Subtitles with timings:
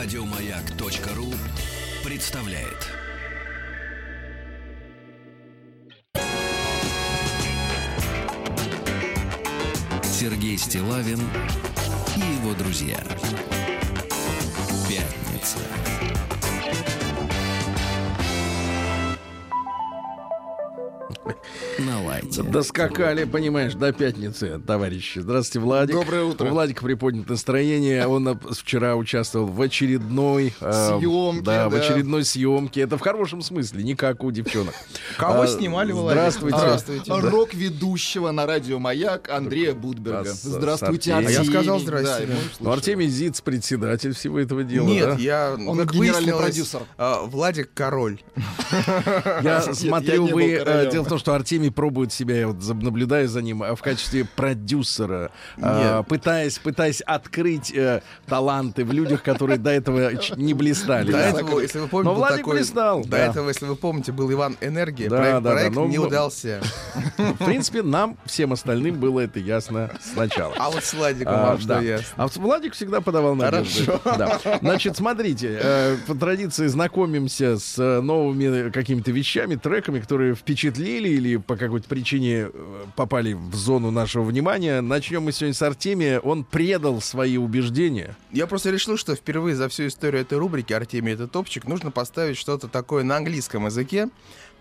[0.00, 1.34] Радиомаяк.ру
[2.08, 2.86] представляет.
[10.04, 11.18] Сергей Стилавин
[12.16, 13.02] и его друзья.
[14.88, 15.58] Пятница.
[21.78, 22.42] На лайте.
[22.42, 25.20] Доскакали, понимаешь, до пятницы, товарищи.
[25.20, 25.94] Здравствуйте, Владик.
[25.94, 26.46] Доброе утро.
[26.46, 28.06] У Владика приподнято настроение.
[28.06, 30.52] Он вчера участвовал в очередной...
[30.60, 32.80] э, Съемке, Да, в очередной съемке.
[32.80, 34.74] Это в хорошем смысле, не как у девчонок.
[35.16, 36.18] Кого А, снимали, Владик?
[36.18, 36.58] Здравствуйте.
[36.58, 37.12] Здравствуйте.
[37.12, 40.32] Рок-ведущего на радио «Маяк» Андрея Будберга.
[40.32, 41.14] Здравствуйте.
[41.14, 41.36] Артемий.
[41.36, 42.70] А я сказал здрасте, мы Ну.
[42.72, 44.86] Артемий Зиц, председатель всего этого дела.
[44.86, 46.80] Нет, я, Он генеральный продюсер.
[46.96, 48.20] а, Владик король.
[49.42, 50.54] Я смотрю, вы...
[50.54, 50.90] э.
[50.90, 54.24] Дело в том, что Артемий пробует себя, я вот наблюдаю за ним, а в качестве
[54.24, 61.06] продюсера, э, пытаясь, пытаясь открыть э, таланты в людях, которые до этого не блистали.
[61.06, 61.28] До да.
[61.28, 63.18] этого, если вы помните, Но Владик такой- блистал, До да.
[63.18, 65.08] этого, если вы помните, был Иван Энергия.
[65.08, 66.60] Да, проект да, да, проект но не удался.
[67.16, 70.54] В принципе, нам, всем остальным, было это ясно сначала.
[70.58, 71.80] А вот с Владиком А, вам что да.
[71.80, 72.06] ясно?
[72.16, 73.92] А вот Владик всегда подавал надежды.
[74.04, 74.40] Да.
[74.60, 81.36] Значит, смотрите, э, по традиции знакомимся с э, новыми какими-то вещами, треками, которые впечатлили или
[81.36, 84.80] по какой-то причине э, попали в зону нашего внимания.
[84.80, 86.20] Начнем мы сегодня с Артемия.
[86.20, 88.16] Он предал свои убеждения.
[88.32, 92.36] Я просто решил, что впервые за всю историю этой рубрики «Артемий, это топчик» нужно поставить
[92.36, 94.08] что-то такое на английском языке.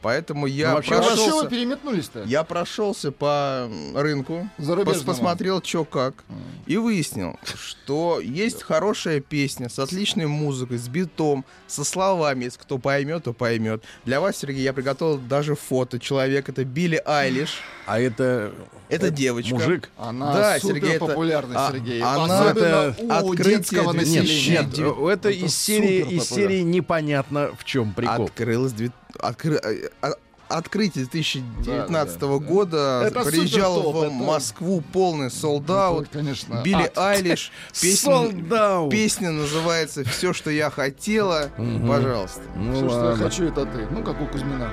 [0.01, 1.35] Поэтому я Ну, вообще, прошелся...
[1.43, 2.23] вы переметнулись-то?
[2.23, 6.23] Я прошелся по рынку, пос- посмотрел, что как,
[6.65, 12.45] и выяснил, что есть хорошая песня с отличной музыкой, с битом, со словами.
[12.45, 13.83] Если кто поймет, то поймет.
[14.05, 16.51] Для вас, Сергей, я приготовил даже фото человека.
[16.51, 17.55] Это Билли Айлиш.
[17.85, 18.53] А это...
[18.89, 19.55] Это девочка.
[19.55, 19.89] Мужик?
[19.97, 22.01] Она Да, супер Сергей, это- популярная, а- Сергей.
[22.01, 27.65] она- это у открытие детского Нет, нет, э, это, из серии, из серии непонятно в
[27.65, 28.25] чем прикол.
[28.25, 28.73] Открылась...
[29.19, 29.59] откры-
[30.01, 30.13] э,
[30.49, 32.39] Открытие 2019 Да, да, да.
[32.39, 36.03] года Это приезжал топ, в это- Москву полный солдат.
[36.03, 36.97] Это, конечно, Билли ад.
[36.97, 37.51] Айлиш.
[37.81, 41.49] Песня, песня называется «Все, что я хотела».
[41.57, 41.85] Мгм.
[41.89, 42.41] Пожалуйста.
[42.55, 43.23] Ну Все, что я ладно.
[43.25, 43.87] хочу, это ты.
[43.91, 44.71] Ну, как у Кузьмина.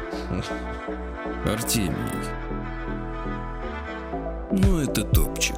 [1.44, 1.96] Артемий.
[4.52, 5.56] Ну, это топчик.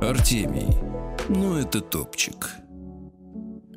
[0.00, 0.78] Артемий.
[1.28, 2.50] Ну, это топчик.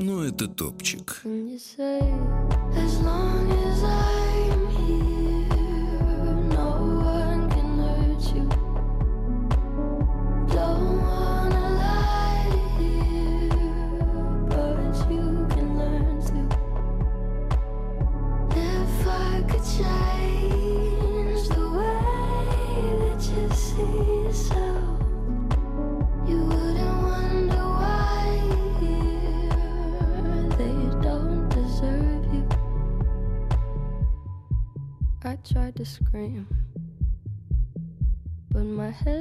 [0.00, 1.22] Ну, это топчик.
[1.24, 2.08] Here,
[6.54, 6.68] no
[7.02, 8.46] one can hurt you.
[10.54, 11.00] Don't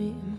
[0.00, 0.29] treat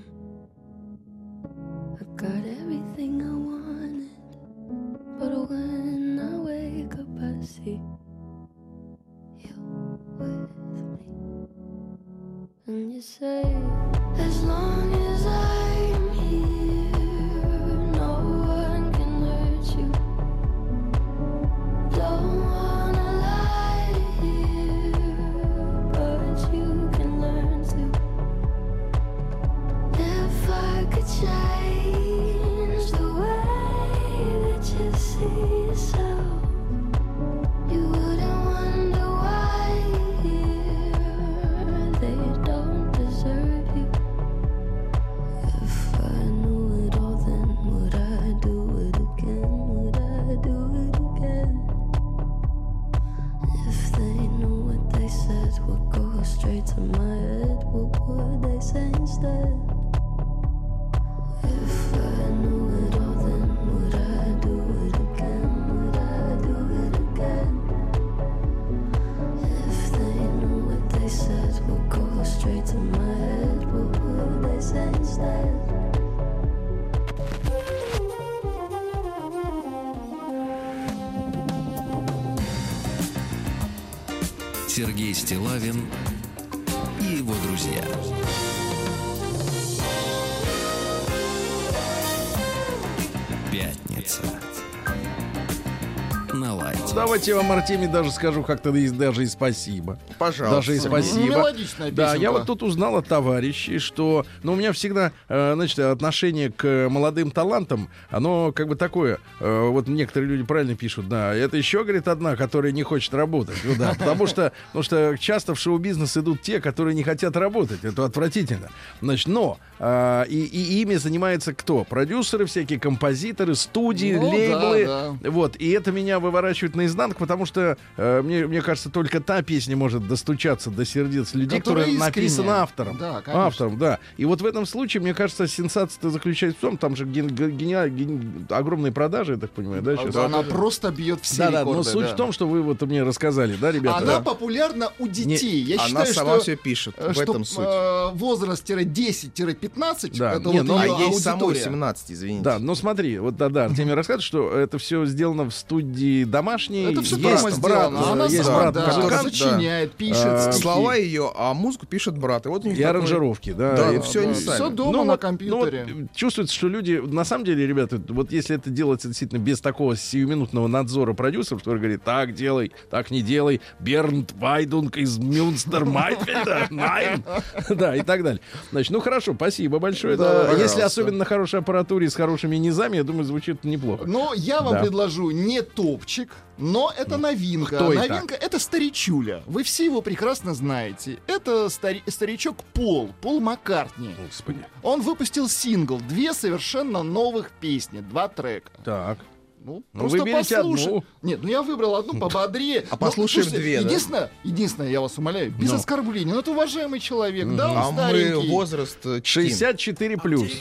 [97.21, 99.99] Давайте я вам, Артемий, даже скажу как-то даже и спасибо.
[100.17, 100.55] Пожалуйста.
[100.55, 101.35] Даже и спасибо.
[101.35, 105.77] Мелодичная Да, я вот тут узнал от товарищей, что, ну, у меня всегда, э, значит,
[105.77, 111.31] отношение к молодым талантам, оно как бы такое, э, вот некоторые люди правильно пишут, да,
[111.35, 115.53] это еще, говорит, одна, которая не хочет работать, ну да, потому что, потому что часто
[115.53, 118.69] в шоу-бизнес идут те, которые не хотят работать, это отвратительно,
[118.99, 121.83] значит, но э, и, и ими занимается кто?
[121.83, 124.85] Продюсеры всякие, композиторы, студии, Ну, да, лейблы,
[125.21, 125.29] да.
[125.29, 129.75] вот, и это меня выворачивает наизнанку, потому что э, мне, мне кажется, только та песня
[129.75, 132.97] может достучаться до сердец людей, Которая которая написана автором.
[132.97, 133.45] Да, конечно.
[133.45, 133.99] автором, да.
[134.17, 137.49] И вот в этом случае, мне кажется, сенсация заключается в том, там же ген- ге-
[137.49, 140.15] гениа- ген- огромные продажи, я так понимаю, да, сейчас?
[140.15, 141.77] Она просто бьет все Да, да, рекорды.
[141.77, 142.13] но суть да.
[142.13, 143.97] в том, что вы вот мне рассказали, да, ребята?
[143.97, 145.61] Она популярна у детей.
[145.63, 146.95] Я Она считаю, сама что, все пишет.
[146.97, 147.65] э, В что, этом суть.
[147.67, 150.33] э, возраст-10-15 Да.
[150.33, 151.63] это Не, вот ну, а ей самой аудитория.
[151.65, 152.43] 17, извините.
[152.43, 156.83] Да, но смотри, вот да, да, Артемий рассказывает, что это все сделано в студии домашней.
[156.91, 157.97] Это все есть дома брат, сделано.
[158.07, 160.61] э, Она есть сама, брат да, музыкант, сочиняет, пишет А, стихи.
[160.63, 162.45] Слова ее, а музыку пишет брат.
[162.45, 163.73] И вот у них и такой- аранжировки, да.
[163.75, 164.75] Да, и всё всё они Все сами.
[164.75, 165.85] дома Ну на вот, компьютере.
[165.89, 169.61] ну вот, чувствуется, что люди, на самом деле, ребята, вот если это делается действительно без
[169.61, 175.85] такого сиюминутного надзора продюсеров, который говорит, так делай, так не делай, Бернт Вайдунг из Мюнстер
[175.85, 177.23] Майтфельда, Найн,
[177.69, 178.41] да, и так далее.
[178.71, 180.17] Значит, ну хорошо, спасибо большое.
[180.17, 184.03] Да, Это, если особенно на хорошей аппаратуре с хорошими низами, я думаю, звучит неплохо.
[184.05, 184.81] Но я вам Да.
[184.81, 187.75] предложу не топчик, но это новинка.
[187.75, 188.07] Кто это?
[188.07, 189.43] новинка это старичуля.
[189.45, 191.19] Вы все его прекрасно знаете.
[191.27, 194.15] Это стари- старичок Пол, Пол Маккартни.
[194.25, 194.65] Господи.
[194.83, 198.71] Он выпустил сингл, две совершенно новых песни, два трека.
[198.83, 199.17] Так.
[199.63, 200.85] Ну, Ну, просто послушай.
[200.87, 201.03] одну.
[201.21, 202.79] Нет, ну я выбрал одну пободрее.
[202.89, 203.85] А Ну, послушаем слушайте, две, да?
[203.87, 205.75] Единственное, единственное, я вас умоляю, без Ну.
[205.75, 206.33] оскорбления.
[206.33, 208.49] Ну, это уважаемый человек, да, он А мы старенький.
[208.49, 209.43] возраст э, чтим.
[209.43, 210.51] 64 плюс.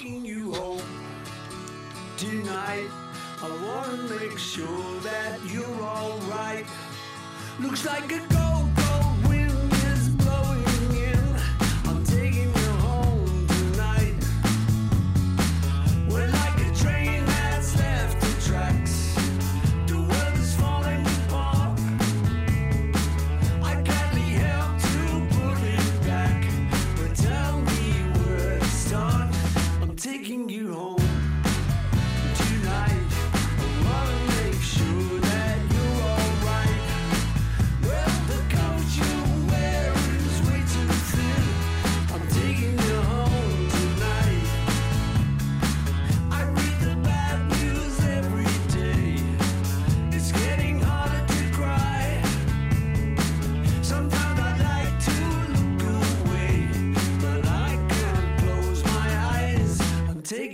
[2.19, 2.91] tonight.
[3.43, 5.00] I wanna make sure.
[7.60, 8.49] Looks like a cold,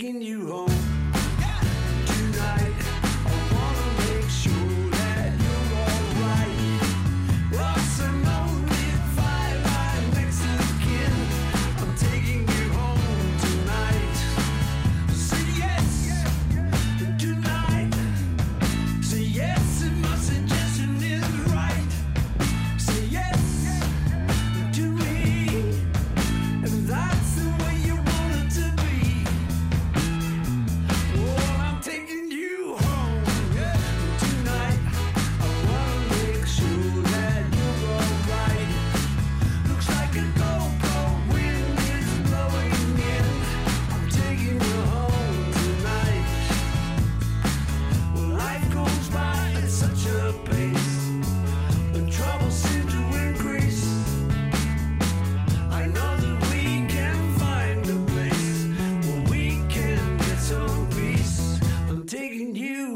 [0.07, 0.86] taking you home
[62.37, 62.96] he knew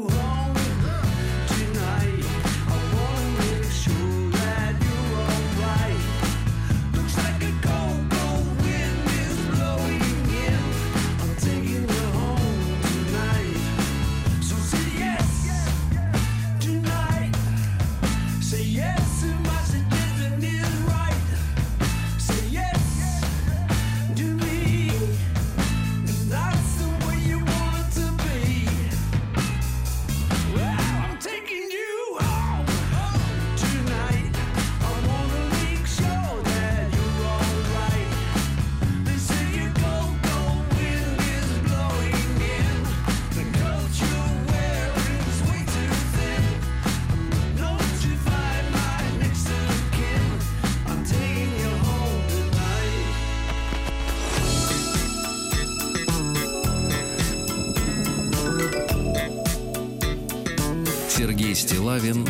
[61.61, 62.27] Стилавин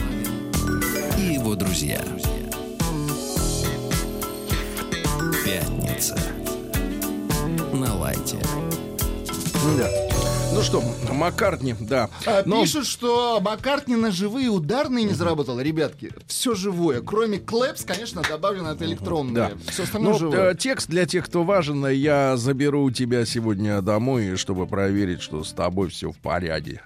[1.17, 2.01] и его друзья.
[5.45, 6.19] Пятница.
[7.71, 8.35] На лайте.
[9.77, 9.89] Да.
[10.53, 10.83] Ну что,
[11.13, 12.09] Маккартни, да.
[12.25, 15.61] А, Но- Пишут, что Маккартни на живые ударные не заработал.
[15.61, 16.99] Ребятки, все живое.
[17.01, 19.33] Кроме клэпс, конечно, добавлено это электронное.
[19.55, 19.71] Да.
[19.71, 20.51] Все остальное Ну, живое.
[20.51, 25.53] э, текст для тех, кто важен, я заберу тебя сегодня домой, чтобы проверить, что с
[25.53, 26.81] тобой все в порядке.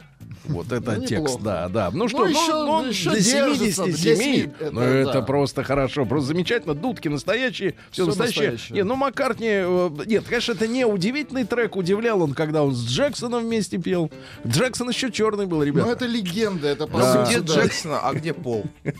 [0.47, 1.89] Вот это Ну, текст, да, да.
[1.93, 5.21] Ну что, ну, еще- ну, еще для держится, 77, для семи- ну это это да.
[5.21, 6.73] просто хорошо, просто замечательно.
[6.75, 8.51] Дудки настоящие, все Всё настоящее.
[8.51, 8.75] настоящее.
[8.75, 12.85] Не, ну Маккартни, э, нет, конечно, это не удивительный трек, удивлял он, когда он с
[12.87, 14.11] Джексоном вместе пел.
[14.45, 15.87] Джексон еще черный был, ребята.
[15.87, 17.25] Ну, это легенда, это по Да.
[17.25, 17.53] Где да.
[17.53, 18.65] Джексона, а где Пол?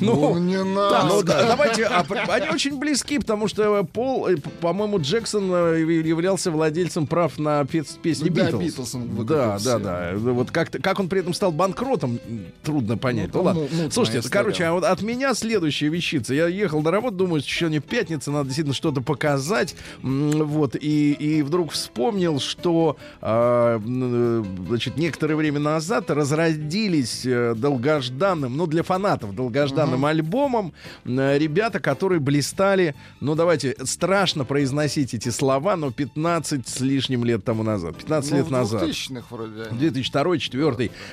[0.00, 1.06] Ну, не надо.
[1.08, 6.50] Ну да, давайте, а, они очень близки, потому что Пол, э, по-моему, Джексон э, являлся
[6.50, 8.94] владельцем прав на пес- песни Битлз.
[9.26, 9.78] Да, все.
[9.78, 10.12] да, да.
[10.16, 12.18] Вот как, как он при этом стал банкротом,
[12.62, 13.30] трудно понять.
[13.32, 13.62] Ну, Ну, ладно.
[13.62, 14.32] ну, мутная Слушайте, история.
[14.44, 16.34] короче, а вот от меня следующая вещица.
[16.34, 19.74] Я ехал на работу, думаю, сегодня пятница, надо действительно что-то показать.
[20.02, 28.56] Вот, и, и вдруг вспомнил, что а, э, значит, некоторое время назад разродились э, долгожданным,
[28.56, 30.72] ну, для фанатов, долгожданным альбомом
[31.04, 37.44] э, ребята, которые блистали, ну, давайте, страшно произносить эти слова, но 15 с лишним лет
[37.44, 38.82] тому назад, 15 Ну, лет назад.
[38.84, 39.62] 2000-х вроде.
[39.70, 39.78] они.
[39.78, 40.67] 2002 2004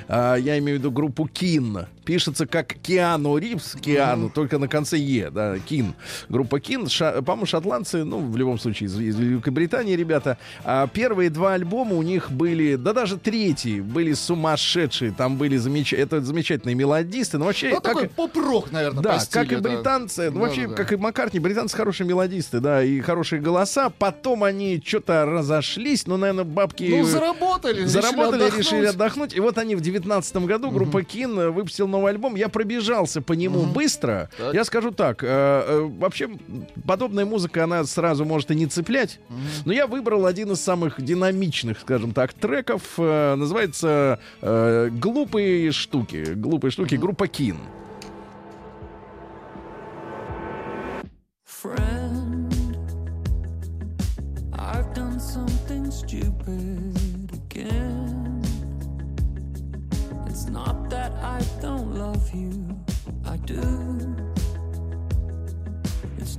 [0.07, 1.85] я имею в виду группу Кин.
[2.05, 5.93] Пишется как Киану Ривз, Киану, только на конце Е, да, Кин.
[6.29, 10.37] Группа Кин, ша- по-моему, шотландцы, ну, в любом случае, из, из Великобритании ребята.
[10.63, 15.11] А первые два альбома у них были, да даже третий, были сумасшедшие.
[15.11, 15.93] Там были замеч...
[15.93, 17.69] это замечательные мелодисты, но вообще...
[17.69, 19.69] Ну, как такой и- поп-рок, наверное, да, стилю, как и да.
[19.69, 20.75] британцы, ну, Да, вообще, да, да.
[20.75, 23.89] как и Маккартни, британцы хорошие мелодисты, да, и хорошие голоса.
[23.89, 26.83] Потом они что-то разошлись, но, наверное, бабки...
[26.83, 28.95] Ну, заработали, Заработали, решили решили отдохнуть.
[28.95, 29.35] отдохнуть.
[29.35, 32.35] И вот они в девятнадцатом году, группа Кин, э, выпустил новый альбом.
[32.35, 34.29] Я пробежался по нему быстро.
[34.37, 34.53] Так.
[34.53, 36.29] Я скажу так, э, э, вообще
[36.85, 39.19] подобная музыка, она сразу может и не цеплять.
[39.65, 42.81] Но я выбрал один из самых динамичных, скажем так, треков.
[42.97, 46.33] Э, называется э, «Глупые штуки».
[46.35, 47.57] «Глупые штуки» группа Кин.
[51.65, 52.04] friend.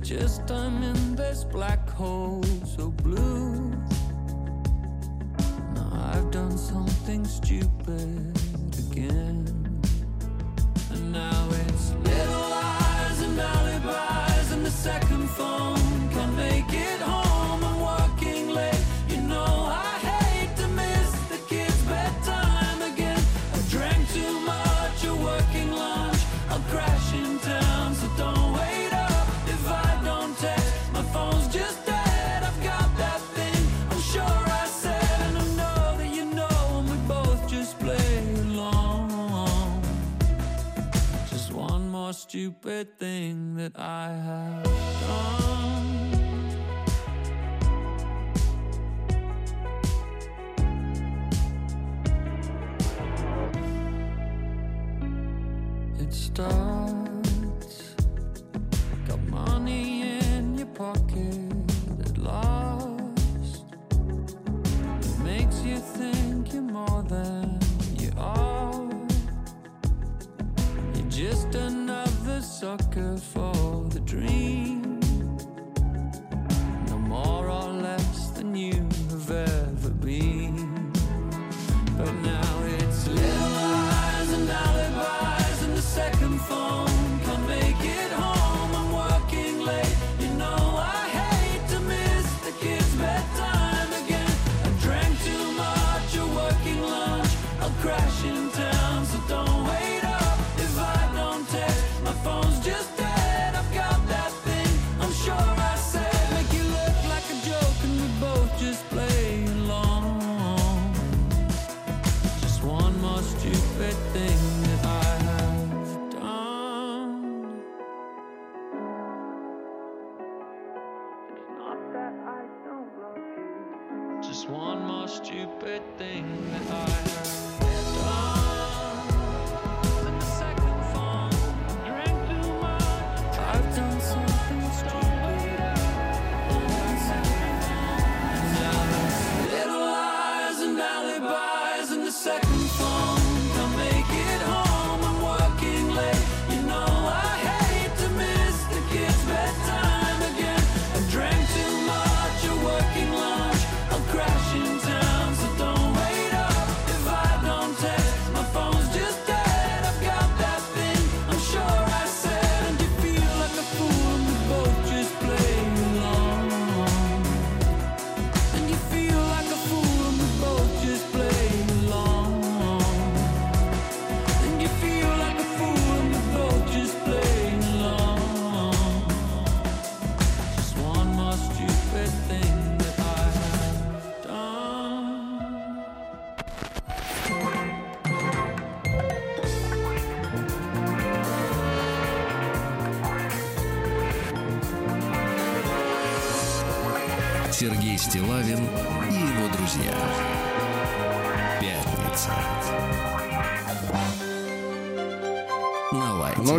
[0.07, 3.71] Just I'm in this black hole so blue.
[5.75, 8.39] Now I've done something stupid
[8.89, 9.43] again.
[10.91, 15.86] And now it's little lies and alibis and the second phone
[42.17, 45.97] stupid thing that I have done.
[55.99, 57.93] It starts,
[59.07, 61.53] got money in your pocket
[61.99, 63.65] at last.
[65.01, 67.59] It makes you think you're more than
[67.99, 68.89] you are.
[70.95, 71.76] You're just another
[72.59, 73.56] sucker for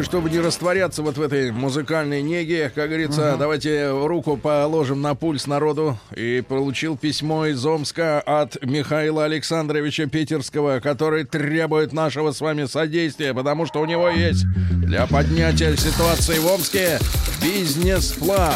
[0.09, 5.47] чтобы не растворяться вот в этой музыкальной неге, как говорится, давайте руку положим на пульс
[5.47, 5.99] народу.
[6.17, 13.35] И получил письмо из Омска от Михаила Александровича Питерского, который требует нашего с вами содействия,
[13.35, 16.99] потому что у него есть для поднятия ситуации в Омске
[17.43, 18.55] бизнес-план.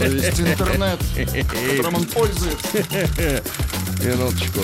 [0.00, 1.00] Есть интернет,
[1.74, 2.68] которым он пользуется.
[4.04, 4.60] Минуточку.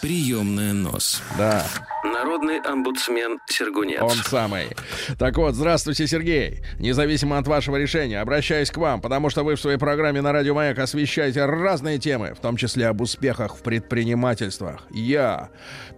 [0.00, 1.20] Приемная нос.
[1.36, 1.66] Да.
[2.18, 4.00] Народный омбудсмен Сергунец.
[4.00, 4.68] Он самый.
[5.18, 6.62] Так вот, здравствуйте, Сергей.
[6.78, 10.54] Независимо от вашего решения, обращаюсь к вам, потому что вы в своей программе на Радио
[10.54, 14.86] Маяк освещаете разные темы, в том числе об успехах в предпринимательствах.
[14.90, 15.50] Я,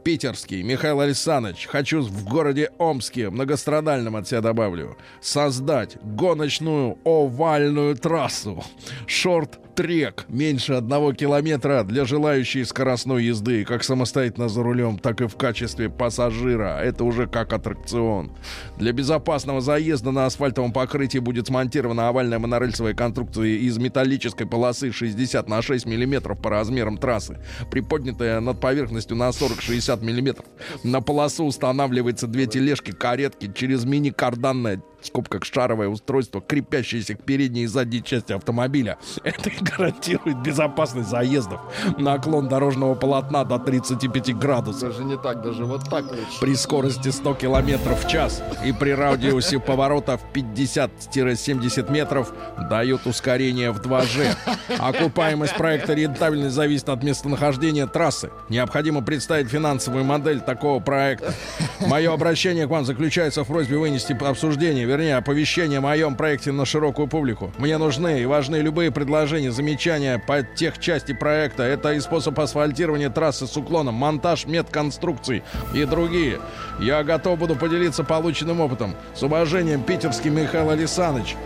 [0.03, 8.65] питерский Михаил Александрович, хочу в городе Омске, многострадальном от себя добавлю, создать гоночную овальную трассу.
[9.07, 15.29] Шорт трек меньше одного километра для желающей скоростной езды, как самостоятельно за рулем, так и
[15.29, 16.81] в качестве пассажира.
[16.81, 18.31] Это уже как аттракцион.
[18.79, 25.47] Для безопасного заезда на асфальтовом покрытии будет смонтирована овальная монорельсовая конструкция из металлической полосы 60
[25.49, 27.39] на 6 миллиметров по размерам трассы,
[27.71, 30.47] приподнятая над поверхностью на 40-60 миллиметров.
[30.83, 37.63] На полосу устанавливается две тележки, каретки через мини-карданное в скобках шаровое устройство, крепящееся к передней
[37.63, 38.99] и задней части автомобиля.
[39.25, 41.61] Это гарантирует безопасность заездов.
[41.99, 46.41] Наклон дорожного полотна до 35 градусов Даже не так, даже вот так лучше.
[46.41, 52.33] при скорости 100 километров в час и при радиусе поворота в 50-70 метров
[52.71, 54.37] дают ускорение в 2G.
[54.79, 58.31] Окупаемость проекта рентабельность зависит от местонахождения трассы.
[58.49, 61.35] Необходимо представить финансовую модель такого проекта.
[61.81, 66.65] Мое обращение к вам заключается в просьбе вынести обсуждение, вернее, оповещение о моем проекте на
[66.65, 67.53] широкую публику.
[67.59, 71.63] Мне нужны и важны любые предложения, замечания по тех части проекта.
[71.63, 76.41] Это и способ асфальтирования трассы с уклоном, монтаж медконструкций и другие.
[76.81, 78.97] Я готов буду поделиться полученным опытом.
[79.15, 81.37] С уважением, питерский Михаил Александрович.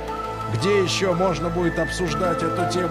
[0.55, 2.91] Где еще можно будет обсуждать эту тему?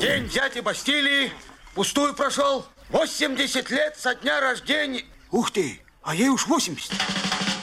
[0.00, 1.30] День дяди Бастилии
[1.74, 2.66] пустую прошел.
[2.90, 5.04] 80 лет со дня рождения.
[5.30, 7.53] Ух ты, а ей уж 80.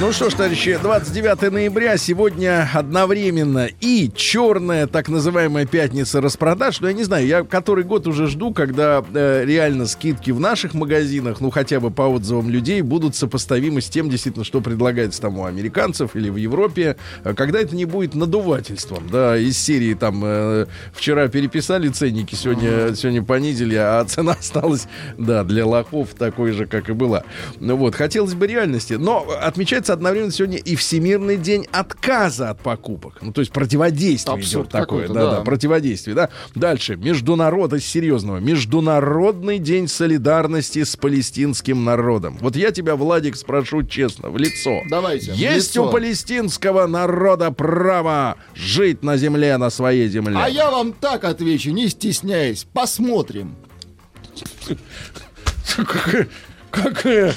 [0.00, 6.80] Ну что ж, товарищи, 29 ноября сегодня одновременно и черная так называемая пятница распродаж.
[6.80, 10.74] Ну, я не знаю, я который год уже жду, когда э, реально скидки в наших
[10.74, 15.38] магазинах, ну, хотя бы по отзывам людей, будут сопоставимы с тем, действительно, что предлагается там
[15.38, 20.22] у американцев или в Европе, э, когда это не будет надувательством, да, из серии там
[20.24, 26.66] э, вчера переписали ценники, сегодня, сегодня понизили, а цена осталась, да, для лохов такой же,
[26.66, 27.24] как и была.
[27.60, 33.18] Ну вот, хотелось бы реальности, но отмечается одновременно сегодня и Всемирный день отказа от покупок.
[33.20, 35.08] Ну, то есть противодействие Абсурд идет такое.
[35.08, 35.40] Да, да, да.
[35.42, 36.30] противодействие, да.
[36.54, 36.96] Дальше.
[36.96, 38.38] Международ, из серьезного.
[38.38, 42.38] Международный день солидарности с палестинским народом.
[42.40, 44.80] Вот я тебя, Владик, спрошу честно, в лицо.
[44.88, 45.88] Давайте, Есть лицо.
[45.88, 50.36] у палестинского народа право жить на земле, на своей земле?
[50.38, 52.66] А я вам так отвечу, не стесняясь.
[52.72, 53.54] Посмотрим.
[56.72, 57.34] Какая,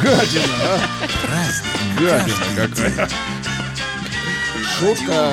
[0.00, 0.78] гадина, а?
[1.98, 3.08] Гадина какая.
[4.78, 5.32] Шутка.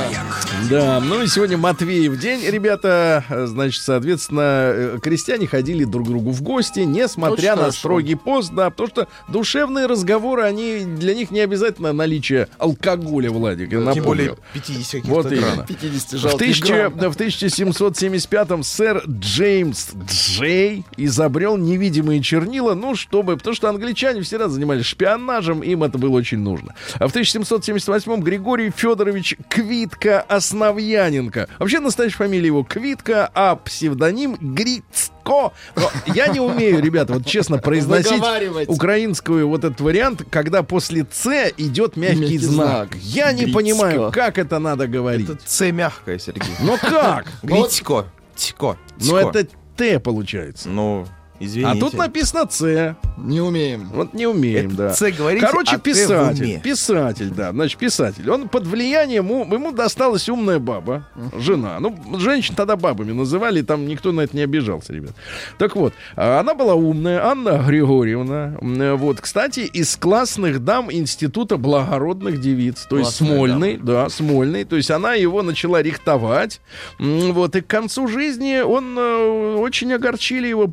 [0.72, 3.24] Да, ну и сегодня Матвеев день, ребята.
[3.46, 4.42] Значит, соответственно,
[4.74, 7.78] э, крестьяне ходили друг к другу в гости, несмотря Очень на хорошо.
[7.78, 13.72] строгий пост, да, потому что душевные разговоры, они для них не обязательно наличие алкоголя, Владик,
[13.72, 15.66] я Тем более 50 Вот именно.
[15.68, 16.98] 50 В, тысяча- грамм.
[16.98, 23.38] да, в 1775-м сэр Джеймс Джей изобрел невидимые чернила, ну, чтобы...
[23.38, 26.74] Потому что англичане всегда занимались шпионажем, им это было очень нужно.
[26.98, 31.48] А в 1778-м Григорий Федорович Квитка Основьяненко.
[31.60, 35.52] Вообще настоящая фамилия его Квитка, а псевдоним Грицко.
[35.76, 38.22] Но я не умею, ребята, вот честно произносить
[38.68, 42.68] украинскую вот этот вариант, когда после «ц» идет мягкий, Мягкий знак.
[42.94, 42.96] знак.
[43.02, 43.60] Я не Грицко.
[43.60, 45.30] понимаю, как это надо говорить.
[45.30, 46.54] Это С мягкое, Сергей.
[46.62, 47.26] Но как?
[47.44, 48.06] Гритько.
[48.36, 48.78] Тько.
[49.00, 50.70] Ну это Т получается.
[50.70, 51.06] Ну,
[51.40, 51.78] извините.
[51.78, 52.96] А тут написано С.
[53.18, 53.90] Не умеем.
[53.94, 54.90] Вот не умеем, Это да.
[54.90, 56.60] «Ц» говорите, Короче, а писатель.
[56.62, 57.52] Писатель, да.
[57.52, 58.30] Значит, писатель.
[58.30, 61.80] Он под влиянием, ему досталась умная баба, жена.
[61.80, 65.12] Ну, женщин тогда бабами называли, там никто на это не обижался, ребят.
[65.58, 68.58] Так вот, она была умная, Анна Григорьевна.
[68.96, 72.86] Вот, кстати, из классных дам Института благородных девиц.
[72.90, 74.64] То есть Классная Смольный, да, Смольный.
[74.66, 76.62] То есть она его начала рихтовать.
[77.00, 80.68] Вот, и к концу жизни он э, очень огорчили его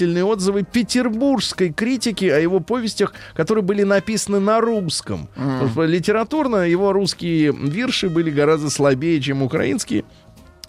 [0.00, 5.28] порицательные отзывы петербургской критики о его повестях, которые были написаны на русском.
[5.72, 10.04] Что литературно его русские вирши были гораздо слабее, чем украинские.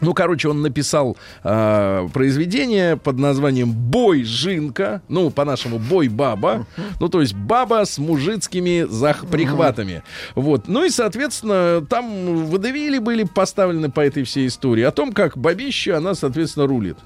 [0.01, 6.65] Ну, короче, он написал э, произведение под названием «Бой Жинка», ну, по-нашему «Бой Баба»,
[6.99, 10.03] ну, то есть баба с мужицкими зах- прихватами.
[10.35, 10.67] Вот.
[10.67, 15.97] Ну и, соответственно, там выдавили были поставлены по этой всей истории о том, как бабища,
[15.97, 16.97] она, соответственно, рулит.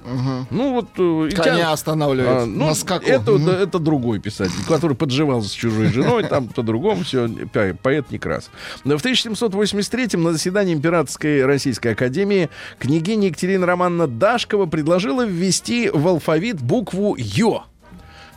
[0.50, 0.88] Ну, вот...
[0.98, 3.06] э, Коня тя- останавливает а, ну, на скаку.
[3.06, 7.28] Это, да, это другой писатель, который подживался с чужой женой, там по-другому все,
[7.82, 8.50] поэт Некрасов.
[8.84, 12.48] Но В 1783 на заседании Императорской Российской Академии
[12.86, 17.64] княгиня Екатерина Романовна Дашкова предложила ввести в алфавит букву «Ё».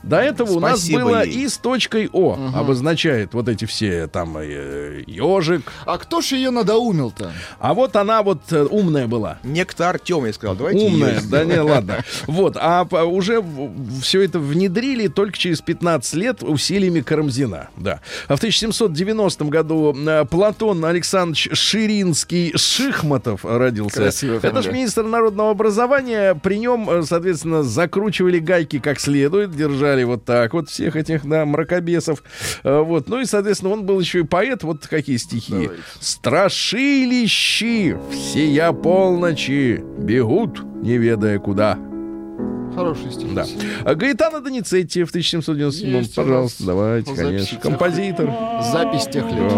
[0.04, 1.46] До этого у нас Спасибо было ей.
[1.46, 2.38] и с точкой О.
[2.56, 5.72] Обозначает вот эти все там э, ежик.
[5.86, 7.32] А кто ж ее надоумил-то?
[7.60, 9.40] А вот она вот э, умная была.
[9.44, 12.04] Некто Артем, я сказал, давайте Умная, да не, ладно.
[12.28, 13.44] Вот, а уже
[14.02, 18.00] все это внедрили только через 15 лет усилиями Карамзина, да.
[18.28, 23.98] А в 1790 году э, Платон Александрович Ширинский Шихматов родился.
[23.98, 26.36] Красивая Это же министр народного образования.
[26.36, 32.24] При нем, соответственно, закручивали гайки как следует, держали вот так вот всех этих, да, мракобесов.
[32.64, 34.64] Э, Вот, ну и, соответственно, он был еще и поэт.
[34.64, 35.70] Вот какие стихи.
[36.00, 41.78] Страшилищи всея полночи бегут, не ведая куда.
[42.76, 43.34] Хороший стих.
[43.34, 43.46] Да.
[43.84, 47.48] А Гаэтано Доницетти в 1797 Есть Пожалуйста, давайте, записи конечно.
[47.58, 47.62] тех.
[47.62, 48.30] Композитор.
[48.72, 49.52] Запись тех лет.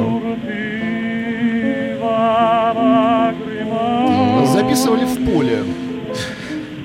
[4.47, 5.63] Записывали в поле.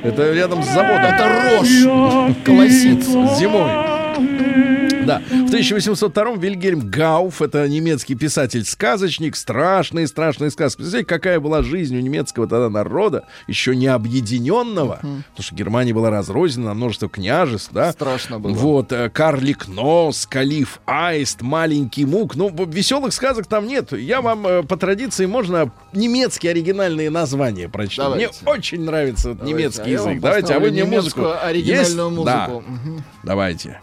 [0.07, 1.05] Это рядом с заводом.
[1.05, 1.25] Это
[1.59, 2.37] рожь.
[2.45, 3.07] Колосиц.
[3.38, 4.76] Зимой.
[5.07, 5.19] Да.
[5.29, 10.79] В 1802 Вильгельм Гауф, это немецкий писатель-сказочник, страшные, страшные сказки.
[10.79, 16.11] Представляете, какая была жизнь у немецкого тогда народа, еще не объединенного, потому что Германия была
[16.11, 17.92] разрознена на множество княжеств, да?
[17.92, 18.53] Страшно было.
[18.53, 22.35] Вот, э, Карлик Нос, Калиф Аист, Маленький Мук.
[22.37, 23.92] Ну, веселых сказок там нет.
[23.92, 28.14] Я вам э, по традиции можно немецкие оригинальные названия прочитать.
[28.16, 28.45] Мне Давайте.
[28.47, 29.55] очень нравится Давайте.
[29.55, 30.21] немецкий А язык.
[30.21, 31.27] Давайте, а вы мне музыку.
[31.42, 32.25] оригинальную Есть?
[32.25, 32.49] Да.
[32.49, 32.64] музыку.
[32.71, 33.05] Мгм.
[33.23, 33.81] Давайте.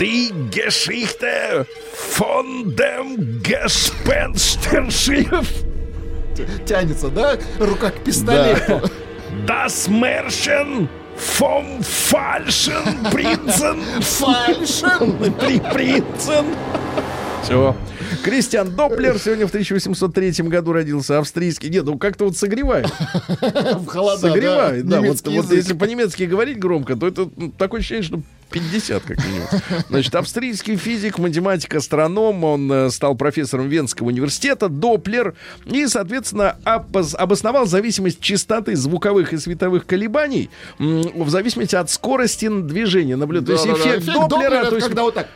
[0.00, 5.64] Die Geschichte von dem Gespensterschiff.
[6.66, 7.36] Тянется, да?
[7.60, 8.80] Рука к пистолету.
[9.46, 13.82] Das Märchen vom falschen Prinzen.
[14.00, 15.34] Фальшен.
[15.38, 16.46] При принцем.
[17.44, 17.76] Все.
[18.22, 21.68] Кристиан Доплер сегодня в 1803 году родился, австрийский.
[21.68, 22.86] Нет, ну как-то вот согревает.
[23.40, 24.96] В холода, Согревает, да.
[24.96, 25.56] Вот, Немецкий вот язык.
[25.58, 29.48] если по-немецки говорить громко, то это ну, такое ощущение, что 50 как минимум.
[29.90, 32.44] Значит, австрийский физик, математик, астроном.
[32.44, 35.34] Он э, стал профессором Венского университета, Доплер.
[35.66, 43.16] И, соответственно, обосновал зависимость частоты звуковых и световых колебаний в зависимости от скорости движения.
[43.16, 43.46] Наблюдать.
[43.46, 43.90] То есть Да-да-да.
[43.90, 45.28] эффект Эффект Доплера, Доплера, то есть когда вот так.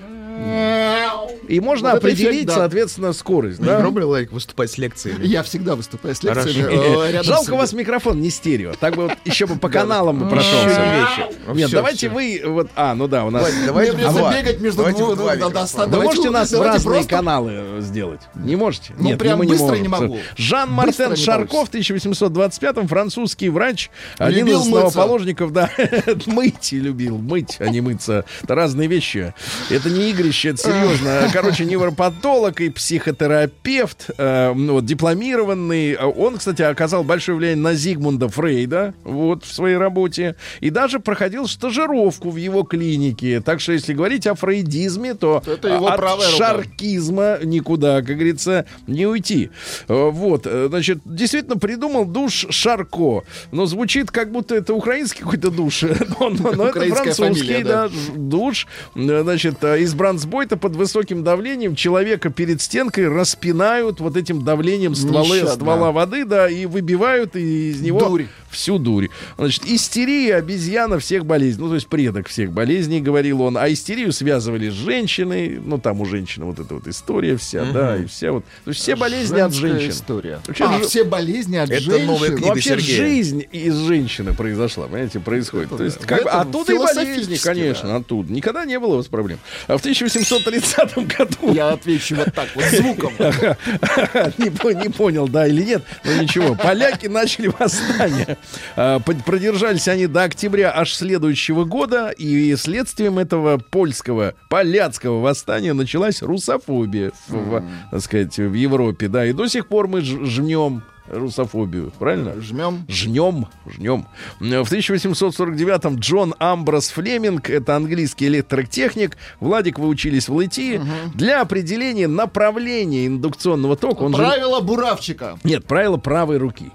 [1.48, 2.54] И можно Вот определить, эффект, да.
[2.56, 3.58] соответственно, скорость.
[3.60, 3.76] Да?
[3.76, 5.24] не пробовали, Ларик, выступать с лекциями?
[5.24, 7.18] Я всегда выступаю с лекциями.
[7.18, 8.74] Э, Жалко у вас микрофон не стерео.
[8.78, 11.28] Так бы вот еще бы по каналам бы прошелся.
[11.54, 12.68] Нет, давайте вы вот.
[12.76, 13.50] А, ну да, у нас.
[13.66, 18.20] Давайте, бегать между Вы давайте- можете нас в разные каналы э, сделать?
[18.34, 18.92] Не можете?
[18.98, 19.82] Ну, Нет, прям мы быстро можем.
[19.82, 20.18] не могу.
[20.36, 25.70] Жан-Мартен Шарков в 1825-м, французский врач, один из основоположников, да,
[26.26, 28.24] мыть и любил, мыть, а не мыться.
[28.42, 29.34] Это разные вещи.
[29.70, 31.28] Это не игрище, это серьезно.
[31.32, 35.96] Короче, невропатолог и психотерапевт, э, ну, вот, дипломированный.
[35.96, 40.36] Он, кстати, оказал большое влияние на Зигмунда Фрейда вот, в своей работе.
[40.60, 43.40] И даже проходил стажировку в его клинике.
[43.40, 46.36] Так что, если говорить о фрейдизме, то Это его от правая рука.
[46.38, 49.50] шаркизма никуда, как говорится, не уйти.
[49.88, 53.22] Э, Вот, э, значит, действительно придумал душ Шарко.
[53.52, 55.82] Но звучит, как будто это украинский какой-то душ.
[56.20, 57.94] Но, но- но это французский, фамилия, да, да.
[58.16, 58.66] душ.
[58.94, 65.54] Значит, из бронзбойта под высоким давлением человека перед стенкой распинают вот этим давлением стволы, Нещадно.
[65.54, 68.26] ствола воды, да, и выбивают из него Дурь.
[68.50, 69.08] Всю дурь.
[69.36, 71.62] Значит, истерия обезьяна всех болезней.
[71.62, 73.56] Ну, то есть предок всех болезней, говорил он.
[73.58, 75.60] А истерию связывали с женщиной.
[75.64, 78.44] Ну, там у женщины вот эта вот история вся, да, и вся вот.
[78.64, 79.90] То есть все болезни от женщин.
[79.90, 80.40] история.
[80.46, 82.06] Вообще А, ж- все болезни от Это женщин.
[82.06, 82.96] новая Ну, книга вообще Сергея.
[82.98, 85.68] жизнь из женщины произошла, понимаете, происходит.
[85.76, 88.32] То есть, как бы, Это оттуда и болезни, конечно, оттуда.
[88.32, 89.38] Никогда не было у вас проблем.
[89.66, 91.52] А в 1830 году...
[91.52, 93.12] Я отвечу вот так вот, звуком.
[94.38, 96.54] не понял, да или нет, но ничего.
[96.54, 98.37] Поляки начали восстание
[98.76, 106.22] Под- Продержались они до октября аж следующего года, и следствием этого польского, поляцкого восстания началась
[106.22, 111.90] русофобия, в, так сказать, в Европе, да, и до сих пор мы ж- жнем русофобию,
[111.98, 112.34] правильно?
[112.40, 112.84] Жмем.
[112.86, 114.06] Жнем, жнем.
[114.40, 120.80] В 1849-м Джон Амброс Флеминг, это английский электротехник, Владик, вы учились в ЛИТИ,
[121.14, 124.18] для определения направления индукционного тока, он же...
[124.22, 125.38] Правило буравчика.
[125.44, 126.70] Нет, правило правой руки.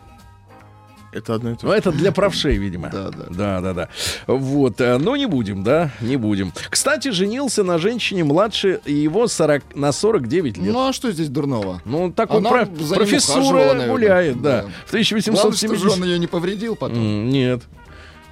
[1.14, 1.78] Это одно и то Ну, же.
[1.78, 2.90] это для правшей, видимо.
[2.90, 3.26] Да, да.
[3.30, 3.90] Да, да, да.
[4.28, 6.52] Вот, э, но не будем, да, не будем.
[6.70, 10.74] Кстати, женился на женщине младше его 40, на 49 лет.
[10.74, 11.82] Ну а что здесь дурного?
[11.86, 14.64] Ну, такой Она про- профессура гуляет, да.
[14.64, 14.68] Да.
[14.86, 15.92] В Главное, что 1870...
[15.92, 17.30] он ее не повредил потом.
[17.30, 17.62] Нет.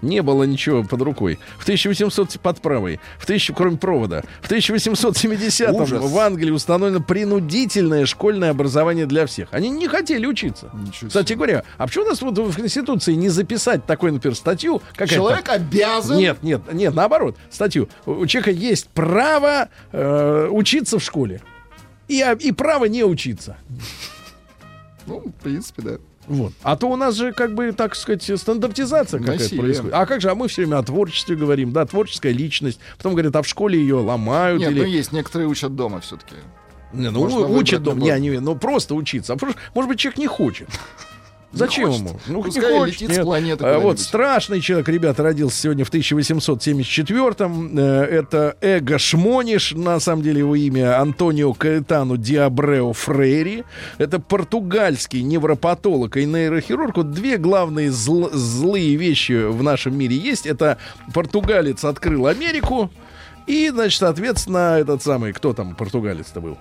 [0.02, 1.40] Не было ничего под рукой.
[1.60, 3.00] В 1800 под правой.
[3.20, 4.24] В 1000, кроме провода.
[4.42, 6.02] В 1870 Ужас.
[6.02, 9.50] в Англии установлено принудительное школьное образование для всех.
[9.52, 10.70] Они не хотели учиться.
[10.74, 14.82] Ничего Кстати говоря, а почему у нас вот в Конституции не записать такой, например, статью?
[14.94, 16.18] Какая Человек обязан...
[16.18, 17.90] Нет, нет, нет, наоборот, статью.
[18.06, 21.42] У у человека есть право э, учиться в школе.
[22.08, 23.58] И, а- и право не учиться.
[25.08, 25.98] Ну, в принципе, да.
[26.28, 26.54] Вот.
[26.62, 29.94] А то у нас же, как бы, так сказать, стандартизация какая-то происходит.
[29.94, 32.80] А как же, а мы все время о творчестве говорим, да, творческая личность.
[32.98, 34.80] Потом говорят, а в школе ее ломают Нет, или...
[34.80, 36.36] ну есть, некоторые учат дома все-таки.
[36.94, 38.20] Не, ну, можно учат выбрать дом, любой.
[38.20, 39.34] не, не, ну просто учиться.
[39.34, 39.38] А
[39.74, 40.70] может быть, человек не хочет.
[41.54, 42.00] Зачем хочет.
[42.08, 42.20] ему?
[42.28, 43.26] Ну, Пускай не хочет, летит с нет.
[43.26, 47.78] планеты А, Вот страшный человек, ребята, родился сегодня в 1874-м.
[47.78, 53.64] Э, Это Эго Шмониш, на самом деле его имя Антонио Каэтану Диабрео Фрейри.
[53.98, 56.98] Это португальский невропатолог и нейрохирург.
[56.98, 60.46] Вот две главные зл- злые вещи в нашем мире есть.
[60.46, 60.78] Это
[61.14, 62.90] португалец открыл Америку.
[63.48, 66.58] И, значит, соответственно, этот самый, кто там португалец-то был?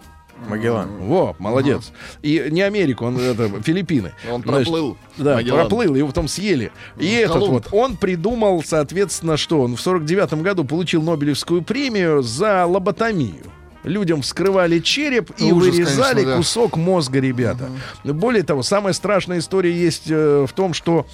[0.48, 0.88] Магеллан.
[1.00, 1.92] Во, молодец.
[2.22, 4.12] И не Америку, он это Филиппины.
[4.30, 4.96] Он Значит, проплыл.
[5.16, 5.60] Да, Магеллан.
[5.68, 6.72] проплыл, его потом съели.
[6.98, 7.52] И Ну, этот Колумб.
[7.52, 13.44] вот, он придумал, соответственно, что он в 49 году получил Нобелевскую премию за лоботомию.
[13.82, 16.36] Людям вскрывали череп и Ужас, вырезали конечно, да.
[16.36, 17.70] кусок мозга, ребята.
[18.04, 21.06] Более того, самая страшная история есть э, в том, что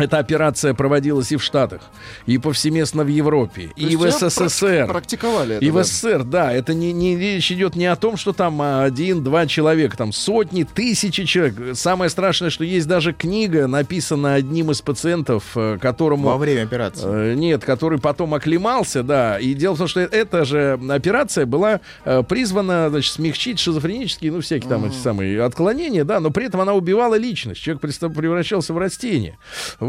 [0.00, 1.82] эта операция проводилась и в Штатах,
[2.26, 4.86] и повсеместно в Европе, То и в СССР.
[4.88, 5.64] Практиковали это.
[5.64, 5.82] И в.
[5.82, 9.96] СССР, да, это не, не речь идет не о том, что там а, один-два человека,
[9.96, 11.76] там сотни, тысячи человек.
[11.76, 16.28] Самое страшное, что есть даже книга, написана одним из пациентов, э, которому...
[16.28, 17.32] Во время операции.
[17.32, 19.38] Э, Нет, который потом оклемался, да.
[19.38, 24.40] И дело в том, что эта же операция была э, призвана, значит, смягчить шизофренические, ну,
[24.40, 27.60] всякие там эти самые отклонения, да, но при этом она убивала личность.
[27.60, 29.38] Человек превращался в растение.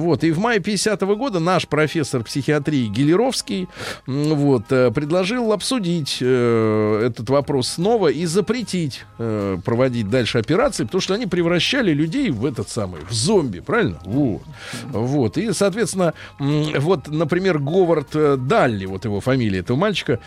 [0.01, 0.23] Вот.
[0.23, 3.67] И в мае 50 года наш профессор психиатрии Гелеровский
[4.07, 11.01] вот, э, предложил обсудить э, этот вопрос снова и запретить э, проводить дальше операции, потому
[11.01, 13.99] что они превращали людей в этот самый, в зомби, правильно?
[14.03, 14.41] Вот.
[14.91, 15.37] Вот.
[15.37, 20.19] И, соответственно, вот, например, Говард э, Далли, вот его фамилия этого мальчика,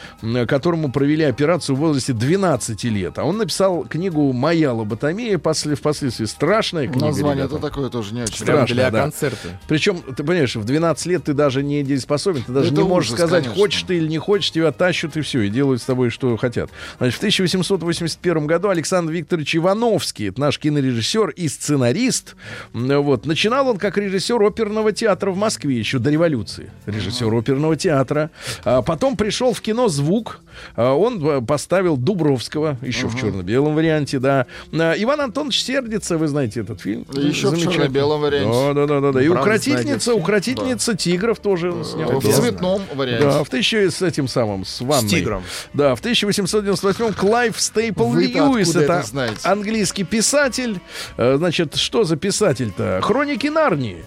[0.47, 3.19] которому провели операцию в возрасте 12 лет.
[3.19, 7.07] А он написал книгу «Моя лоботомия», после, впоследствии страшная книга.
[7.07, 8.37] Название это такое тоже не очень.
[8.37, 9.03] Страшно, для да.
[9.03, 9.49] концерта.
[9.69, 13.11] Причем, ты понимаешь, в 12 лет ты даже не дееспособен, ты даже Это не можешь
[13.11, 13.63] ужас, сказать, конечно.
[13.63, 16.71] хочешь ты или не хочешь, тебя тащут и все, и делают с тобой, что хотят.
[16.99, 22.37] Значит, в 1881 году Александр Викторович Ивановский, это наш кинорежиссер и сценарист,
[22.73, 26.71] вот, начинал он как режиссер оперного театра в Москве еще до революции.
[26.87, 28.31] Режиссер оперного театра.
[28.65, 30.41] А потом пришел в кино «Звук»,
[30.77, 34.47] а, он э, поставил Дубровского, еще в черно-белом варианте, да.
[34.73, 37.07] А, Иван Антонович сердится, вы знаете этот фильм.
[37.13, 38.75] Еще в черно-белом варианте.
[38.75, 39.23] Да, да, да, да.
[39.23, 42.21] И Укротительница, укротительница тигров тоже он снял.
[42.21, 43.25] В цветном варианте.
[43.25, 45.09] Да, в тысячу с этим самым, с ванной.
[45.09, 45.43] тигром.
[45.73, 50.81] Да, в 1898 Клайв Стейпл Льюис, это это английский писатель.
[51.17, 53.01] Э, Значит, что за писатель-то?
[53.03, 54.05] Хроники Нарнии.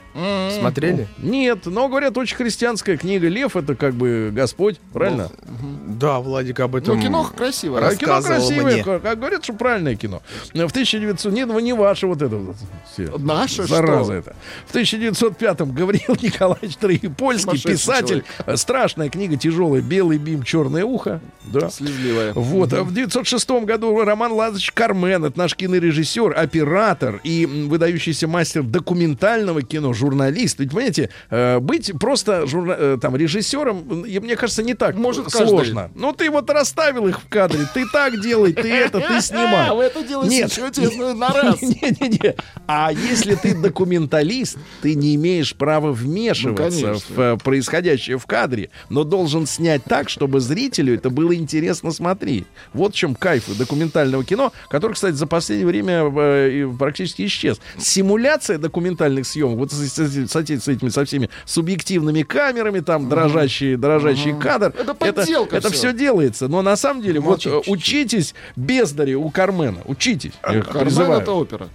[0.59, 1.07] Смотрели?
[1.17, 3.27] Нет, но, говорят, очень христианская книга.
[3.27, 5.29] Лев— это как бы Господь, правильно?
[5.87, 6.97] Да, Владик об этом.
[6.97, 7.87] Ну, кино красивое.
[7.87, 8.83] А кино красивое, мне.
[8.83, 10.21] как, как говорят, что правильное кино.
[10.53, 11.31] В 1900...
[11.31, 12.55] Нет, ну, не ваше вот это вот.
[12.91, 13.15] все.
[13.17, 14.13] Наше Зараза что?
[14.13, 14.35] это.
[14.67, 14.71] В
[15.29, 18.07] 1905-м Гавриил Николаевич Троепольский, писатель.
[18.07, 18.25] человек.
[18.45, 19.81] Э, Страшная книга, тяжелая.
[19.81, 21.21] «Белый бим, черное ухо».
[21.45, 21.69] Да.
[21.69, 22.33] Слезливое.
[22.33, 22.73] Вот.
[22.73, 29.61] А в 1906 году Роман Лазович Кармен, это наш кинорежиссер, оператор и выдающийся мастер документального
[29.61, 30.59] кино, журналист.
[30.59, 35.89] Ведь, понимаете, э, быть просто журна- э, там, режиссером, мне кажется, не так Может сложно.
[35.95, 39.69] Ну, ты вот расставил их в кадре, ты так делай, ты это, ты снимай.
[39.69, 41.15] А, вы это делаете Нет.
[41.15, 41.61] на раз.
[41.61, 42.35] Не-не-не.
[42.67, 47.15] А если ты документалист, ты не имеешь права вмешиваться конечно.
[47.15, 52.45] в э, происходящее в кадре, но должен снять так, чтобы зрителю это было интересно смотреть.
[52.73, 57.59] Вот в чем кайф документального кино, который, кстати, за последнее время э, практически исчез.
[57.77, 62.79] Симуляция документальных съемок, вот с, с- с- с эти- с этими со всеми субъективными камерами,
[62.79, 64.73] там дрожащий, дрожащий кадр.
[64.79, 65.77] Это подделка это, всё.
[65.77, 66.47] все делается.
[66.47, 67.73] Но на самом деле, вот Молчите э, чуть-чуть.
[67.73, 69.79] учитесь бездари у Кармена.
[69.85, 70.33] Учитесь.
[70.43, 71.21] Я Кармен призываю.
[71.21, 71.69] это опера.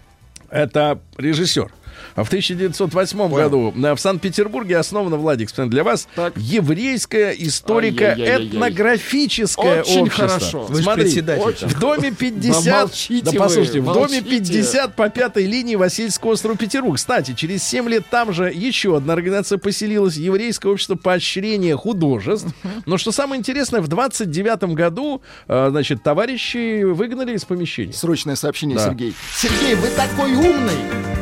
[0.50, 1.72] Это режиссер.
[2.14, 6.34] А В 1908 году э, в Санкт-Петербурге основано, Владик, для вас, Так.
[6.36, 10.28] еврейское историко-этнографическое Очень общество.
[10.28, 10.66] хорошо.
[10.68, 11.68] Вы же Смотри, председатель очень- там.
[11.70, 12.80] в доме Да 50...
[12.82, 14.22] молчите Да вы, послушайте, в доме молчите.
[14.30, 16.96] 50 по пятой линии Васильевского острова Петербург.
[16.96, 22.48] Кстати, через 7 лет там же еще одна организация поселилась, Еврейское общество поощрения художеств.
[22.86, 27.92] Но что самое интересное, в 29 году, э, значит, товарищи выгнали из помещения.
[27.92, 28.86] Срочное сообщение, Да.
[28.88, 29.14] Сергей.
[29.36, 31.21] Сергей, вы такой умный!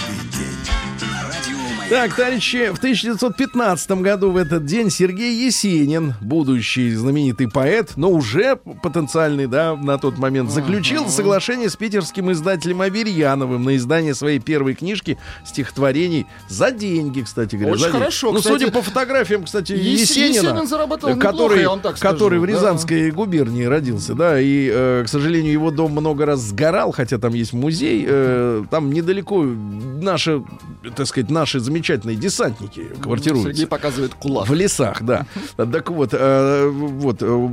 [1.91, 8.55] Так, товарищи, в 1915 году в этот день Сергей Есенин, будущий знаменитый поэт, но уже
[8.55, 14.73] потенциальный, да, на тот момент, заключил соглашение с питерским издателем Аверьяновым на издание своей первой
[14.75, 17.73] книжки стихотворений за деньги, кстати говоря.
[17.73, 18.53] Очень хорошо, Ну, кстати.
[18.59, 22.45] судя по фотографиям, кстати, Ес- Есенина, Есенин заработал который, неплохо, вам так скажу, который в
[22.45, 22.53] да.
[22.53, 27.33] Рязанской губернии родился, да, и, э, к сожалению, его дом много раз сгорал, хотя там
[27.33, 30.41] есть музей, э, там недалеко наши,
[30.95, 33.49] так сказать, наши замечательные десантники квартируются.
[33.49, 34.47] Сергей показывает кулак.
[34.47, 35.25] В лесах, да.
[35.57, 37.49] Так вот, э, вот, э,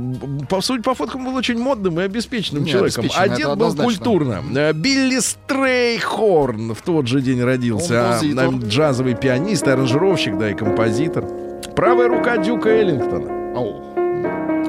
[0.49, 3.05] по сути, по фоткам был очень модным и обеспеченным Не, человеком.
[3.05, 4.43] обеспеченный, Одет был культурно.
[4.55, 7.99] Э, Билли Стрейхорн в тот же день родился.
[7.99, 8.35] а, Композитор.
[8.45, 11.25] наверное, джазовый пианист, аранжировщик, да, и композитор.
[11.75, 13.39] Правая рука Дюка Эллингтона.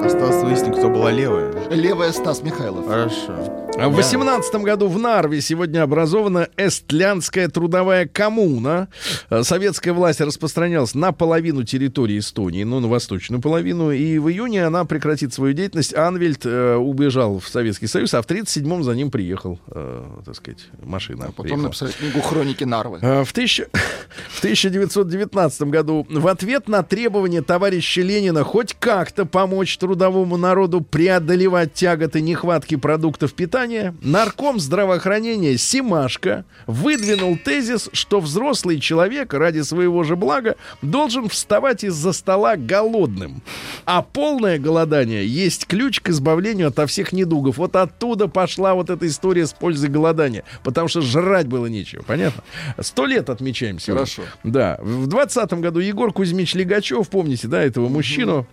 [0.03, 1.53] Осталось выяснить, кто была левая.
[1.69, 2.87] Левая Стас Михайлов.
[2.87, 3.67] Хорошо.
[3.81, 8.89] А В 18 году в Нарве сегодня образована Эстлянская трудовая коммуна.
[9.31, 13.89] Э, Советская власть распространялась на половину территории Эстонии, ну, на восточную половину.
[13.91, 15.95] И в июне она прекратит свою деятельность.
[15.95, 20.67] Анвельд э, убежал в Советский Союз, а в 37-м за ним приехал, э, так сказать,
[20.83, 21.23] машина.
[21.23, 21.63] А потом приехала.
[21.63, 22.99] написали книгу «Хроники Нарвы».
[23.01, 23.67] А, В, тысяча-
[24.29, 31.73] в 1919 году в ответ на требование товарища Ленина хоть как-то помочь трудовому народу преодолевать
[31.73, 33.70] тяготы нехватки продуктов питания,
[34.01, 42.13] нарком здравоохранения Симашко выдвинул тезис, что взрослый человек ради своего же блага должен вставать из-за
[42.13, 43.41] стола голодным.
[43.85, 47.57] А полное голодание есть ключ к избавлению ото всех недугов.
[47.57, 50.43] Вот оттуда пошла вот эта история с пользой голодания.
[50.63, 52.43] Потому что жрать было нечего, понятно?
[52.79, 54.05] Сто лет отмечаем сегодня.
[54.05, 54.23] Хорошо.
[54.43, 54.77] Да.
[54.81, 58.47] В двадцатом году Егор Кузьмич Легачев, помните, да, этого мужчину?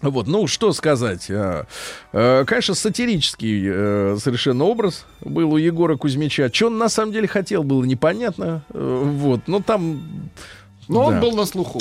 [0.00, 1.26] Вот, ну что сказать.
[1.30, 1.66] а,
[2.12, 6.50] э, Конечно, сатирический э, совершенно образ был у Егора Кузьмича.
[6.52, 8.62] Что он на самом деле хотел, было непонятно.
[8.70, 10.30] Э, Вот, но там
[10.88, 11.20] Но он Да.
[11.20, 11.80] был на слуху.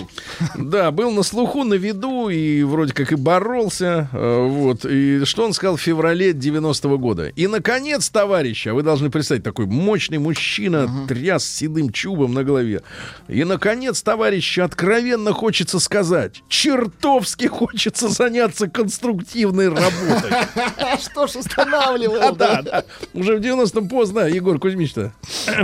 [0.55, 4.09] да, был на слуху, на виду и вроде как и боролся.
[4.11, 4.85] э, Вот.
[4.85, 7.27] И что он сказал в феврале 90-го года?
[7.29, 12.43] И, наконец, товарищи, а вы должны представить, такой мощный мужчина, тряс с седым чубом на
[12.43, 12.81] голове.
[13.27, 20.31] И, наконец, товарищи, откровенно хочется сказать, чертовски хочется заняться конструктивной работой.
[21.01, 22.83] Что ж останавливал, Да, да.
[23.13, 25.13] Уже в 90-м поздно, Егор Кузьмич-то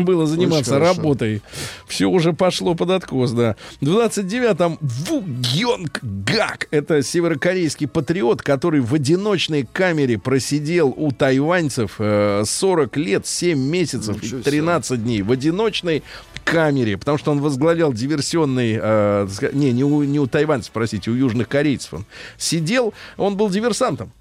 [0.02, 1.42] было заниматься работой.
[1.88, 3.56] Все уже пошло под откос, да.
[3.82, 6.68] В 29-м Ву Гёнг Гак.
[6.72, 14.22] Это северокорейский патриот, который в одиночной камере просидел у тайваньцев э, 40 лет, 7 месяцев
[14.22, 14.42] и себе.
[14.42, 15.22] 13 дней.
[15.22, 16.04] В одиночной
[16.44, 18.78] камере, потому что он возглавлял диверсионный...
[18.82, 22.06] э, не, не у, не у тайваньцев, простите, у южных корейцев он
[22.38, 22.94] сидел.
[23.18, 24.12] Он был диверсантом.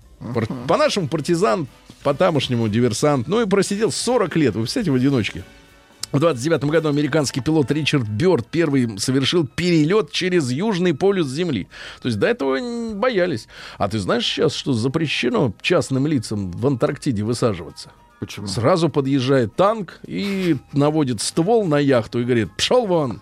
[0.68, 1.66] По-нашему партизан,
[2.02, 3.26] по-тамошнему диверсант.
[3.28, 5.44] Ну и просидел 40 лет, вы представляете, в одиночке.
[6.12, 11.68] В 29 году американский пилот Ричард Бёрд первый совершил перелет через Южный полюс Земли.
[12.02, 13.48] То есть до этого боялись.
[13.78, 17.90] А ты знаешь сейчас, что запрещено частным лицам в Антарктиде высаживаться?
[18.22, 18.46] Почему?
[18.46, 23.20] Сразу подъезжает танк и наводит ствол на яхту и говорит, пшел вон.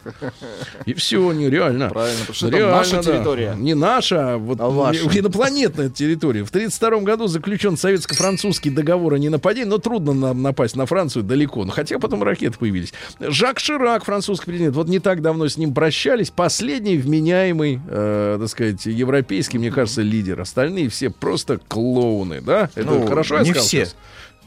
[0.84, 1.88] И все, нереально.
[1.88, 3.02] Правильно, потому что это Реально, наша да.
[3.02, 3.54] территория.
[3.56, 5.00] Не наша, а вот А ваша.
[5.18, 6.44] инопланетная территория.
[6.44, 11.64] В 1932 году заключен советско-французский договор о ненападении, но трудно нам напасть на Францию далеко.
[11.64, 12.92] Но хотя потом ракеты появились.
[13.20, 16.28] Жак Ширак, французский президент, вот не так давно с ним прощались.
[16.28, 20.38] Последний вменяемый, э, так сказать, европейский, мне кажется, лидер.
[20.42, 22.68] Остальные все просто клоуны, да?
[22.74, 23.78] Это Ну, хорошо я не сказал все.
[23.86, 23.96] сейчас?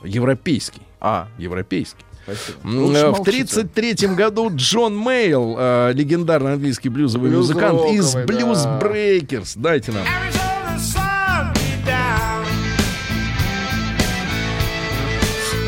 [0.04, 0.82] Европейский.
[1.00, 2.04] А, европейский.
[2.24, 2.98] Спасибо.
[2.98, 8.78] Э, в 1933 году Джон Мейолл, э, легендарный английский блюзовый Блюз музыкант из Blues да.
[8.80, 9.56] Breakers.
[9.56, 10.06] Дайте нам.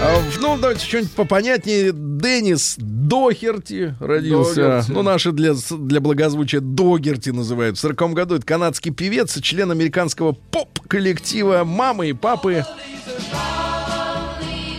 [0.07, 1.91] А, ну, давайте что-нибудь попонятнее.
[1.93, 4.55] Деннис Дохерти родился.
[4.55, 4.91] Догерти.
[4.91, 7.77] Ну, наши для, для благозвучия Догерти называют.
[7.77, 12.65] В 40 году это канадский певец, член американского поп-коллектива «Мамы и папы».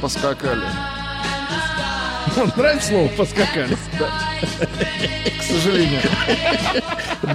[0.06, 0.95] Поскакали.
[2.36, 3.76] Нравится слово «поскакали»?
[5.38, 6.00] К сожалению.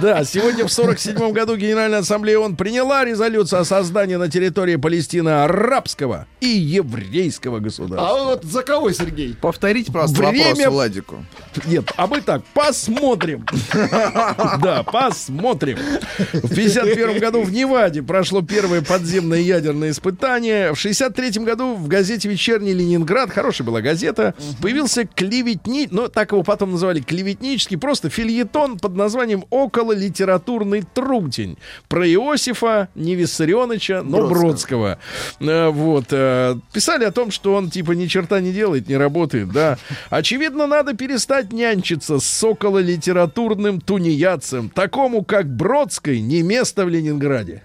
[0.00, 5.30] Да, сегодня в 47 году Генеральная Ассамблея ООН приняла резолюцию о создании на территории Палестины
[5.30, 8.08] арабского и еврейского государства.
[8.10, 9.36] А вот за кого, Сергей?
[9.40, 11.24] Повторите, просто Время- вопрос Владику.
[11.66, 13.44] Нет, а мы так, посмотрим.
[14.62, 15.78] Да, посмотрим.
[16.32, 20.72] В 51 году в Неваде прошло первое подземное ядерное испытание.
[20.72, 25.88] В 63 году в газете «Вечерний Ленинград», хорошая была газета, появился клеветни...
[25.90, 32.88] Ну, так его потом называли клеветнический, просто фильетон под названием «Около литературный трутень» про Иосифа
[32.94, 34.98] не Виссарионовича, но Бродского.
[35.40, 36.06] Э, Вот.
[36.10, 39.78] э, Писали о том, что он типа ни черта не делает, не работает, да.
[40.10, 47.62] Очевидно, надо перестать нянчиться с около литературным тунеядцем, такому как Бродской, не место в Ленинграде.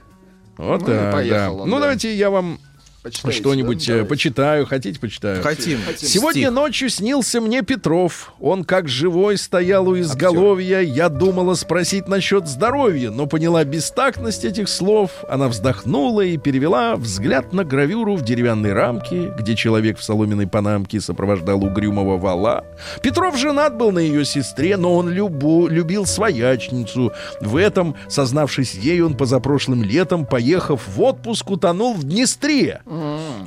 [0.58, 1.52] Вот Ну, так, да.
[1.52, 1.82] он, Ну, да.
[1.82, 2.60] давайте я вам
[3.08, 3.94] Почитаете, что-нибудь да?
[3.98, 4.66] э, почитаю.
[4.66, 5.42] Хотите, почитаю?
[5.42, 5.80] Хотим.
[5.98, 6.52] Сегодня Стих.
[6.52, 8.34] ночью снился мне Петров.
[8.40, 10.80] Он как живой стоял у изголовья.
[10.82, 15.12] Я думала спросить насчет здоровья, но поняла бестактность этих слов.
[15.30, 21.00] Она вздохнула и перевела взгляд на гравюру в деревянной рамке, где человек в соломенной панамке
[21.02, 22.66] сопровождал угрюмого вала.
[23.02, 27.14] Петров женат был на ее сестре, но он любу, любил своячницу.
[27.42, 32.82] В этом, сознавшись ей, он позапрошлым летом, поехав в отпуск, утонул в Днестре.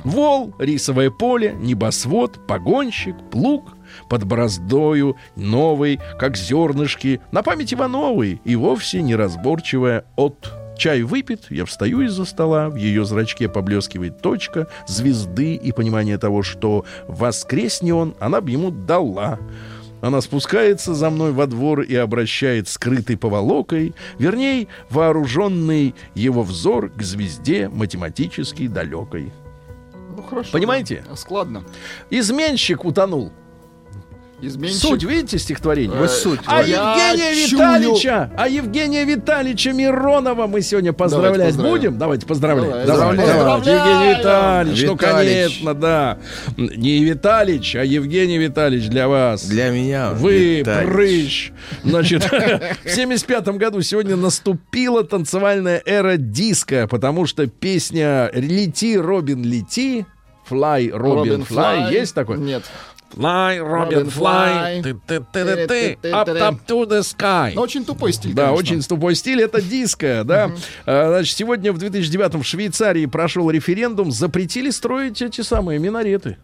[0.03, 3.75] Вол, рисовое поле, небосвод, погонщик, плуг
[4.09, 10.53] под бороздою, новый, как зернышки, на память Ивановой и вовсе неразборчивая от.
[10.77, 16.41] Чай выпит, я встаю из-за стола, в ее зрачке поблескивает точка звезды и понимание того,
[16.41, 19.37] что воскресне он, она бы ему дала.
[20.01, 27.03] Она спускается за мной во двор и обращает скрытой поволокой, вернее, вооруженный его взор к
[27.03, 29.31] звезде математически далекой.
[30.21, 30.51] Ну, хорошо.
[30.51, 31.03] Понимаете?
[31.07, 31.15] да.
[31.15, 31.63] Складно.
[32.09, 33.31] Изменщик утонул.
[34.41, 34.79] Изменщик.
[34.79, 35.95] Суть, видите, стихотворение?
[35.95, 36.39] Э, Вот суть.
[36.47, 37.59] А Я Евгения чую.
[37.61, 41.97] Витальевича, а Евгения Витальевича Миронова мы сегодня поздравлять будем?
[41.97, 42.85] Давайте поздравлять.
[42.87, 43.17] Давай, Давай.
[43.17, 43.79] Поздравляем.
[43.79, 44.99] Евгений Витальевич, ну, Виталич.
[45.11, 46.17] конечно, да.
[46.57, 49.45] Не Виталич, а Евгений Витальевич для вас.
[49.45, 50.11] Для меня.
[50.11, 50.87] Вы Виталич.
[50.89, 51.51] прыщ.
[51.83, 52.23] Значит,
[52.83, 60.05] в 75 году сегодня наступила танцевальная эра диска, потому что песня «Лети, Робин, лети»,
[60.49, 62.37] «Fly, Робин, fly», есть такой?
[62.39, 62.63] Нет.
[63.15, 64.83] Fly, Robin, fly, fly.
[64.83, 67.51] ты ты ты ты up, up to the sky.
[67.55, 68.59] Но очень тупой стиль, Да, конечно.
[68.59, 69.41] очень тупой стиль.
[69.41, 70.51] Это диско, да.
[70.85, 76.37] А, Значит, сегодня в 2009 в Швейцарии прошел референдум, запретили строить эти самые минареты.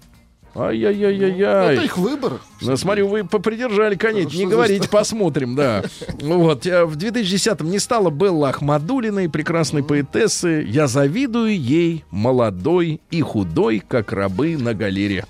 [0.57, 1.73] Ай-яй-яй-яй-яй.
[1.75, 2.39] Это их выбор.
[2.61, 4.33] Ну, смотрю, вы попридержали конец.
[4.33, 5.83] Не говорите, посмотрим, да.
[6.21, 6.65] Вот.
[6.65, 10.65] э, В 2010-м не стало Белла Ахмадулиной, прекрасной поэтессы.
[10.67, 15.25] Я завидую ей, молодой и худой, как рабы на галере.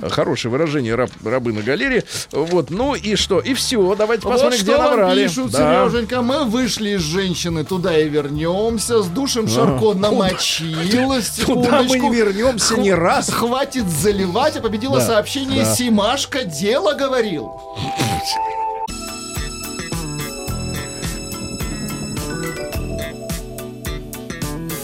[0.00, 2.04] Хорошее выражение, раб- рабы на галере.
[2.32, 3.40] Вот, ну и что?
[3.40, 5.24] И все, давайте посмотрим, где вам набрали.
[5.24, 5.88] пишут, Да.
[5.90, 12.10] Сереженька, мы вышли из женщины, туда и вернемся, с душем Шарко намочилась, Туда мы не
[12.10, 13.28] вернемся ни раз.
[13.30, 15.74] Хватит заливать, а победило Да, сообщение да.
[15.74, 17.50] Симашка дело говорил.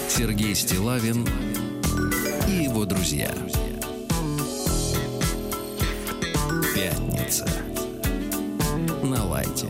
[0.08, 1.26] Сергей Стилавин
[2.48, 3.30] и его друзья.
[6.74, 7.46] Пятница.
[9.02, 9.68] На лайте.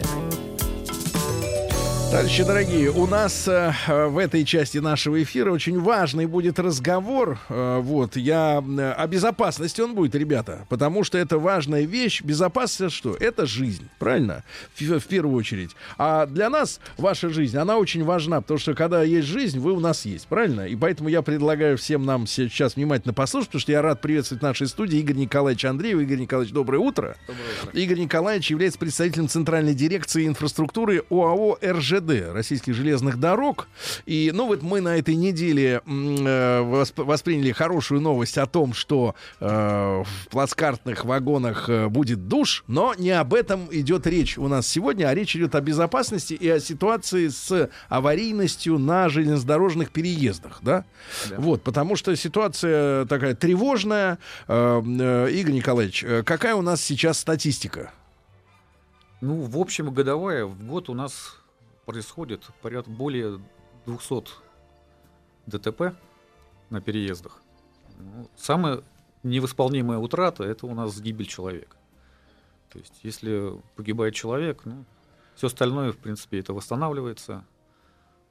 [2.10, 7.38] Товарищи дорогие, у нас э, в этой части нашего эфира очень важный будет разговор.
[7.50, 12.22] Э, вот, я э, о безопасности он будет, ребята, потому что это важная вещь.
[12.22, 13.14] Безопасность что?
[13.14, 14.42] Это жизнь, правильно?
[14.74, 15.72] В, в первую очередь.
[15.98, 19.80] А для нас ваша жизнь, она очень важна, потому что когда есть жизнь, вы у
[19.80, 20.62] нас есть, правильно?
[20.62, 24.46] И поэтому я предлагаю всем нам сейчас внимательно послушать, потому что я рад приветствовать в
[24.46, 26.00] нашей студии Игорь Николаевич Андреев.
[26.00, 27.18] Игорь Николаевич, доброе утро.
[27.74, 31.58] Игорь Николаевич является представителем Центральной дирекции инфраструктуры ОАО
[31.98, 33.68] РЖД Российских железных дорог.
[34.06, 39.14] И, ну, вот мы на этой неделе э, восп- восприняли хорошую новость о том, что
[39.40, 44.66] э, в плацкартных вагонах э, будет душ, но не об этом идет речь у нас
[44.66, 50.84] сегодня, а речь идет о безопасности и о ситуации с аварийностью на железнодорожных переездах, да?
[51.36, 54.18] Вот, потому что ситуация такая тревожная.
[54.46, 57.92] Э, э, Игорь Николаевич, э, какая у нас сейчас статистика?
[59.20, 61.38] Ну, в общем, годовая в год у нас
[61.88, 63.40] происходит порядка более
[63.86, 64.24] 200
[65.46, 65.96] ДТП
[66.68, 67.40] на переездах.
[67.96, 68.84] Ну, самое
[69.22, 71.78] невосполнимая утрата это у нас гибель человека.
[72.68, 74.84] То есть, если погибает человек, ну,
[75.34, 77.46] все остальное, в принципе, это восстанавливается.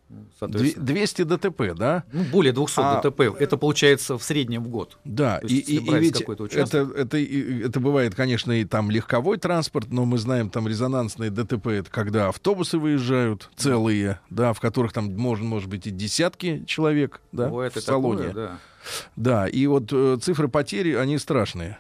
[0.09, 2.03] Ну, Две- соответственно, 200 ДТП, да?
[2.13, 3.21] ну, более 200 А- ДТП.
[3.39, 4.97] Это получается в среднем в год.
[5.03, 9.87] Да, То есть, и- и ведь это, это, это бывает, конечно, и там легковой транспорт,
[9.91, 15.13] но мы знаем, там резонансные ДТП, это когда автобусы выезжают целые, да, в которых там
[15.17, 18.27] можно, может быть, и десятки человек, да, Бывает в салоне.
[18.29, 18.59] такое, да.
[19.17, 21.77] Да, и вот э, цифры потери, они страшные.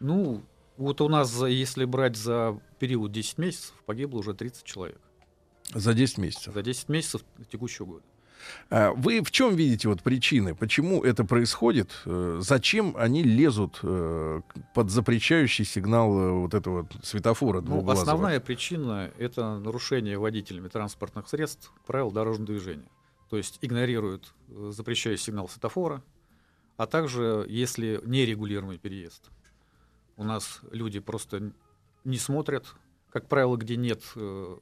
[0.00, 0.42] Ну,
[0.78, 4.98] вот у нас, если брать за период 10 месяцев, погибло уже 30 человек.
[5.74, 6.54] За 10 месяцев.
[6.54, 8.04] За 10 месяцев текущего года.
[8.70, 11.90] А Вы в чем видите вот причины, почему это происходит?
[12.06, 14.40] Э, Зачем они лезут э,
[14.74, 18.02] под запрещающий сигнал э, вот этого светофора Ну, двуглазого?
[18.02, 22.88] основная причина— это нарушение водителями транспортных средств правил дорожного движения.
[23.28, 26.02] То есть игнорируют запрещающий сигнал светофора,
[26.76, 29.28] а также, если нерегулируемый переезд.
[30.16, 31.52] У нас люди просто
[32.04, 32.74] не смотрят,
[33.10, 34.56] как правило, где нет э,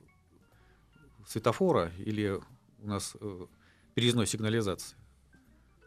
[1.26, 2.40] светофора или
[2.82, 3.46] у нас э,
[3.94, 4.96] переездной сигнализации.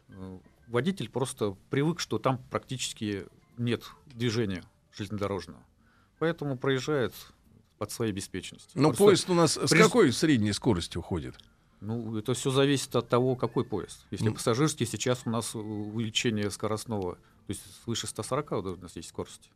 [0.10, 3.26] Э, Водитель просто привык, что там практически
[3.58, 4.64] нет движения
[4.96, 5.60] железнодорожного.
[6.20, 7.14] Поэтому проезжает
[7.80, 8.80] под своей беспечностью.
[8.80, 11.36] Но Просто, поезд у нас с при- какой средней скоростью ходит?
[11.82, 14.06] Ну, это все зависит от того, какой поезд.
[14.12, 14.34] Если Ну.
[14.36, 19.50] пассажирский, сейчас у нас увеличение скоростного, то есть свыше 140 у нас есть скорости.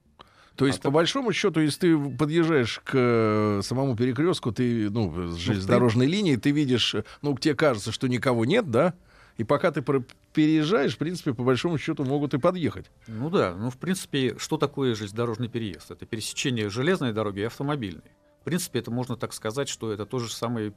[0.56, 4.90] То есть, А по так- большому счету, если ты подъезжаешь к э, самому перекрестку, ты,
[4.90, 8.94] ну, с железнодорожной линии, ты видишь, ну, тебе кажется, что никого нет, да?
[9.38, 12.92] И пока ты про- переезжаешь, в принципе, по большому счету, могут и подъехать.
[13.08, 15.90] Ну да, ну в принципе, что такое железнодорожный переезд?
[15.90, 18.04] Это пересечение железной дороги и автомобильной.
[18.42, 20.74] В принципе, это можно так сказать, что это тот же самый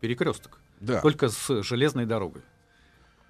[0.00, 1.00] перекресток, Да.
[1.00, 2.42] только с железной дорогой.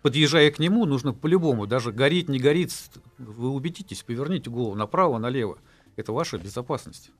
[0.03, 2.73] Подъезжая к нему, нужно по-любому, даже горит, не горит,
[3.19, 5.59] вы убедитесь, поверните голову направо, налево.
[5.99, 7.11] Это ваша безопасность.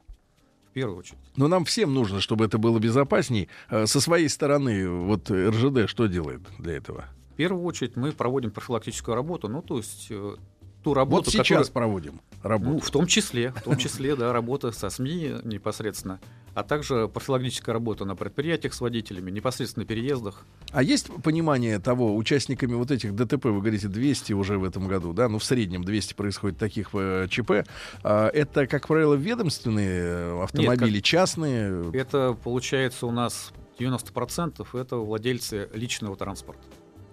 [0.71, 1.19] В первую очередь.
[1.37, 3.49] Но нам всем нужно, чтобы это было безопасней.
[3.71, 7.07] Э, Со своей стороны, вот РЖД что делает для этого?
[7.33, 10.37] В первую очередь мы проводим профилактическую работу, ну то есть э,
[10.85, 12.85] ту работу, Вот сейчас которая- проводим Ну, работу.
[12.87, 16.21] в том числе, в том числе, да, работа со СМИ непосредственно,
[16.59, 20.45] а также профилактическая работа на предприятиях с водителями, непосредственно переездах.
[20.73, 25.13] А есть понимание того, участниками вот этих ДТП, вы говорите, 200 уже в этом году,
[25.13, 27.65] да, ну в среднем 200 происходит таких э, ЧП.
[28.03, 31.93] А, это, как правило, ведомственные э, автомобили, частные.
[31.93, 36.63] Это получается у нас 90% это владельцы личного транспорта,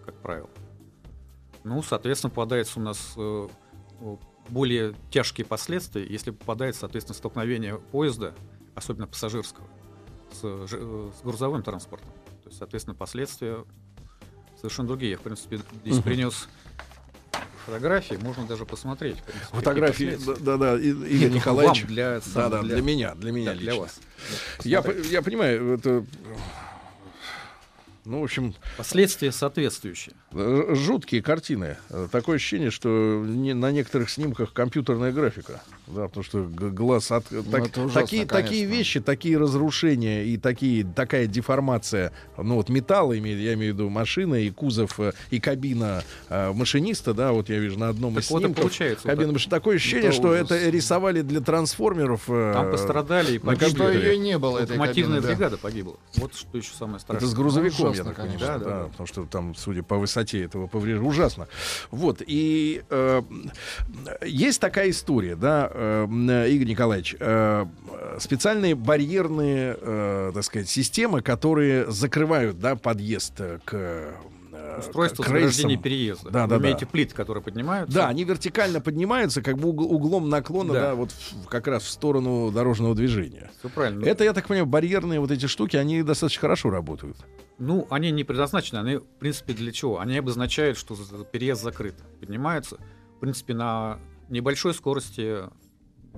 [0.07, 0.49] как правило.
[1.63, 3.47] Ну, соответственно, попадается у нас э,
[4.49, 8.33] более тяжкие последствия, если попадает, соответственно, столкновение поезда,
[8.75, 9.67] особенно пассажирского,
[10.31, 12.09] с, с грузовым транспортом.
[12.43, 13.65] То есть, соответственно, последствия
[14.57, 15.11] совершенно другие.
[15.13, 16.03] Я, в принципе, здесь Мгм.
[16.03, 16.47] принес
[17.65, 19.17] фотографии, можно даже посмотреть.
[19.23, 21.81] принципе, Фотографии, да-да, Игорь Нет, Николаевич.
[21.81, 23.81] вам, для, Да, да, для, меня, для меня да, для лично.
[23.81, 23.99] вас.
[24.63, 26.05] Я, я понимаю, это,
[28.05, 30.13] ну, в общем, Последствия соответствующие.
[30.33, 31.77] э, жуткие картины.
[32.11, 37.75] Такое ощущение, что не- на некоторых снимках компьютерная графика, да, потому что глаз от так-
[37.75, 43.19] Ну, ужасно, такие такие вещи, такие разрушения и такие такая деформация, ну вот металла я
[43.53, 47.79] имею в виду машина и кузов э, и кабина э, машиниста, да, вот я вижу
[47.79, 48.61] на одном Так из вот снимков.
[48.61, 49.07] получается.
[49.07, 50.51] вот Кабина, потому что такое ощущение, Это что ужас.
[50.51, 52.23] это рисовали для трансформеров.
[52.29, 53.69] э, Там пострадали и погибли.
[53.69, 55.27] Что ее не было, этой Локомотивная кабины, да.
[55.35, 55.95] бригада погибла.
[56.17, 57.17] Вот что еще самое страшное.
[57.17, 58.47] Это с грузовиком, Ужасно, я так конечно.
[58.47, 58.89] понимаю, Да, да, да, да.
[58.89, 61.47] потому что там, судя по высоте этого повреждения, ужасно.
[61.91, 63.21] Вот, и э,
[64.25, 67.65] есть такая история, да, э, Игорь Николаевич, э,
[68.19, 74.13] специальные барьерные, э, так сказать, системы, которые закрывают, да, подъезд э, к
[74.79, 76.29] Устройство заграждения переезда.
[76.29, 76.91] Да, Вы да, имеете да.
[76.91, 77.93] плиты, которые поднимаются.
[77.95, 80.95] Да, они вертикально поднимаются, как бы угл- углом наклона, да, Да.
[80.95, 83.51] вот в- как раз в сторону дорожного движения.
[83.59, 84.05] Все правильно.
[84.05, 87.17] Это, я так понимаю, барьерные вот эти штуки, они достаточно хорошо работают.
[87.57, 89.99] Ну, они не предназначены, они, в принципе, для чего?
[89.99, 90.95] Они обозначают, что
[91.31, 91.95] переезд закрыт.
[92.19, 92.77] Поднимаются,
[93.15, 93.97] в принципе, на
[94.29, 95.37] небольшой скорости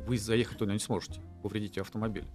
[0.08, 2.26] вы заехать туда не сможете, повредите автомобиль.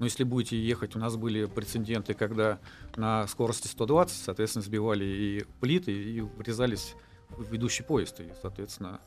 [0.00, 2.58] Но если будете ехать, у нас были прецеденты, когда
[2.96, 6.94] на скорости 120, соответственно, сбивали и плиты, и врезались
[7.28, 9.00] в ведущий поезд, и, соответственно,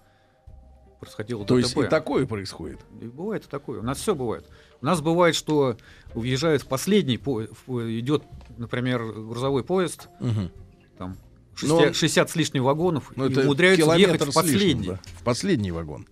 [1.00, 1.86] происходило То есть ДТП.
[1.88, 2.80] и такое происходит.
[3.02, 3.80] И бывает и такое.
[3.80, 4.48] У нас все бывает.
[4.82, 5.76] У нас бывает, что
[6.14, 8.24] уезжает в последний поезд, идет,
[8.58, 10.52] например, грузовой поезд, Мгм.
[10.98, 11.18] там
[11.54, 14.88] Но 60, он- 60 с лишним вагонов, Ну, и умудряются ехать в с лишним, последний.
[14.90, 15.00] да.
[15.20, 16.08] В последний вагон.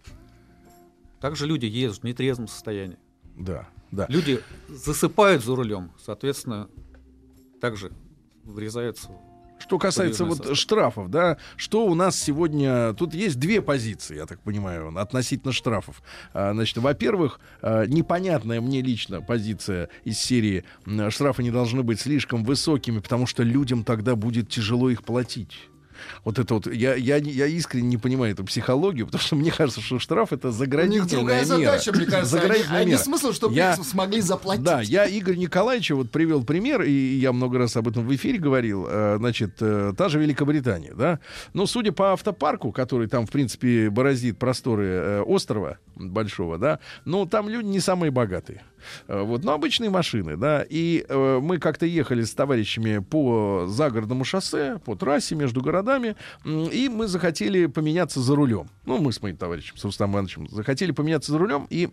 [1.19, 2.97] Также люди ездят в нетрезвом состоянии.
[3.38, 4.05] Да, да.
[4.09, 6.69] Люди засыпают за рулем, соответственно,
[7.59, 7.91] также
[8.43, 9.09] врезаются.
[9.59, 12.93] что касается подвижной вот штрафов, да, что у нас сегодня...
[12.93, 16.01] Тут есть две позиции, я так понимаю, относительно штрафов.
[16.33, 20.63] А, Значит, во-первых, а, непонятная мне лично позиция из серии
[21.09, 25.70] «Штрафы не должны быть слишком высокими, потому что людям тогда будет тяжело их платить».
[26.23, 29.81] Вот это вот, я, я, я искренне не понимаю эту психологию, потому что мне кажется,
[29.81, 31.45] что штраф это У них заградительная другая мера.
[31.45, 32.35] задача, мне кажется.
[32.37, 33.01] Они, Заградительная они мера.
[33.01, 34.63] смысл, чтобы Я- их смогли заплатить.
[34.63, 38.39] Да, я Игорь Николаевича вот привел пример, и я много раз об этом в эфире
[38.39, 38.85] говорил.
[38.89, 41.19] Э, Значит, э, та же Великобритания, да.
[41.53, 47.25] Но судя по автопарку, который там, в принципе, бороздит просторы э, острова большого, да, ну,
[47.25, 48.63] там люди не самые богатые.
[49.07, 50.65] Э, Вот, но обычные машины, да.
[50.69, 56.15] И э, мы как-то ехали с товарищами по загородному шоссе, по трассе между городами,
[56.45, 58.69] и мы захотели поменяться за рулем.
[58.86, 61.89] Ну, мы с моим товарищем, с Рустамом Ивановичем, захотели поменяться за рулем, и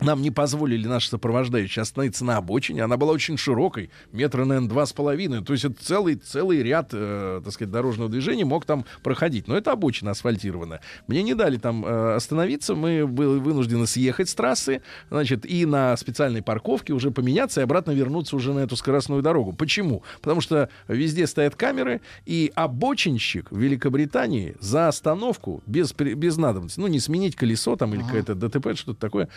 [0.00, 2.84] нам не позволили наши сопровождающие остановиться на обочине.
[2.84, 5.44] Она была очень широкой, метра, наверное, два с половиной.
[5.44, 9.48] То есть это целый, целый ряд, э, так сказать, дорожного движения мог там проходить.
[9.48, 10.80] Но это обочина асфальтированная.
[11.06, 12.74] Мне не дали там э, остановиться.
[12.74, 17.90] Мы были вынуждены съехать с трассы, значит, и на специальной парковке уже поменяться и обратно
[17.92, 19.52] вернуться уже на эту скоростную дорогу.
[19.52, 20.02] Почему?
[20.20, 26.86] Потому что везде стоят камеры, и обочинщик в Великобритании за остановку без, без надобности, ну,
[26.86, 29.28] не сменить колесо там или какое-то ДТП, что-то такое,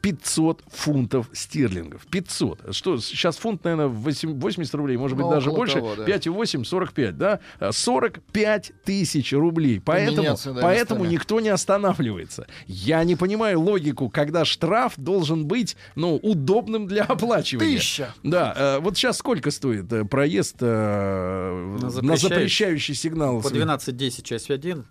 [0.00, 2.06] 500 фунтов стерлингов.
[2.06, 2.74] 500.
[2.74, 5.74] Что, сейчас фунт, наверное, 8 80 рублей, может быть, Ну, даже больше.
[5.76, 6.04] того, да.
[6.04, 7.40] 5,8, 45, да?
[7.58, 9.80] А, 45 тысяч рублей.
[9.84, 11.14] Поэтому, да, поэтому местами.
[11.14, 12.46] никто не останавливается.
[12.66, 17.76] Я не понимаю логику, когда штраф должен быть, ну, удобным для оплачивания.
[17.78, 18.14] Тысяча.
[18.22, 20.66] Да, э, вот сейчас сколько стоит э, проезд э,
[21.80, 23.40] На на запрещающий- запрещающий сигнал?
[23.42, 24.84] По свет- 12.10 часть 1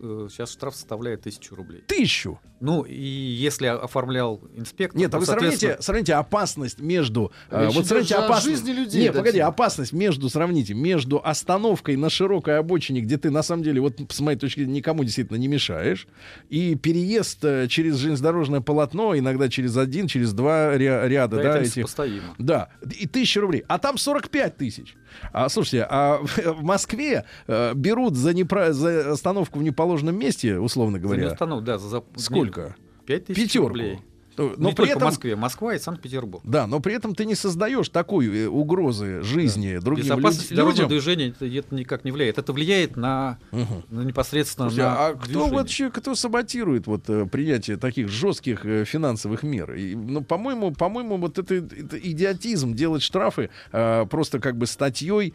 [0.00, 1.82] э, сейчас штраф составляет 1000 рублей.
[1.86, 2.38] Тысячу.
[2.60, 4.98] Ну, и если оформлял инспектор...
[4.98, 7.30] Нет, а то, вы сравните, соответственно, сравните опасность между...
[7.50, 8.56] э, Речь вот идет сравните опасность...
[8.66, 13.42] жизни людей, Нет, погоди, опасность между, сравните, между остановкой на широкой обочине, где ты на
[13.42, 16.08] самом деле, вот с моей точки зрения, никому действительно не мешаешь,
[16.48, 21.48] и переезд э, через железнодорожное полотно, иногда через один, через два ря- ряда, да, да,
[21.50, 21.76] это этих...
[21.76, 22.34] несопоставимо.
[22.38, 23.64] Да, и тысяча рублей.
[23.68, 24.96] А там 45 тысяч.
[25.32, 30.98] А, слушайте, а в, Москве э, берут за, непра- за остановку в неположенном месте, условно
[30.98, 32.02] За говоря, неустанов- да, за, за-
[32.50, 32.76] сколько?
[33.06, 33.68] 5000 Пятерку.
[33.68, 33.98] рублей.
[34.38, 35.02] То- Но не при этом...
[35.02, 36.44] Москве, Москва и Санкт-Петербург.
[36.46, 40.88] Да, но при этом ты не создаешь такой э, угрозы жизни другим Безопасность людям.
[40.88, 42.38] движения это, это никак не влияет.
[42.38, 43.84] Это влияет на, Мгм.
[43.90, 45.52] на непосредственно Слушайте, на а кто движение.
[45.52, 49.74] вообще, кто саботирует вот э, принятие таких жестких э, финансовых мер?
[49.74, 55.34] И, ну, по-моему, по-моему, вот это, это идиотизм делать штрафы э, просто как бы статьей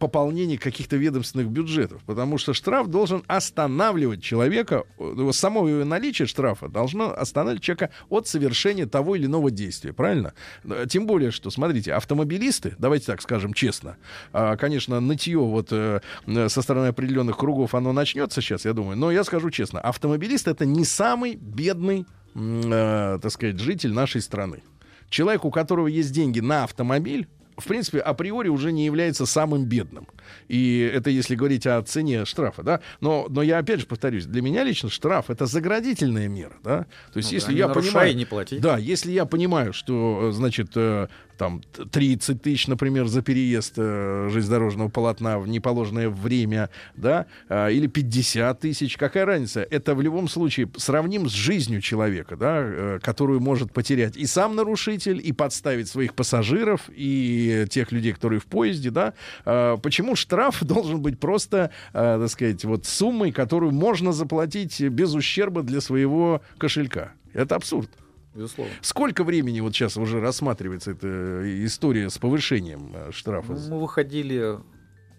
[0.00, 4.82] пополнения каких-то ведомственных бюджетов, потому что штраф должен останавливать человека,
[5.30, 8.39] само его наличие штрафа должно останавливать человека от совершения
[8.86, 10.34] того или иного действия, правильно?
[10.64, 13.96] Э, Тем более, что, смотрите, автомобилисты, давайте так скажем честно,
[14.32, 18.96] а, конечно, нытье вот э, э, со стороны определенных кругов, оно начнется сейчас, я думаю,
[18.96, 24.62] но я скажу честно, автомобилист это не самый бедный, так сказать, житель нашей страны.
[25.08, 27.26] Человек, у которого есть деньги на автомобиль,
[27.60, 30.08] в принципе, априори уже не является самым бедным.
[30.48, 32.80] И это если говорить о цене штрафа, да.
[33.00, 36.86] Но, но я опять же повторюсь, для меня лично штраф это заградительная мера, да.
[37.12, 38.58] То есть, Ну если да, я понимаю, не плати.
[38.58, 41.08] да, если я понимаю, что, э, значит, э,
[41.40, 47.68] там т- 30 тысяч, например, за переезд э, железнодорожного полотна в неположенное время, да, а,
[47.68, 49.66] или 50 тысяч, какая разница?
[49.70, 54.54] Это в любом случае сравним с жизнью человека, да, э, которую может потерять и сам
[54.54, 59.14] нарушитель, и подставить своих пассажиров, и тех людей, которые в поезде, да.
[59.46, 65.14] А, Почему штраф должен быть просто, э, так сказать, вот суммой, которую можно заплатить без
[65.14, 67.12] ущерба для своего кошелька?
[67.32, 67.88] Это абсурд.
[68.34, 68.72] Безусловно.
[68.80, 73.52] Сколько времени вот сейчас уже рассматривается эта история с повышением э, штрафа?
[73.52, 74.58] Ну, мы выходили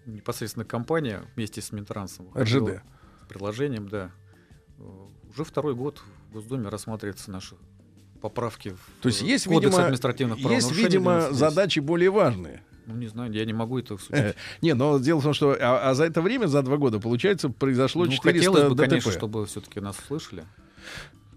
[0.06, 2.28] непосредственно компания вместе с Минтрансом.
[2.34, 2.82] РЖД.
[3.28, 4.10] Предложением, да.
[4.78, 4.82] Э,
[5.30, 7.54] Уже второй год в Госдуме рассматриваются наши
[8.22, 11.36] поправки в То есть э, есть, Кодекс видимо, административных есть, видимо, 12.
[11.36, 12.62] задачи более важные.
[12.86, 14.36] Ну, не знаю, я не могу это Э, судить.
[14.62, 17.48] Не, но дело в том, что а, а за это время, за два года, получается,
[17.50, 18.88] произошло Ну, 400 хотелось бы, ДТП.
[18.88, 20.44] конечно, чтобы все-таки нас услышали.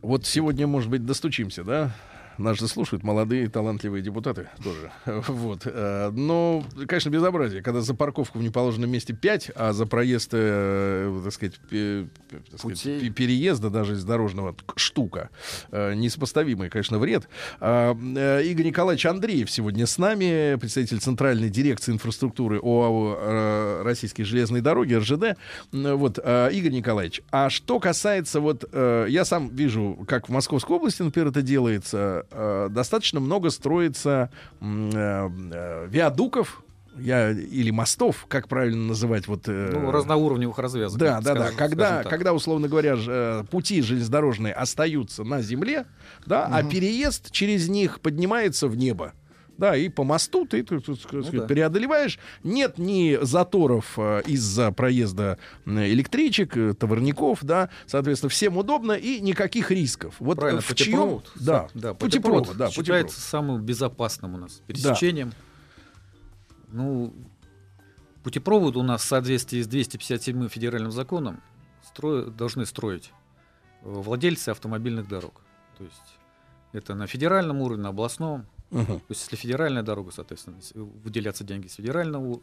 [0.02, 1.92] Вот сегодня, может быть, достучимся, да?
[2.38, 4.92] Нас же слушают молодые, талантливые депутаты тоже.
[5.28, 5.62] Вот.
[5.66, 11.22] Э, Но, конечно, безобразие, когда за парковку в неположенном месте 5, а за проезд, э,
[11.24, 11.56] так сказать,
[12.52, 15.30] так сказать, переезда даже из дорожного штука.
[15.72, 17.28] Э, Несопоставимый, конечно, вред.
[17.60, 17.94] А,
[18.42, 25.38] Игорь Николаевич Андреев сегодня с нами, представитель Центральной дирекции инфраструктуры ОАО «Российские железные дороги», РЖД.
[25.72, 31.30] Вот, Игорь Николаевич, а что касается вот, я сам вижу, как в Московской области, например,
[31.30, 34.30] это делается, э, достаточно много строится
[34.62, 36.62] э, э, виадуков,
[36.98, 39.50] я или мостов, как правильно называть, вот.
[39.50, 40.98] э, Ну, разноуровневых развязок.
[40.98, 41.40] Да, да, да.
[41.48, 42.10] скажем- Когда, скажем так.
[42.12, 45.86] когда, условно говоря, ж, э, пути железнодорожные остаются на земле,
[46.26, 49.12] да, а переезд через них поднимается в небо.
[49.58, 51.46] Да, и по мосту ты, ты, так сказать, да.
[51.48, 52.20] преодолеваешь.
[52.44, 59.22] Нет ни заторов э, из-за проезда м, электричек, э, товарников, да, соответственно, всем удобно и
[59.22, 60.16] никаких рисков.
[60.20, 60.86] Вот Правильно, э, в чьем...
[60.98, 61.32] путепровод.
[61.36, 63.12] Да, да, путепровод, да, считается путепровод.
[63.12, 65.32] самым безопасным у нас пересечением.
[66.68, 67.14] Ну,
[68.24, 71.42] путепровод у нас в соответствии с 257 федеральным законом
[71.96, 73.12] стро- должны строить
[73.84, 75.42] э, владельцы автомобильных дорог.
[75.78, 76.18] То есть
[76.74, 78.46] это на федеральном уровне, на областном.
[78.72, 78.86] Мгм.
[79.00, 82.42] То есть если федеральная дорога, соответственно, выделяться деньги с федерального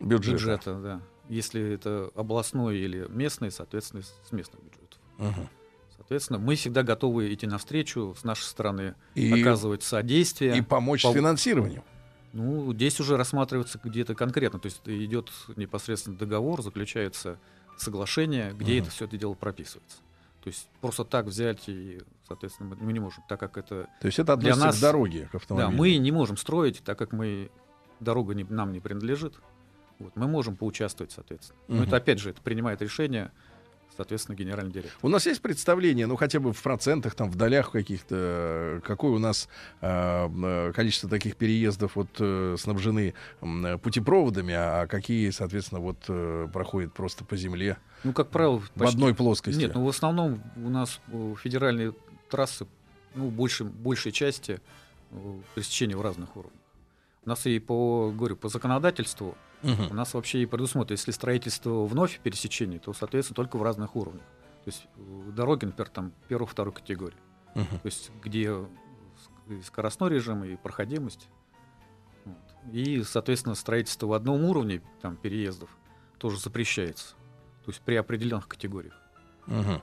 [0.00, 0.34] Бюджет.
[0.34, 1.02] бюджета, да.
[1.28, 4.98] Если это областной или местный, соответственно, с местных бюджетов.
[5.18, 5.48] Мгм.
[5.96, 10.56] Соответственно, мы всегда готовы идти навстречу, с нашей стороны И, оказывать содействие.
[10.58, 11.84] и помочь Пол- с финансированием.
[12.32, 17.38] Ну, здесь уже рассматривается где-то конкретно, то есть идет непосредственно договор, заключается
[17.76, 18.82] соглашение, где Мгм.
[18.82, 19.98] это все это дело прописывается.
[20.42, 22.00] То есть просто так взять и,
[22.30, 23.88] соответственно, мы, мы не можем, так как это...
[24.00, 25.76] То есть это Для нас- к дороге, к Да, автомобилю.
[25.76, 27.50] мы не можем строить, так как мы
[27.98, 29.34] дорога не- нам не принадлежит.
[29.98, 31.58] Вот, мы можем поучаствовать, соответственно.
[31.66, 31.84] Но Мгм.
[31.86, 33.32] это опять же, это принимает решение,
[33.96, 34.96] соответственно, генеральный директор.
[35.02, 39.18] У нас есть представление, ну хотя бы в процентах, там в долях каких-то, какое у
[39.18, 39.48] нас
[39.80, 43.12] э, э, количество таких переездов вот э, снабжены
[43.42, 48.70] э, путепроводами, а какие, соответственно, вот э, проходят просто по земле Ну, как правило, в
[48.70, 49.58] почти- одной плоскости.
[49.58, 50.98] Нет, ну в основном у нас
[51.42, 51.92] федеральные
[52.30, 52.66] трассы,
[53.14, 54.60] ну, больше, большей части
[55.10, 56.60] э, пересечения в разных уровнях.
[57.24, 59.90] У нас и по, говорю, по законодательству Мгм.
[59.90, 64.24] у нас вообще и предусмотрено, если строительство вновь пересечений, то, соответственно, только в разных уровнях.
[64.64, 67.18] То есть э, дороги, например, там первой, второй категории.
[67.54, 67.78] Мгм.
[67.80, 68.54] То есть где
[69.64, 71.28] скоростной режим, и проходимость.
[72.24, 72.36] Вот.
[72.72, 75.70] И, соответственно, строительство в одном уровне там, переездов
[76.18, 77.14] тоже запрещается.
[77.64, 78.94] То есть при определенных категориях.
[79.46, 79.82] Мгм.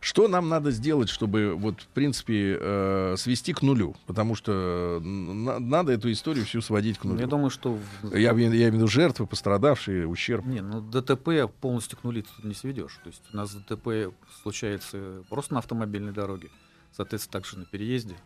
[0.00, 3.96] Что нам надо сделать, чтобы вот в принципе э, свести к нулю?
[4.06, 7.20] Потому что на- надо эту историю всю сводить к нулю.
[7.20, 7.78] Я думаю, что...
[8.12, 10.44] Я, имею- я имею в виду жертвы, пострадавшие, ущерб.
[10.46, 12.98] Не, ну ДТП полностью к тут не сведешь.
[13.02, 14.12] То есть у нас ДТП
[14.42, 16.48] случается просто на автомобильной дороге,
[16.92, 18.16] соответственно, также на переезде.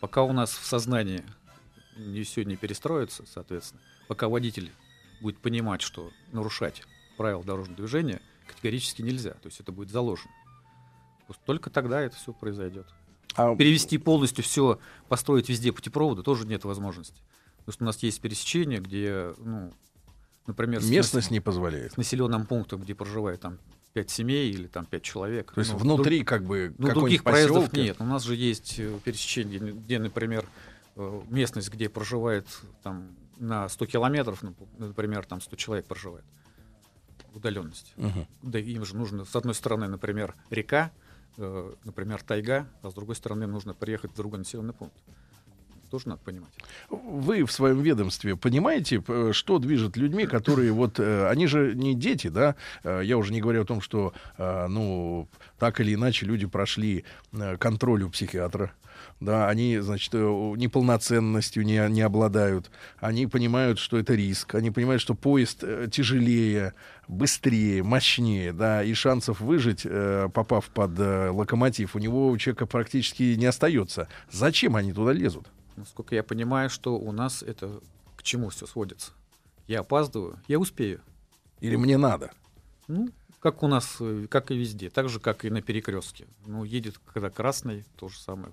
[0.00, 1.22] Пока у нас в сознании
[1.96, 4.70] не все не перестроится, соответственно, пока водитель
[5.20, 6.82] будет понимать, что нарушать
[7.16, 9.30] правила дорожного движения категорически нельзя.
[9.30, 10.30] То есть это будет заложено.
[11.32, 12.86] Вот Только тогда это все произойдет.
[13.34, 14.78] А Перевести полностью все,
[15.08, 17.22] построить везде путепроводы тоже нет возможности.
[17.58, 19.72] Потому что у нас есть пересечения, где, ну,
[20.46, 21.92] например, с местность не позволяет.
[21.92, 23.58] с населенным пунктом, где проживает там
[23.94, 25.52] 5 семей или там 5 человек.
[25.52, 27.76] То есть Ну, внутри друг- как бы ну, других проездов посёлка.
[27.80, 27.96] нет.
[28.00, 30.44] У нас же есть э, пересечение, где, например,
[30.96, 32.46] э, местность, где проживает
[32.82, 36.24] там на 100 километров, ну, например, там 100 человек проживает
[37.34, 37.92] удаленность.
[37.96, 38.26] Мгм.
[38.42, 40.90] Да им же нужно, с одной стороны, например, река,
[41.38, 44.96] э, например, тайга, а с другой стороны нужно приехать в другой населенный пункт.
[45.90, 46.48] Тоже надо понимать.
[46.88, 49.02] Вы в своем ведомстве понимаете,
[49.32, 52.56] что движет людьми, которые вот, э, они же не дети, да?
[52.82, 55.28] Э, Я уже не говорю о том, что, э, ну,
[55.58, 57.04] так или иначе люди прошли
[57.58, 58.72] контроль у психиатра.
[59.22, 62.72] Да, они, значит, э, неполноценностью не, не обладают.
[62.98, 64.56] Они понимают, что это риск.
[64.56, 66.74] Они понимают, что поезд э, тяжелее,
[67.06, 73.36] быстрее, мощнее, да, и шансов выжить, э, попав под локомотив, у него у человека практически
[73.36, 74.08] не остается.
[74.28, 75.46] Зачем они туда лезут?
[75.76, 77.80] Насколько я понимаю, что у нас это
[78.16, 79.12] к чему все сводится.
[79.68, 81.00] Я опаздываю, я успею.
[81.60, 82.32] Или мне надо?
[82.88, 83.98] Ну, как у нас,
[84.28, 86.26] как и везде, так же, как и на перекрестке.
[86.44, 88.52] Ну, едет, когда красный, то же самое.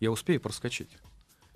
[0.00, 0.90] Я успею проскочить.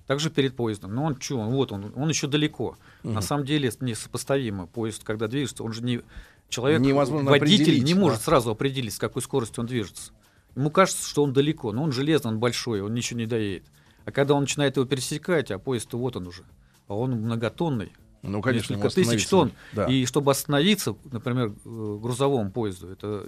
[0.06, 0.94] Также перед поездом.
[0.94, 2.76] Но он что, вот он, он еще далеко.
[3.02, 4.66] На самом деле несопоставимо.
[4.66, 6.02] Поезд, когда движется, он же не...
[6.50, 8.24] Человек, Невозможно водитель не может да.
[8.26, 10.12] сразу определить, с какой скоростью он движется.
[10.54, 13.64] Ему кажется, что он далеко, но он железный, он большой, он ничего не доедет.
[14.04, 16.44] А когда он начинает его пересекать, а поезд-то вот он уже,
[16.86, 17.92] а он многотонный,
[18.22, 19.52] Ну, конечно, несколько тысяч тонн.
[19.72, 19.86] Да.
[19.86, 23.26] И чтобы остановиться, например, э, грузовому поезду, это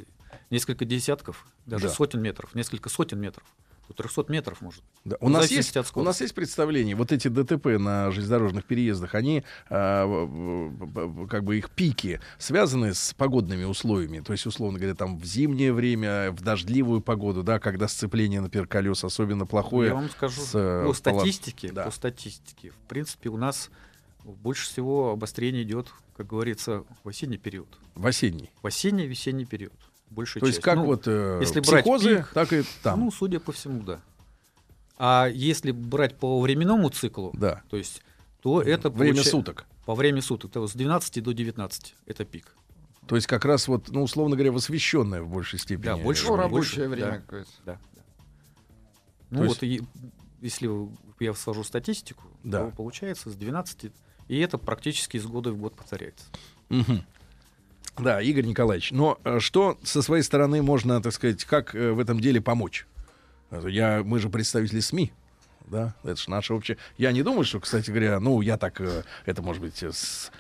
[0.50, 1.94] несколько десятков, даже Да.
[1.94, 3.44] сотен метров, несколько сотен метров.
[3.88, 4.82] До 300 метров может.
[5.04, 5.16] Да.
[5.20, 9.44] У, в нас есть, у нас есть представление, вот эти ДТП на железнодорожных переездах, они,
[9.70, 14.20] а, как бы их пики, связаны с погодными условиями.
[14.20, 18.66] То есть, условно говоря, там в зимнее время, в дождливую погоду, да, когда сцепление, например,
[18.66, 19.88] колес особенно плохое.
[19.88, 21.84] Я вам скажу, с, э, по пола- статистике, Да.
[21.84, 23.70] по статистике, в принципе, у нас
[24.24, 27.68] больше всего обострение идет, как говорится, в осенний период.
[27.94, 28.50] В осенний.
[28.62, 29.72] В осенний весенний период.
[30.10, 30.64] Большая То есть, часть.
[30.64, 33.00] как Ну, вот э, если брать психозы, пик, так и там.
[33.00, 34.00] Ну, судя по всему, да.
[34.98, 37.62] А если брать по временному циклу, да.
[37.68, 38.02] то есть,
[38.40, 39.66] то это Время получа- суток.
[39.84, 42.54] По времени суток, то есть с 12 до 19 это пик.
[43.06, 45.84] То есть как раз вот, ну, условно говоря, в освещенное в большей степени.
[45.84, 47.18] Да, больше- Ну, рабочее больше, время да.
[47.18, 47.50] какое-то.
[47.64, 47.78] Да.
[47.94, 48.00] да.
[48.00, 48.02] То
[49.30, 49.82] Ну есть- вот, и,
[50.40, 50.70] если
[51.20, 52.64] я сложу статистику, Да.
[52.64, 53.92] то получается с 12,
[54.28, 56.24] и это практически из года в год повторяется.
[56.68, 57.04] Мгм.
[57.98, 61.98] Да, Игорь Николаевич, но э, что со своей стороны можно, так сказать, как э, в
[61.98, 62.86] этом деле помочь?
[63.50, 65.12] Это Я, мы же представители СМИ.
[65.66, 66.78] Да, это же наше общее.
[66.96, 69.90] Я не думаю, что, кстати говоря, ну, я так, э, это может быть э,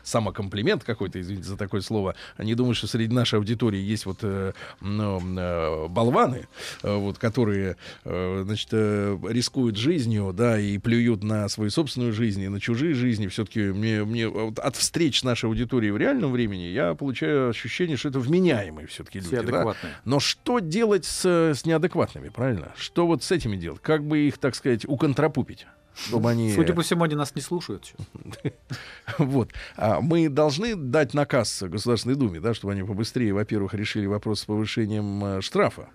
[0.04, 2.14] самокомплимент какой-то, извините за такое слово.
[2.38, 6.46] Не думаю, что среди нашей аудитории есть вот э, ну, болваны,
[6.82, 12.94] вот, которые, значит, рискуют жизнью, да, и плюют на свою собственную жизнь и на чужие
[12.94, 13.26] жизни.
[13.26, 18.10] Все-таки мне, мне вот от встреч нашей аудиторией в реальном времени я получаю ощущение, что
[18.10, 19.28] это вменяемые все-таки люди.
[19.28, 19.48] Все да.
[19.48, 19.92] адекватные.
[20.04, 22.72] Но что делать с, с неадекватными, правильно?
[22.76, 23.80] Что вот с этими делать?
[23.82, 25.66] Как бы их, так сказать, уконтрапупить?
[25.94, 26.52] Чтобы они...
[26.52, 28.52] Судя по всему, они нас не слушают сейчас.
[29.18, 29.50] Вот.
[29.76, 34.44] А мы должны дать наказ Государственной Думе, да, чтобы они побыстрее, во-первых, решили вопрос с
[34.44, 35.88] повышением э, штрафа.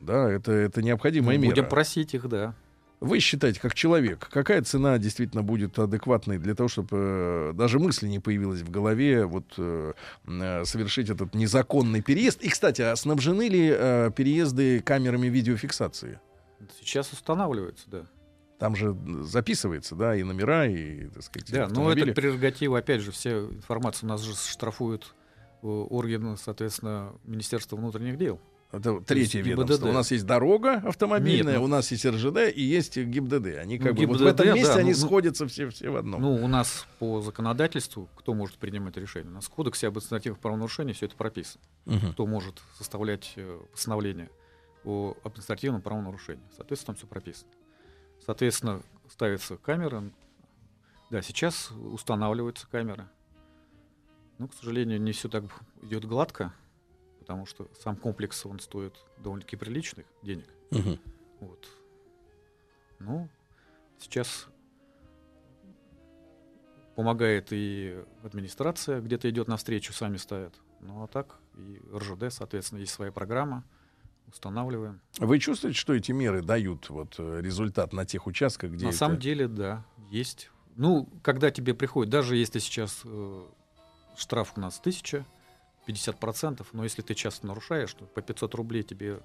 [0.00, 1.50] Да, это, это необходимая мера.
[1.50, 2.54] Будем просить их, да.
[3.00, 8.08] Вы считаете, как человек, какая цена действительно будет адекватной для того, чтобы э, даже мысли
[8.08, 9.92] не появилась в голове вот э,
[10.26, 12.40] э, совершить этот незаконный переезд?
[12.42, 16.18] И, кстати, а снабжены ли э, переезды камерами видеофиксации?
[16.80, 18.06] Сейчас устанавливается, да.
[18.58, 22.12] Там же записывается, да, и номера, и, так сказать, Да, но автомобили.
[22.12, 25.14] это прерогатива, опять же, вся информация у нас же штрафуют
[25.62, 28.40] э, органы, соответственно, Министерства внутренних дел.
[28.70, 29.76] Это третье есть ведомство.
[29.76, 29.88] ГИБДД.
[29.88, 33.58] У нас есть дорога автомобильная, Нет, ну- у нас есть РЖД и есть ГИБДД.
[33.58, 35.90] Они как Ну, бы вот в этом месте да, они ну, ну- сходятся все, все
[35.90, 36.20] в одном.
[36.20, 39.30] Ну, у нас по законодательству, кто может принимать решение?
[39.30, 41.62] У нас в Кодексе об административных правонарушениях все это прописано.
[41.86, 42.12] Мгм.
[42.12, 44.28] Кто может составлять э, постановление
[44.84, 46.42] о административном правонарушении.
[46.56, 47.50] Соответственно, там все прописано.
[48.24, 50.02] Соответственно, ставится камера.
[51.10, 53.08] Да, сейчас устанавливаются камеры.
[54.38, 55.44] Но, к сожалению, не все так
[55.82, 56.52] идет гладко,
[57.20, 60.48] потому что сам комплекс, он стоит довольно-таки приличных денег.
[60.70, 60.98] Мгм.
[61.40, 61.68] Вот.
[62.98, 63.28] Ну,
[63.98, 64.48] сейчас
[66.96, 70.54] помогает и администрация, где-то идет навстречу, сами ставят.
[70.80, 73.64] Ну а так и РЖД, соответственно, есть своя программа,
[74.34, 75.00] устанавливаем.
[75.18, 78.98] Вы чувствуете, что эти меры дают вот э, результат на тех участках, где На это-
[78.98, 80.50] самом деле, да, есть.
[80.76, 83.42] Ну, когда тебе приходит, даже если сейчас э,
[84.16, 85.24] штраф у нас 1000,
[85.86, 89.20] 50%, но если ты часто нарушаешь, то по 500 рублей тебе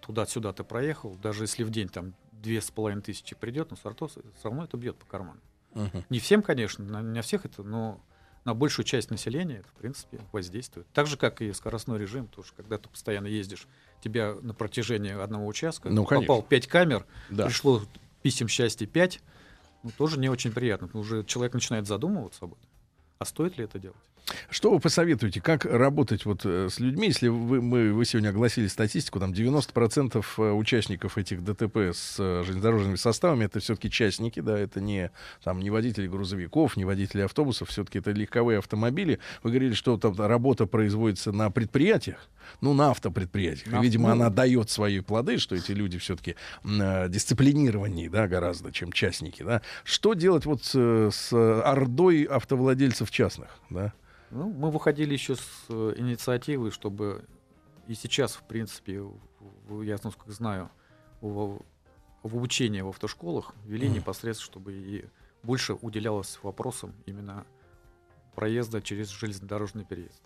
[0.00, 3.88] туда-сюда ты проехал, даже если в день там две с половиной тысячи придет, но все
[3.90, 5.40] равно, все равно это бьет по карману.
[5.74, 6.04] Мгм.
[6.08, 8.00] Не всем, конечно, на, не на всех это, но
[8.46, 10.86] на большую часть населения это, в принципе, воздействует.
[10.94, 13.66] Так же, как и скоростной режим, потому что когда ты постоянно ездишь,
[14.00, 16.28] тебя на протяжении одного участка Ну, конечно.
[16.34, 17.46] попал 5 камер, Да.
[17.46, 17.82] пришло
[18.22, 19.20] писем счастья 5,
[19.82, 20.88] ну, тоже не очень приятно.
[20.98, 22.64] Уже человек начинает задумываться об этом.
[23.18, 23.98] А стоит ли это делать?
[24.50, 28.66] Что вы посоветуете, как работать вот э, с людьми, если вы, мы, вы сегодня огласили
[28.66, 34.58] статистику, там 90% э, участников этих ДТП с э, железнодорожными составами это все-таки частники, да,
[34.58, 35.12] это не,
[35.44, 39.20] там, не водители грузовиков, не водители автобусов, все-таки это легковые автомобили.
[39.44, 42.28] Вы говорили, что там работа производится на предприятиях,
[42.60, 43.72] ну, на автопредприятиях.
[43.72, 49.42] На- видимо, она дает свои плоды, что эти люди все-таки дисциплинированнее, да, гораздо, чем частники,
[49.44, 49.62] да.
[49.84, 53.92] Что делать вот с, с ордой автовладельцев частных, да?
[54.30, 57.24] Ну, мы выходили еще с э, инициативой, чтобы
[57.86, 59.02] и сейчас, в принципе,
[59.82, 60.70] я, насколько знаю,
[61.20, 61.60] в,
[62.22, 63.96] в обучении в автошколах вели Мгм.
[63.96, 65.04] непосредственно, чтобы и
[65.42, 67.46] больше уделялось вопросам именно
[68.34, 70.22] проезда через железнодорожный переезд.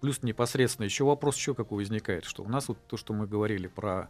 [0.00, 3.66] Плюс непосредственно еще вопрос еще какой возникает, что у нас вот то, что мы говорили
[3.66, 4.08] про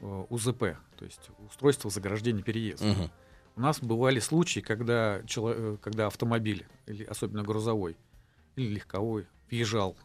[0.00, 2.86] э, УЗП, то есть устройство заграждения переезда.
[2.86, 3.10] Мгм.
[3.56, 7.96] У нас бывали случаи, когда, э, когда автомобиль, или особенно грузовой,
[8.56, 9.96] или легковой, въезжал,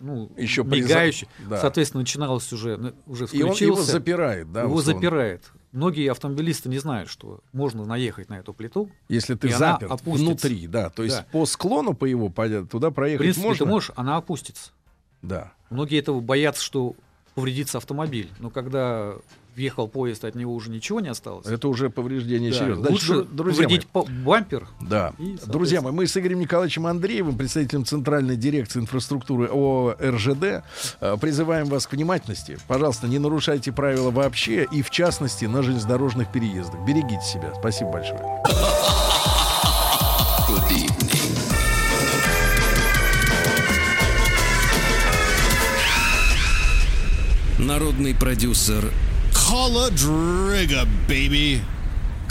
[0.00, 1.60] ну, Еще при мигающий, да.
[1.60, 5.00] соответственно, начиналось уже, на- уже И он включился, его запирает, да, его условно.
[5.00, 5.50] запирает.
[5.72, 8.90] Многие автомобилисты не знают, что можно наехать на эту плиту.
[9.08, 9.48] Если ты
[9.84, 10.24] опустится.
[10.24, 10.88] внутри, да.
[10.90, 11.26] То есть Да.
[11.30, 12.30] по склону по его
[12.70, 13.64] туда В проехать принципе, можно.
[13.66, 14.70] ты можешь, она опустится.
[15.20, 15.52] Да.
[15.68, 16.94] Многие этого боятся, что
[17.34, 18.30] повредится автомобиль.
[18.38, 19.14] Но когда
[19.58, 21.46] въехал поезд, от него уже ничего не осталось.
[21.46, 22.88] Это уже повреждение Да, серьезное.
[22.88, 24.66] Значит, Лучше дру- друзья мои, повредить по- бампер.
[24.80, 25.08] Да.
[25.18, 30.62] И, соответственно- Друзья мои, мы с Игорем Николаевичем Андреевым, представителем Центральной дирекции инфраструктуры ООО РЖД,
[31.00, 32.56] э, призываем вас к внимательности.
[32.68, 36.80] Пожалуйста, не нарушайте правила вообще и, в частности, на железнодорожных переездах.
[36.86, 37.52] Берегите себя.
[37.58, 38.20] Спасибо большое.
[47.58, 48.92] Народный продюсер
[49.48, 51.62] Холодрыга, baby.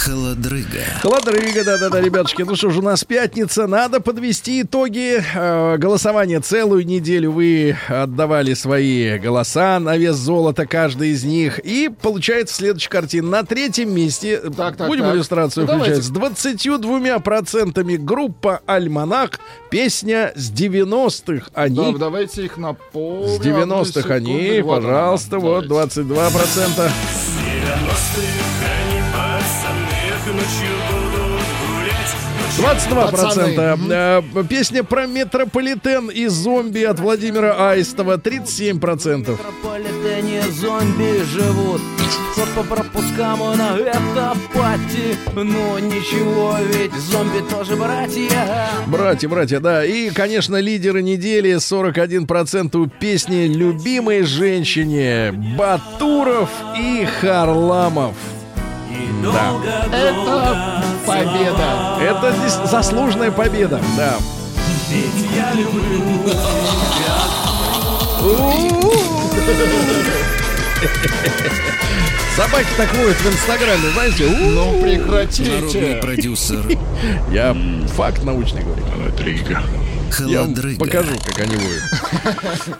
[0.07, 0.83] Холодрыга.
[1.01, 2.43] Холодрыга, да-да-да, ребятушки.
[2.43, 3.67] Ну что ж, у нас пятница.
[3.67, 6.39] Надо подвести итоги э, голосования.
[6.39, 11.59] Целую неделю вы отдавали свои голоса на вес золота, каждый из них.
[11.59, 13.29] И получается следующая картина.
[13.29, 15.15] На третьем месте, э, так, так, будем так.
[15.15, 16.39] иллюстрацию ну, включать, давайте.
[16.39, 19.31] с 22% группа «Альманах»
[19.69, 21.91] песня с 90-х они.
[21.91, 23.41] Да, давайте их наполним.
[23.41, 26.91] С 90-х они, вот пожалуйста, она, вот 22%.
[27.57, 28.86] 90-х
[32.57, 33.91] 22%.
[33.91, 39.31] Э, Песня про метрополитен и зомби от Владимира Аистова 37%.
[39.31, 41.81] метрополитене зомби живут
[42.35, 49.85] Ход по пропускам на это пати Ну ничего, ведь зомби тоже братья Братья, братья, да.
[49.85, 58.15] И, конечно, лидеры недели 41% у песни «Любимой женщине» Батуров и Харламов.
[59.23, 59.53] Да.
[59.95, 61.97] Это победа.
[62.01, 64.17] Это здесь заслуженная победа, да.
[72.35, 74.29] Собаки так воют в Инстаграме, знаете?
[74.29, 75.99] Ну Народный прекратите.
[76.01, 76.63] продюсер
[77.31, 77.55] Я
[77.95, 78.83] факт научный говорю.
[80.19, 80.79] Я вам Холодрыга.
[80.85, 81.83] покажу, как они воют.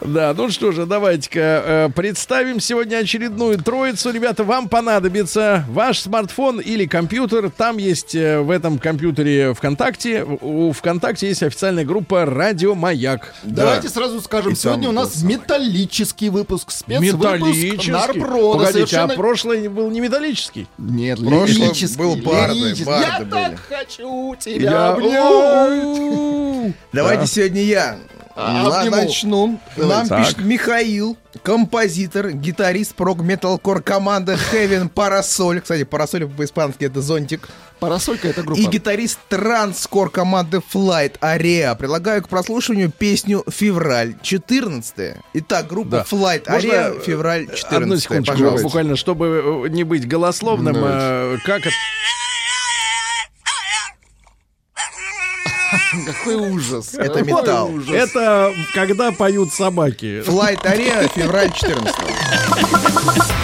[0.00, 4.10] Да, ну что же, давайте-ка э, представим сегодня очередную троицу.
[4.10, 7.50] Ребята, вам понадобится ваш смартфон или компьютер.
[7.50, 10.24] Там есть э, в этом компьютере ВКонтакте.
[10.24, 13.34] У ВКонтакте есть официальная группа «Радио Маяк».
[13.44, 17.90] Давайте сразу скажем, сегодня у нас металлический выпуск, спецвыпуск Металлический.
[17.92, 18.64] Нарброда.
[18.66, 20.66] Погодите, а прошлый был не металлический?
[20.78, 26.74] Нет, Прошлый лирический, был барды, Я так хочу тебя Я- обнять.
[26.92, 27.98] Давайте сегодня я
[28.34, 28.96] А, на- обниму.
[28.96, 29.60] начну.
[29.76, 30.20] Нам Так.
[30.22, 35.60] пишет Михаил, композитор, гитарист прог металкор команды Heaven Parasol.
[35.60, 37.48] Кстати, Парасоль по-испански это зонтик.
[37.80, 38.58] Парасолька это группа.
[38.60, 41.76] И гитарист транскор команды Flight Area.
[41.76, 45.16] Предлагаю к прослушиванию песню «Февраль 14».
[45.34, 46.06] Итак, группа Да.
[46.08, 48.00] Flight Можно, Area, э, «Февраль Одну 14».
[48.02, 48.64] секундочку, Пожалуйста.
[48.64, 50.76] буквально, чтобы э, не быть голословным.
[50.76, 51.70] э, Как это?
[56.06, 56.94] Какой ужас.
[56.94, 57.70] Это металл.
[57.72, 57.90] ужас.
[57.94, 60.22] Это когда поют собаки.
[60.26, 63.37] Flight Area, «Февраль 14».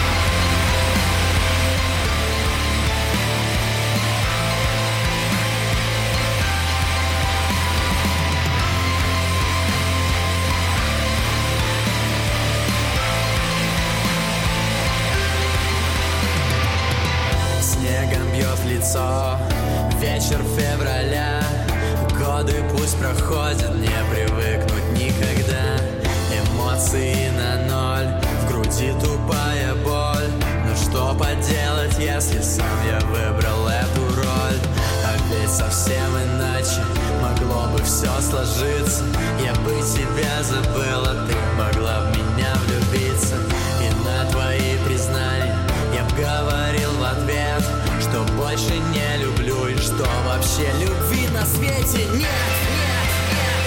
[38.35, 39.03] Сложиться
[39.43, 43.35] Я бы тебя забыла Ты могла в меня влюбиться
[43.81, 45.57] И на твои признания
[45.93, 47.63] Я б говорил в ответ
[48.01, 53.63] Что больше не люблю И что вообще любви на свете нет, нет, нет.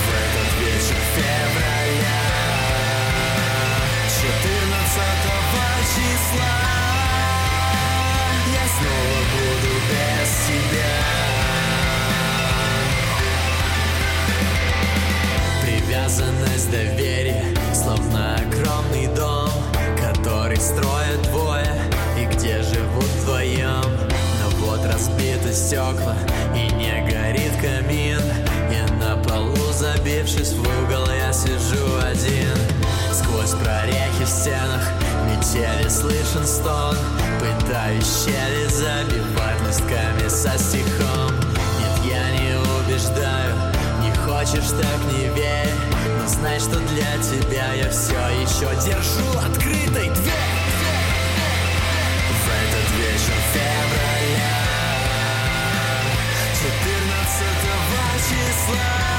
[0.00, 1.53] В этот вечер февраля
[20.74, 21.80] Строят двое
[22.18, 23.84] И где живут вдвоем?
[24.40, 26.16] Но вот разбиты стекла
[26.52, 28.20] И не горит камин.
[28.72, 32.56] И на полу забившись в угол Я сижу один.
[33.12, 34.90] Сквозь прорехи в стенах
[35.30, 36.96] Метели слышен стон.
[37.38, 41.30] Пытаюсь щели забивать листками со стихом.
[41.78, 43.54] Нет, я не убеждаю
[44.02, 45.70] Не хочешь, так не верь.
[46.20, 50.63] Но знай, что для тебя я все еще держу открытой дверь
[58.66, 59.13] slide.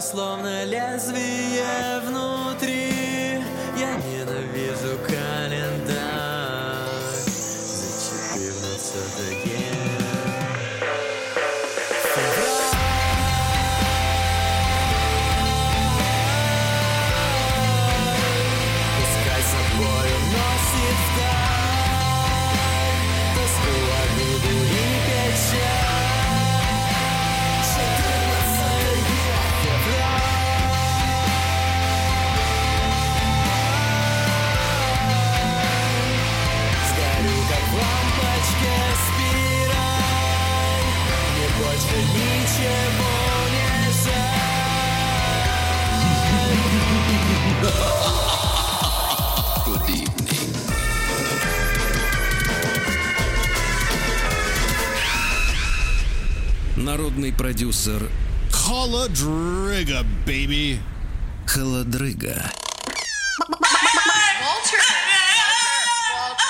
[0.00, 2.00] Словно лезвие
[57.54, 58.10] продюсер
[58.50, 60.80] Холодрыга, baby.
[61.46, 62.50] Холодрыга.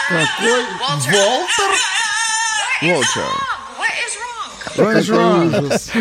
[0.09, 1.71] Какой Волтер?
[2.81, 3.43] Волча.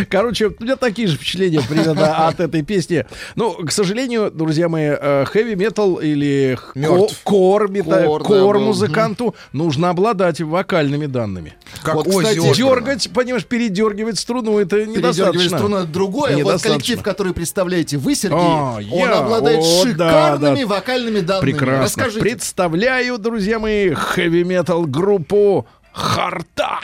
[0.10, 3.06] Короче, у меня такие же впечатления примерно от этой песни.
[3.36, 4.96] Ну, к сожалению, друзья мои,
[5.26, 7.18] хэви метал или х- Мертв.
[7.24, 8.66] ко- кор, мета- Кор, да, кор был.
[8.66, 11.54] музыканту нужно обладать вокальными данными.
[11.84, 12.40] Как Вот, кстати.
[12.56, 15.58] Дергать, понимаешь, передергивать струну это недостаточно.
[15.58, 16.44] струну это другое.
[16.44, 21.52] Вот коллектив, который представляете вы, Сергей, А, он обладает шикарными вокальными данными.
[21.52, 22.06] Прекрасно.
[22.20, 26.80] Представляю, друзья мои, хэви-метал группу Харта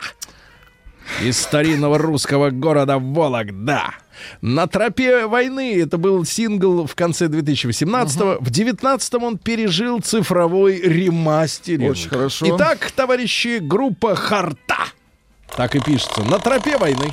[1.22, 3.94] из старинного русского города Вологда.
[4.42, 8.38] На тропе войны это был сингл в конце 2018-го.
[8.40, 11.92] В 19-м он пережил цифровой ремастеринг.
[11.92, 12.56] Очень хорошо.
[12.56, 14.78] Итак, товарищи, группа Харта.
[15.56, 16.24] Так и пишется.
[16.24, 17.12] На тропе войны.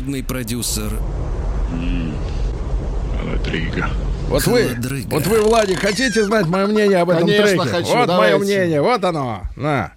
[0.00, 0.98] Народный продюсер
[4.28, 5.10] Вот вы, Холодрыга.
[5.10, 7.68] вот вы, Владик, хотите знать мое мнение об этом Конечно, треке?
[7.68, 8.36] хочу, вот давайте.
[8.36, 9.42] мое мнение, вот оно.
[9.56, 9.92] На.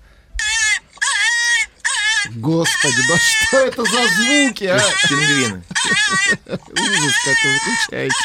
[2.35, 4.79] Господи, да что это за звуки, а?
[5.07, 5.63] Пингвины.
[6.47, 8.15] Ужас, как вы выключаете.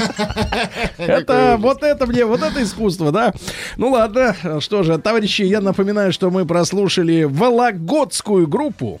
[0.98, 3.32] Это вот это мне, вот это искусство, да?
[3.76, 9.00] Ну ладно, что же, товарищи, я напоминаю, что мы прослушали Вологодскую группу.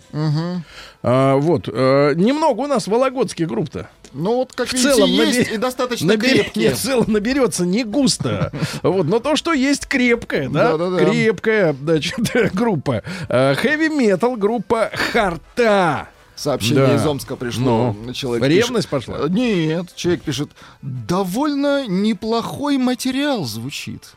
[1.02, 3.88] А, вот, э, немного у нас вологодских групп-то.
[4.12, 6.64] Ну вот, как В видите, целом есть набе- и достаточно набери- крепкие.
[6.68, 8.52] нет, в целом наберется не густо.
[8.82, 10.76] Вот, но то, что есть крепкая, да?
[10.98, 13.02] Крепкая, значит, группа.
[13.28, 16.08] Хэви метал группа Харта.
[16.40, 16.94] Сообщение Да.
[16.94, 17.94] из Омска пришло.
[18.02, 19.26] Ну, Человек ревность пишет- пошла?
[19.26, 20.48] Э, Нет, человек пишет,
[20.80, 24.14] довольно неплохой материал звучит.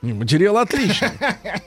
[0.00, 1.10] Материал отличный.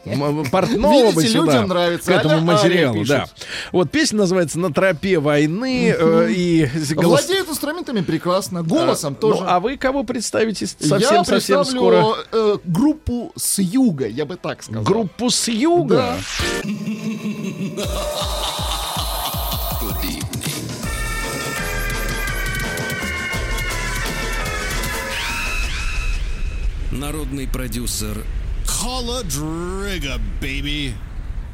[0.52, 2.14] Портного бы Видите, сюда, людям нравится.
[2.14, 3.26] к этому Аля материалу, да.
[3.74, 5.94] Вот песня называется «На тропе войны».
[5.94, 9.42] э, и голос- Владеет инструментами прекрасно, голосом А, тоже.
[9.42, 12.06] Ну, а вы кого представите совсем-совсем представлю скоро?
[12.32, 14.84] э, группу с юга, я бы так сказал.
[14.84, 16.16] Группу с юга?
[16.64, 17.84] Да.
[26.92, 28.24] Народный продюсер
[28.66, 30.94] Холодрыга, baby.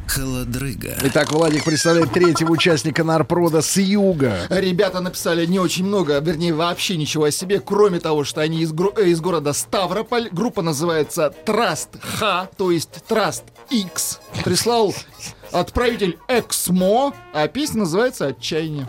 [0.07, 0.95] Холодрыга.
[1.03, 4.47] Итак, Владик представляет третьего участника Нарпрода с юга.
[4.49, 8.71] Ребята написали не очень много, вернее, вообще ничего о себе, кроме того, что они из,
[8.71, 10.29] гро- э, из города Ставрополь.
[10.31, 14.19] Группа называется Trust Х, то есть Trust X.
[14.45, 14.95] Прислал
[15.51, 18.87] отправитель Эксмо, а песня называется «Отчаяние».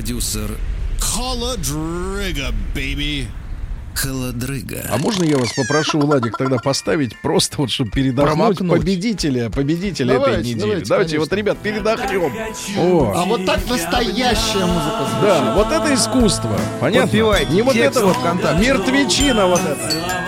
[0.00, 0.50] Продюсер
[0.98, 3.26] Холодрыга, baby.
[3.94, 4.86] Холодрыга.
[4.90, 8.80] А можно я вас попрошу, Владик, тогда поставить просто вот, чтобы передохнуть Промокнуть.
[8.80, 10.60] победителя, победителя Давайте, этой недели.
[10.60, 12.32] давайте, Давайте, вот, ребят, передохнем.
[12.78, 15.22] О, А вот так настоящая музыка звучит.
[15.22, 16.56] да, вот это искусство.
[16.80, 17.02] Понятно?
[17.02, 18.66] Подпевайте Не вот это вот ВКонтакте.
[18.66, 20.19] мертвечина вот это.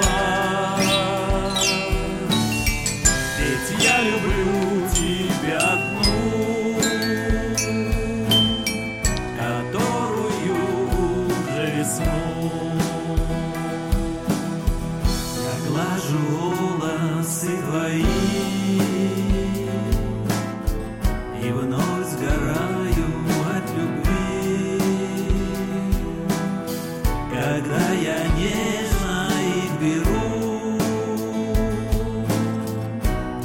[27.63, 30.79] Когда я нежно их беру,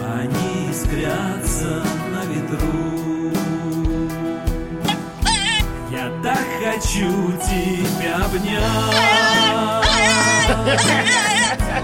[0.02, 3.31] они искрятся на ветру.
[5.91, 7.11] Я так хочу
[7.44, 8.68] тебя обнять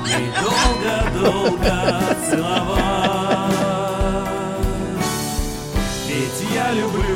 [0.07, 0.10] и
[0.41, 1.76] долго-долго
[2.30, 3.53] целовать.
[6.07, 7.12] Ведь я люблю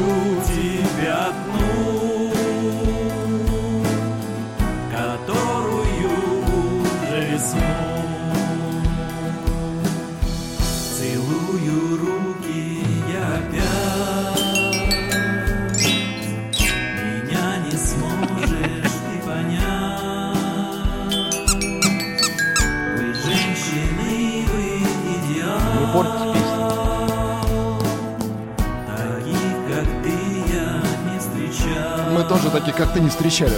[32.59, 33.53] таких, как ты, не встречали.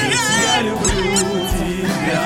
[0.09, 1.17] Ведь я люблю
[1.59, 2.25] тебя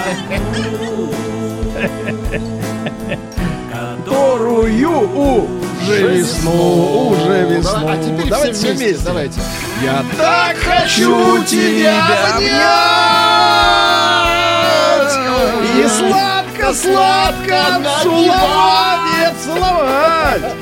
[3.71, 4.65] Которую
[5.85, 7.79] уже весну, уже весну.
[7.81, 9.03] Да, а теперь Давайте все вместе.
[9.03, 9.39] Давайте.
[9.81, 12.01] Я так хочу тебя
[12.33, 12.55] обнять
[15.75, 20.53] и сладко-сладко целовать, целовать.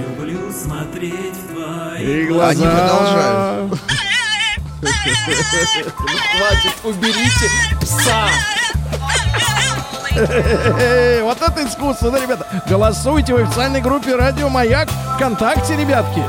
[0.00, 2.48] Люблю смотреть в твои глаза.
[2.50, 3.81] Они продолжают.
[4.82, 7.48] Хватит, уберите
[7.80, 8.28] пса.
[11.22, 12.62] Вот это искусство, да, ребята?
[12.68, 16.22] Голосуйте в официальной группе Радио Маяк ВКонтакте, ребятки.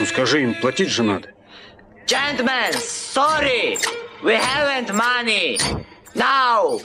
[0.00, 1.28] Ну скажи им, платить же надо.
[2.06, 3.78] Gentlemen, sorry,
[4.22, 5.58] we haven't money.
[6.14, 6.80] Now.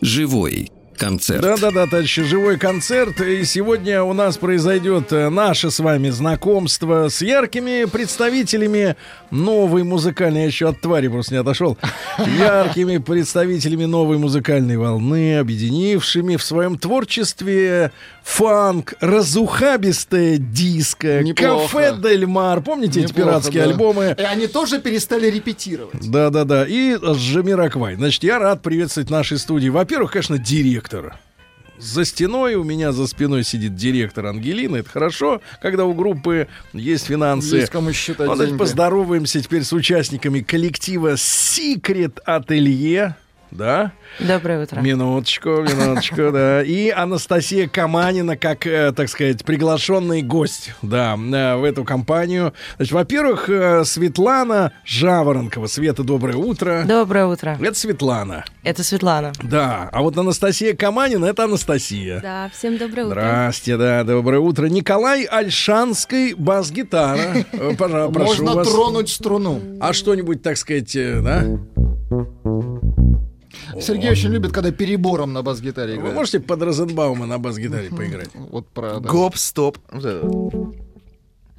[0.00, 1.40] Живой концерт.
[1.40, 3.20] Да-да-да, товарищи, живой концерт.
[3.22, 8.96] И сегодня у нас произойдет э, наше с вами знакомство с яркими представителями
[9.30, 10.40] новой музыкальной...
[10.40, 11.78] Я еще от твари просто не отошел.
[12.18, 17.92] Яркими представителями новой музыкальной волны, объединившими в своем творчестве
[18.30, 21.62] фанк, разухабистое диско, Неплохо.
[21.72, 22.60] кафе Дель Мар.
[22.62, 23.70] Помните эти Неплохо, пиратские да.
[23.70, 24.16] альбомы?
[24.18, 26.10] И они тоже перестали репетировать.
[26.10, 26.64] Да, да, да.
[26.66, 27.96] И Жамираквай.
[27.96, 29.68] Значит, я рад приветствовать в нашей студии.
[29.68, 31.18] Во-первых, конечно, директора.
[31.78, 34.76] За стеной у меня за спиной сидит директор Ангелина.
[34.76, 37.56] Это хорошо, когда у группы есть финансы.
[37.56, 38.58] Есть кому считать Ну, давайте деньги.
[38.58, 43.16] поздороваемся теперь с участниками коллектива Secret Ателье.
[43.50, 43.92] Да?
[44.18, 44.80] Доброе утро.
[44.80, 46.62] Минуточку, минуточку, да.
[46.62, 52.52] И Анастасия Каманина, как, э, так сказать, приглашенный гость, да, э, в эту компанию.
[52.76, 55.66] Значит, во-первых, э, Светлана Жаворонкова.
[55.66, 56.84] Света, доброе утро.
[56.86, 57.58] Доброе утро.
[57.60, 58.44] Это Светлана.
[58.62, 59.32] Это Светлана.
[59.42, 62.20] Да, а вот Анастасия Каманина это Анастасия.
[62.20, 63.20] Да, всем доброе утро.
[63.20, 64.66] Здрасте, да, доброе утро.
[64.66, 67.44] Николай Альшанский, бас-гитара.
[67.78, 68.68] Пожалуйста, прошу Можно вас.
[68.68, 69.60] тронуть струну.
[69.80, 71.44] А что-нибудь, так сказать, да?
[73.80, 76.14] Сергей очень любит, когда перебором на бас-гитаре Вы играет.
[76.14, 78.30] можете под Розенбаума на бас-гитаре поиграть?
[78.34, 79.08] Вот правда.
[79.08, 79.78] Гоп-стоп.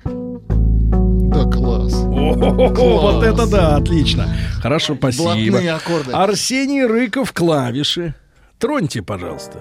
[0.04, 1.94] Да, класс.
[1.94, 4.28] О, вот это да, отлично.
[4.62, 5.34] Хорошо, спасибо.
[5.34, 6.12] Блатные аккорды.
[6.12, 8.16] Арсений Рыков, клавиши.
[8.60, 9.60] Троньте, пожалуйста.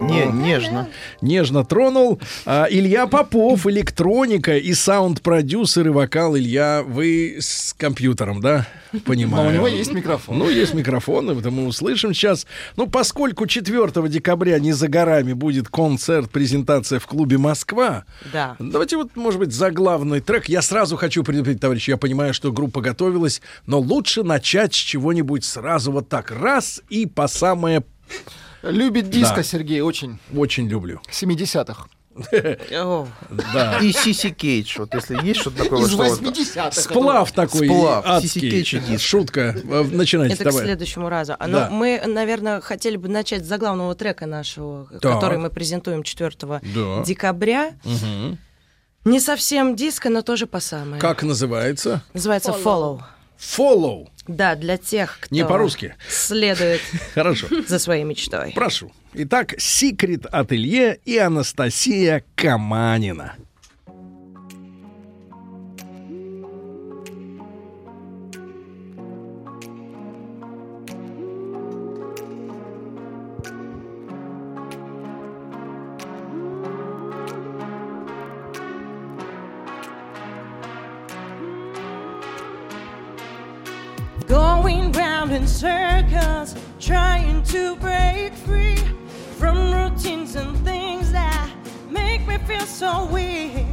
[0.00, 0.88] Не, нежно.
[1.20, 2.20] Нежно тронул.
[2.46, 6.36] А, Илья Попов, электроника и саунд-продюсер и вокал.
[6.36, 8.66] Илья, вы с компьютером, да?
[9.04, 9.44] Понимаю.
[9.44, 10.38] Но у него есть микрофон.
[10.38, 12.46] Ну, есть микрофон, и это мы услышим сейчас.
[12.76, 18.56] Ну, поскольку 4 декабря не за горами будет концерт, презентация в клубе «Москва», Да.
[18.58, 20.48] давайте вот, может быть, заглавный трек.
[20.48, 25.44] Я сразу хочу предупредить, товарищи, я понимаю, что группа готовилась, но лучше начать с чего-нибудь
[25.44, 26.30] сразу вот так.
[26.30, 27.84] Раз и по самое...
[28.62, 29.42] Любит диско Да.
[29.42, 30.18] Сергей очень.
[30.34, 31.00] Очень люблю.
[31.10, 31.86] 70-х.
[33.30, 33.78] Да.
[33.80, 36.72] И Сиси Кейдж, вот если есть что-то такое, Из вот, что вот- 80-х.
[36.72, 38.20] Сплав такой Сплав.
[38.22, 38.98] Сиси Кейдж и.
[38.98, 39.54] Шутка.
[39.62, 40.64] Э, Начинайте, Это к давай.
[40.64, 41.34] следующему разу.
[41.38, 41.68] А, Да.
[41.70, 45.14] ну, мы, наверное, хотели бы начать с заглавного трека нашего, Так.
[45.14, 47.04] который мы презентуем 4 Да.
[47.04, 47.74] декабря.
[49.04, 51.00] Не совсем диско, но тоже по самое.
[51.00, 52.02] Как называется?
[52.14, 53.00] Называется Follow.
[53.38, 54.08] Follow.
[54.26, 55.94] Да, для тех, кто Не по-русски.
[56.08, 56.80] следует
[57.14, 57.46] Хорошо.
[57.66, 58.52] за своей мечтой.
[58.54, 58.92] Прошу.
[59.14, 63.36] Итак, секрет ателье и Анастасия Каманина.
[85.28, 88.76] Going round in circles, trying to break free
[89.36, 91.50] from routines and things that
[91.90, 93.66] make me feel so weak.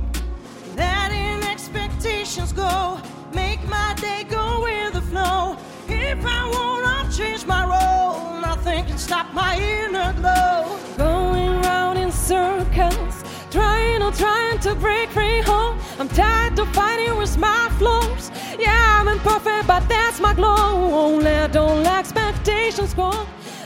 [0.76, 3.00] Letting expectations go,
[3.34, 5.56] make my day go with the flow.
[5.88, 10.78] If I wanna change my role, nothing can stop my inner glow.
[10.98, 13.24] Going round in circles,
[13.56, 15.80] trying or trying to break free home.
[15.98, 18.30] I'm tired of fighting with my flaws.
[18.60, 21.18] Yeah, I'm imperfect, but that's my glow.
[21.18, 23.12] Let don't let expectations go.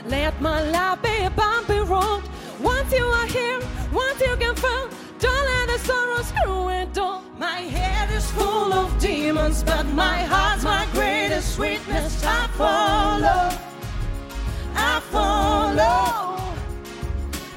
[0.06, 2.22] Let my life be a bumpy road.
[2.60, 3.60] Once you are here,
[3.92, 7.24] once you can feel, don't let the sorrow screw it all.
[7.40, 12.24] My head is full of demons, but my heart's my greatest sweetness.
[12.24, 13.42] I follow,
[14.76, 16.49] I follow.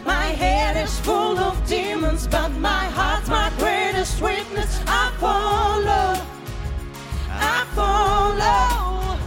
[0.04, 4.80] My head is full of demons, but my heart's my greatest witness.
[4.86, 6.20] I follow,
[7.28, 9.18] I follow.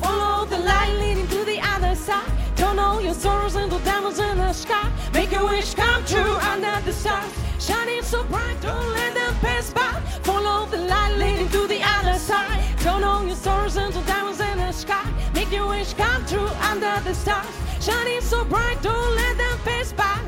[0.00, 2.30] Follow the light leading to the other side.
[2.56, 4.90] Turn all your sorrows into diamonds in the sky.
[5.12, 7.32] Make your wish come true under the stars.
[7.58, 9.92] Shining so bright, don't let them pass by.
[10.22, 12.62] Follow the light leading to the other side.
[12.78, 15.04] Turn all your sorrows into diamonds in the sky.
[15.48, 17.46] Make your wish come true under the stars.
[17.80, 20.20] Shining so bright, don't let them pass by.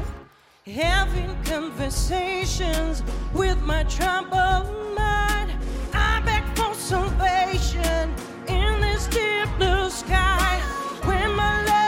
[0.65, 3.03] Having conversations
[3.35, 4.65] with my troubled
[4.97, 5.53] mind.
[5.93, 8.15] I beg for salvation
[8.49, 10.59] in this deep blue sky.
[11.05, 11.80] Where my love,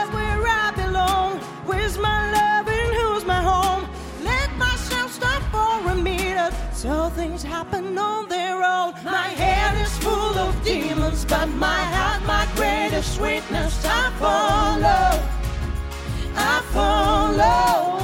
[6.43, 8.93] a so things happen on their own.
[9.03, 13.73] My head is full of demons, but my heart, my greatest witness.
[13.85, 15.09] I follow.
[16.35, 17.99] I follow.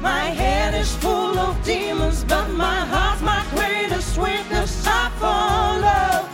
[0.00, 4.84] My head is full of demons, but my heart's my greatest witness.
[4.86, 6.28] I follow.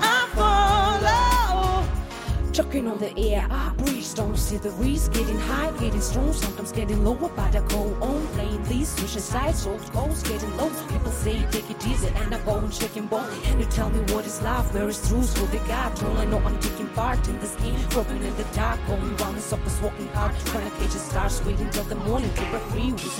[0.00, 1.35] I follow.
[2.56, 6.72] Choking on the air, I breeze, don't see the breeze Getting high, getting strong, sometimes
[6.72, 10.70] getting lower But I go on playing these switching sides, souls goes getting low.
[10.88, 13.28] People say take it easy and I go on shaking bone.
[13.58, 16.02] You tell me what is life, where is truth, what they got?
[16.02, 17.78] All I know I'm taking part in this game?
[17.90, 21.28] Groping in the dark, going round in circles, walking hard Trying to catch a star,
[21.44, 22.92] waiting till the morning break free.
[22.92, 23.15] with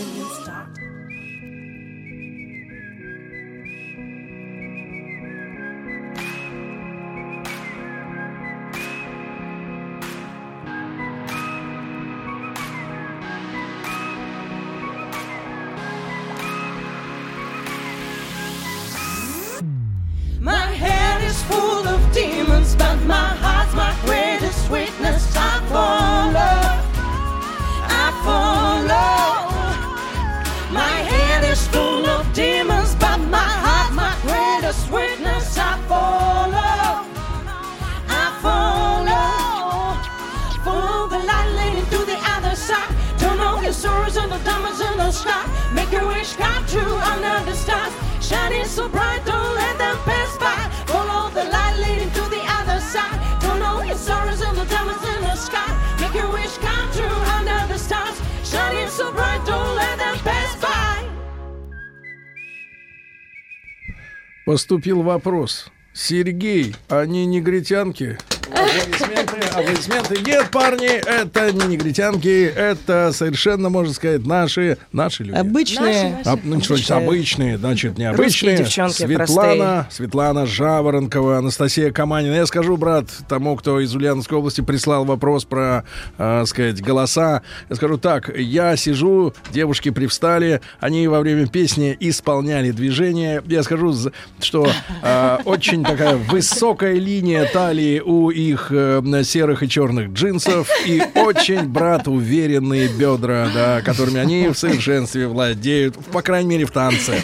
[23.06, 25.34] my heart's my greatest witness.
[25.36, 26.82] I fall love.
[28.02, 30.72] I fall love.
[30.72, 35.56] My head is full of demons, but my heart, my greatest witness.
[35.56, 37.06] I fall love.
[38.08, 39.26] I follow.
[40.64, 42.92] Follow the light leading to the other side.
[43.18, 45.44] Turn all your sorrows and the diamonds in the sky.
[45.72, 47.92] Make your wish come true under the stars.
[48.20, 49.55] Shining so bright, don't
[64.46, 65.72] Поступил вопрос.
[65.92, 68.16] Сергей, они негритянки?
[69.60, 70.18] Аплодисменты.
[70.24, 75.36] Нет, парни, это не негритянки, это совершенно, можно сказать, наши, наши люди.
[75.36, 76.18] Обычные.
[76.24, 78.26] А, ну, что значит обычные, значит, необычные.
[78.26, 82.34] Русские девчонки Светлана, Светлана Жаворонкова, Анастасия Каманина.
[82.34, 85.84] Я скажу, брат, тому, кто из Ульяновской области прислал вопрос про,
[86.18, 87.42] э, сказать, голоса.
[87.68, 93.42] Я скажу так, я сижу, девушки привстали, они во время песни исполняли движение.
[93.46, 93.94] Я скажу,
[94.40, 94.68] что
[95.02, 99.00] э, очень такая высокая линия талии у их э,
[99.46, 105.94] серых и черных джинсов и очень, брат, уверенные бедра, да, которыми они в совершенстве владеют,
[106.10, 107.14] по крайней мере, в танце.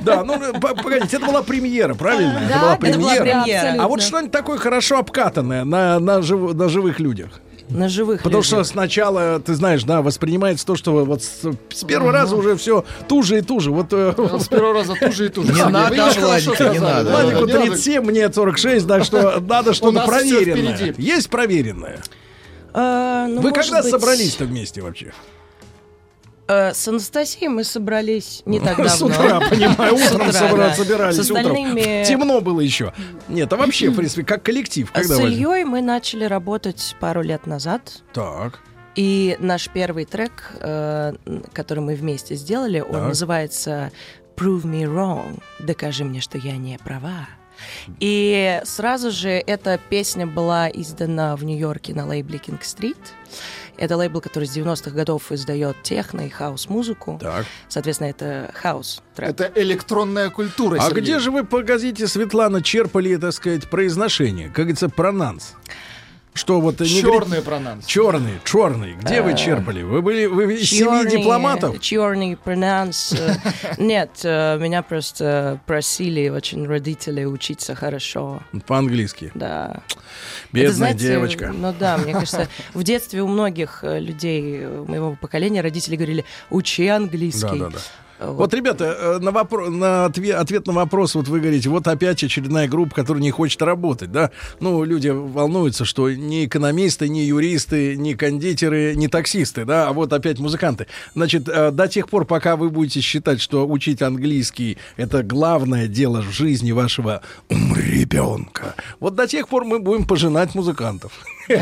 [0.00, 2.42] Да, ну, погодите, это была премьера, правильно?
[2.48, 3.42] Да, это была это была премьера.
[3.44, 3.76] премьера.
[3.82, 7.40] А вот что-нибудь такое хорошо обкатанное на, на, жив- на живых людях.
[7.74, 8.46] На живых Потому людях.
[8.46, 11.40] что сначала, ты знаешь, да, воспринимается то, что вот с,
[11.72, 13.72] с первого раза уже все туже и туже.
[13.72, 15.52] Вот э, С первого раза туже и туже.
[15.52, 17.04] Не надо, вы очень хорошо Владик, не надо.
[17.04, 17.66] Да, Владику не надо.
[17.66, 20.94] 37, мне 46, так что надо что-то проверенное.
[20.96, 22.00] Есть проверенное?
[22.72, 25.12] А, ну, Вы когда быть, собрались-то вместе вообще?
[26.48, 28.88] Э, с Анастасией мы собрались не так давно.
[28.88, 30.74] С утра, понимаю, утром утра, собра- да.
[30.74, 31.16] собирались.
[31.16, 31.36] С утром.
[31.46, 32.04] остальными...
[32.04, 32.92] Темно было еще.
[33.28, 35.20] Нет, а вообще, в принципе, как коллектив, когда С?
[35.20, 38.02] Ильей мы начали работать пару лет назад.
[38.12, 38.60] Так.
[38.94, 41.14] И наш первый трек, э,
[41.52, 43.08] который мы вместе сделали, он Так.
[43.08, 43.90] называется
[44.36, 45.40] Prove Me Wrong.
[45.58, 47.26] Докажи мне, что я не права.
[48.00, 52.96] И сразу же эта песня была издана в Нью-Йорке на лейбле King Street.
[53.76, 57.18] Это лейбл, который с 90-х годов издает техно и хаос-музыку.
[57.20, 57.44] Так.
[57.68, 59.30] Соответственно, это хаос трек.
[59.30, 61.02] Это электронная культура, А Сергей.
[61.02, 64.46] где же вы, погодите, Светлана, черпали, так сказать, произношение?
[64.48, 65.54] Как говорится, пронанс?
[66.34, 66.80] Что вот...
[66.80, 67.86] не Черный говорит- пронанс.
[67.86, 68.94] Черный, черный.
[68.94, 69.82] Где вы Э, черпали?
[69.82, 71.80] Вы были вы из семьи Черный- дипломатов?
[71.80, 73.12] Черный пронанс.
[73.12, 73.34] э,
[73.78, 78.42] Нет, э, меня просто просили очень родители учиться хорошо.
[78.66, 79.30] По-английски.
[79.34, 79.82] Да.
[80.52, 81.52] Бедная Это, знаете, девочка.
[81.56, 87.42] Ну да, мне кажется, в детстве у многих людей моего поколения родители говорили, учи английский.
[87.60, 87.78] Да, да, да.
[88.18, 91.86] Э, Вот, ребята, э, на, вопро- на отве- ответ на вопрос, вот вы говорите, вот
[91.88, 94.30] опять очередная группа, которая не хочет работать, да?
[94.60, 100.12] Ну, люди волнуются, что ни экономисты, ни юристы, ни кондитеры, ни таксисты, да, а вот
[100.12, 100.86] опять музыканты.
[101.14, 106.22] Значит, э, до тех пор, пока вы будете считать, что учить английский— это главное дело
[106.22, 111.12] в жизни вашего ребенка, вот до тех пор мы будем пожинать музыкантов.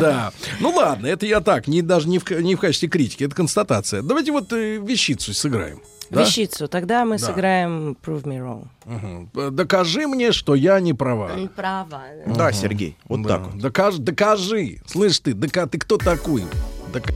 [0.00, 0.32] Да.
[0.60, 4.02] Ну ладно, это я так, не, даже не не в качестве критики, это констатация.
[4.02, 5.80] Давайте вот э, вещицу сыграем.
[6.10, 6.22] Да?
[6.22, 6.68] Вещицу.
[6.68, 7.26] Тогда мы Да.
[7.26, 8.64] сыграем Prove Me Wrong.
[8.84, 9.54] Мгм.
[9.54, 11.30] Докажи мне, что я не права.
[11.56, 12.02] Права.
[12.26, 13.28] Да, Сергей, вот Да.
[13.38, 13.58] так вот.
[13.60, 14.78] Докажи, докажи.
[14.86, 16.44] Слышь ты, дока- ты кто такой?
[16.92, 17.12] Дока-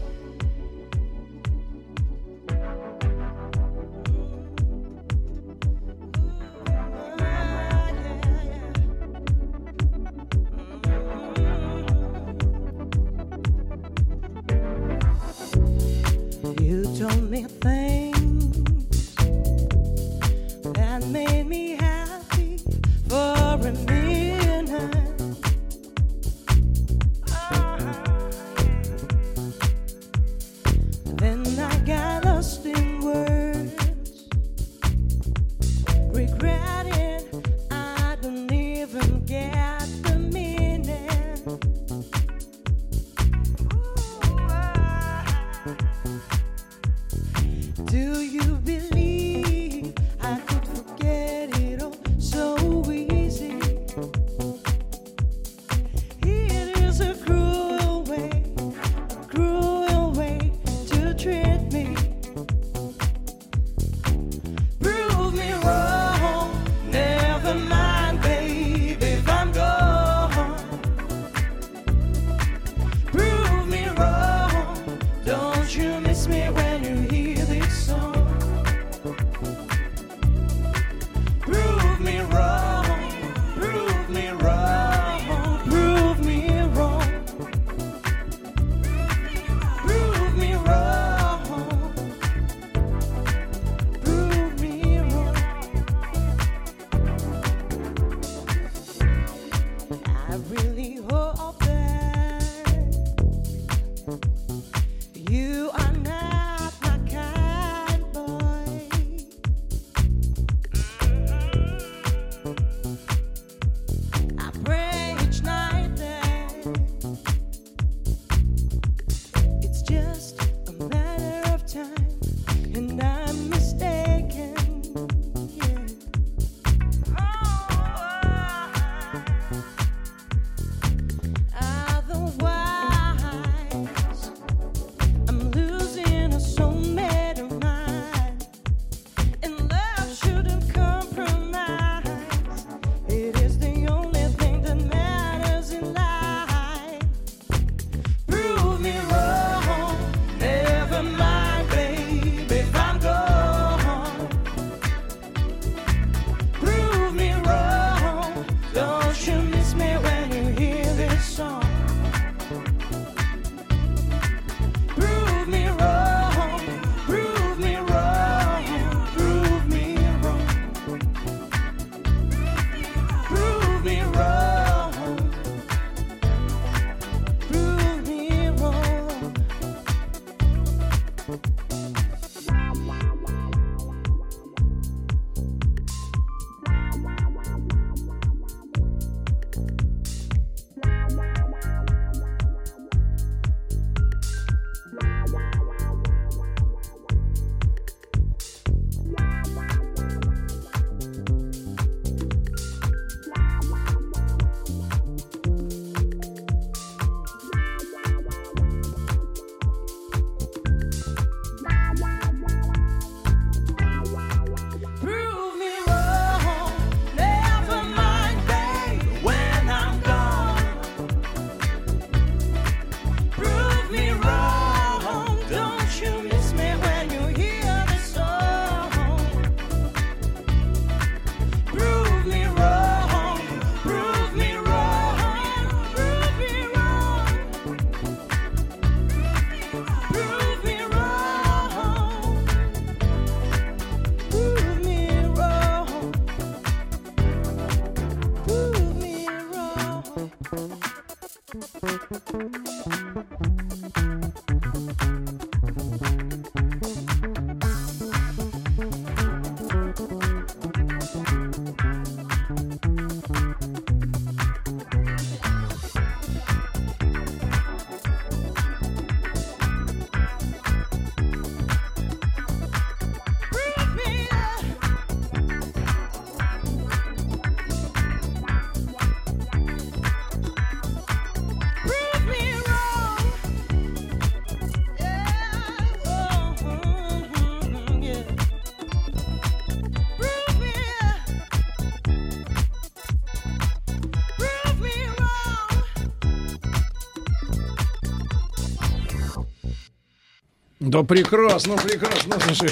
[300.91, 302.35] Да прекрасно, прекрасно.
[302.41, 302.71] Слушай,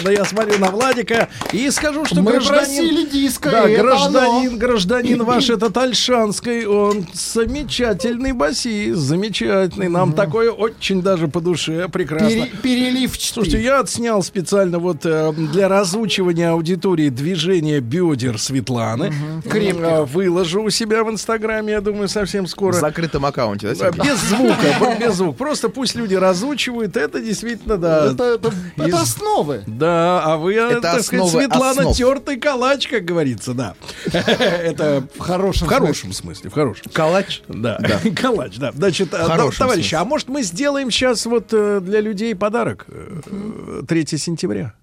[0.04, 3.08] да я смотрю на Владика и скажу, что Мы гражданин...
[3.08, 4.58] диска, Да, гражданин, оно.
[4.58, 9.88] гражданин ваш этот Альшанский, он замечательный басист, замечательный.
[9.88, 12.28] Нам такое очень даже по душе, прекрасно.
[12.28, 13.32] Пере- переливчатый.
[13.34, 19.12] Слушайте, я отснял специально вот э, для разучивания аудитории движение бедер Светланы.
[19.44, 22.72] Э, Выложу у себя в Инстаграме, я думаю, совсем В скоро.
[22.72, 23.92] закрытом аккаунте, да, Э?
[23.92, 25.36] Без звука, без звука.
[25.36, 26.96] Просто пусть люди разучивают.
[26.96, 28.12] Это действительно, да.
[28.12, 29.62] Это, это- это Из- основы.
[29.66, 31.96] Да, а вы, Это так сказать, основы Светлана, основ.
[31.96, 33.74] тертый калач, как говорится, да.
[34.12, 36.86] Это В хорошем, в хорошем смысле, в хорошем.
[36.92, 37.42] Калач?
[37.48, 37.78] Да,
[38.16, 38.72] калач, да.
[38.72, 43.82] Значит, да, хорошем товарищи, а может мы сделаем сейчас вот э, для людей подарок э,
[43.86, 44.74] 3 сентября?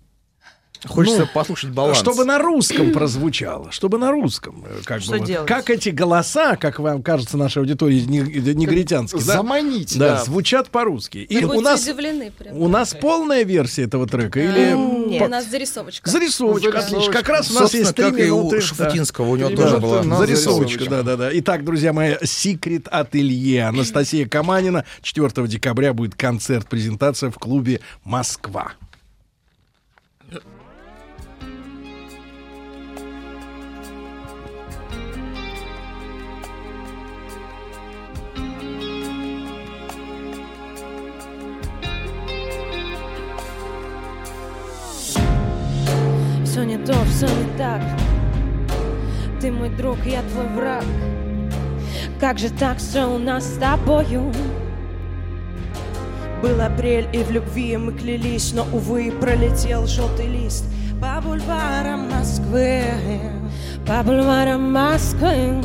[0.87, 1.97] Хочется послушать баланс.
[1.97, 4.63] Чтобы на русском прозвучало, чтобы на русском.
[4.67, 5.27] э, Как, Что бы, вот.
[5.27, 5.47] делать?
[5.47, 8.19] как эти голоса, как вам кажется, нашей аудитории не-
[8.53, 9.33] негритянские, да?
[9.33, 10.23] Заманить, Да, да.
[10.23, 11.17] звучат по-русски.
[11.19, 12.57] И у нас, удивлены прям.
[12.57, 14.39] у нас полная версия этого трека?
[14.39, 14.73] Или
[15.09, 15.23] Нет.
[15.23, 16.09] У нас зарисовочка.
[16.09, 16.95] Зарисовочка, Зарисовочка.
[16.97, 17.13] отлично.
[17.13, 18.61] Как раз у нас есть три как и у минуты.
[18.61, 19.55] Шафутинского, у него Да.
[19.55, 20.19] тоже Да, была зарисовочка,
[20.79, 20.89] зарисовочка.
[20.89, 21.29] да, да, да.
[21.33, 23.65] Итак, друзья мои, Секрет Ателье.
[23.65, 24.85] Анастасия Каманина.
[25.01, 28.73] 4 декабря будет концерт-презентация в клубе Москва.
[46.56, 47.82] Все не то, все не так.
[49.41, 50.86] Ты мой друг, я твой враг.
[52.18, 54.32] Как же так все у нас с тобою?
[56.41, 60.64] Был апрель, и в любви мы клялись, но, увы, пролетел желтый лист
[61.02, 62.84] по бульварам Москвы.
[63.86, 65.61] По бульварам Москвы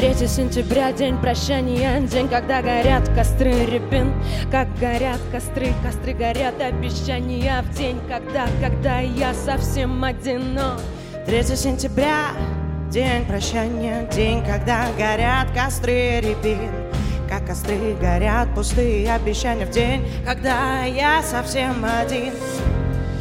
[0.00, 4.14] 3 сентября, день прощания, день, когда горят костры рябин,
[4.50, 10.80] как горят костры, костры горят обещания в день, когда, когда я совсем одинок.
[11.26, 12.28] 3 сентября,
[12.90, 16.70] день прощания, день, когда горят костры рябин.
[17.28, 22.32] Как костры горят пустые обещания в день, когда я совсем один.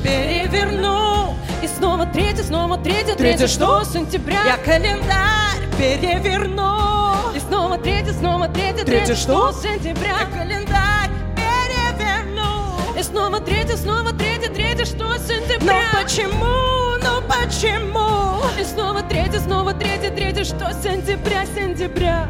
[0.04, 4.40] Переверну, и снова третье, снова третье, третье, что сентября.
[4.46, 7.32] Я календарь переверну.
[7.36, 9.52] И снова третье, снова третье, Третье что?
[9.52, 10.20] сентября.
[10.22, 12.98] Я календарь переверну.
[12.98, 15.82] И снова третье, снова третье, третье, что Но сентября.
[16.02, 18.40] почему, ну почему?
[18.60, 22.30] И снова третье, снова третье, третье, что сентября, сентября.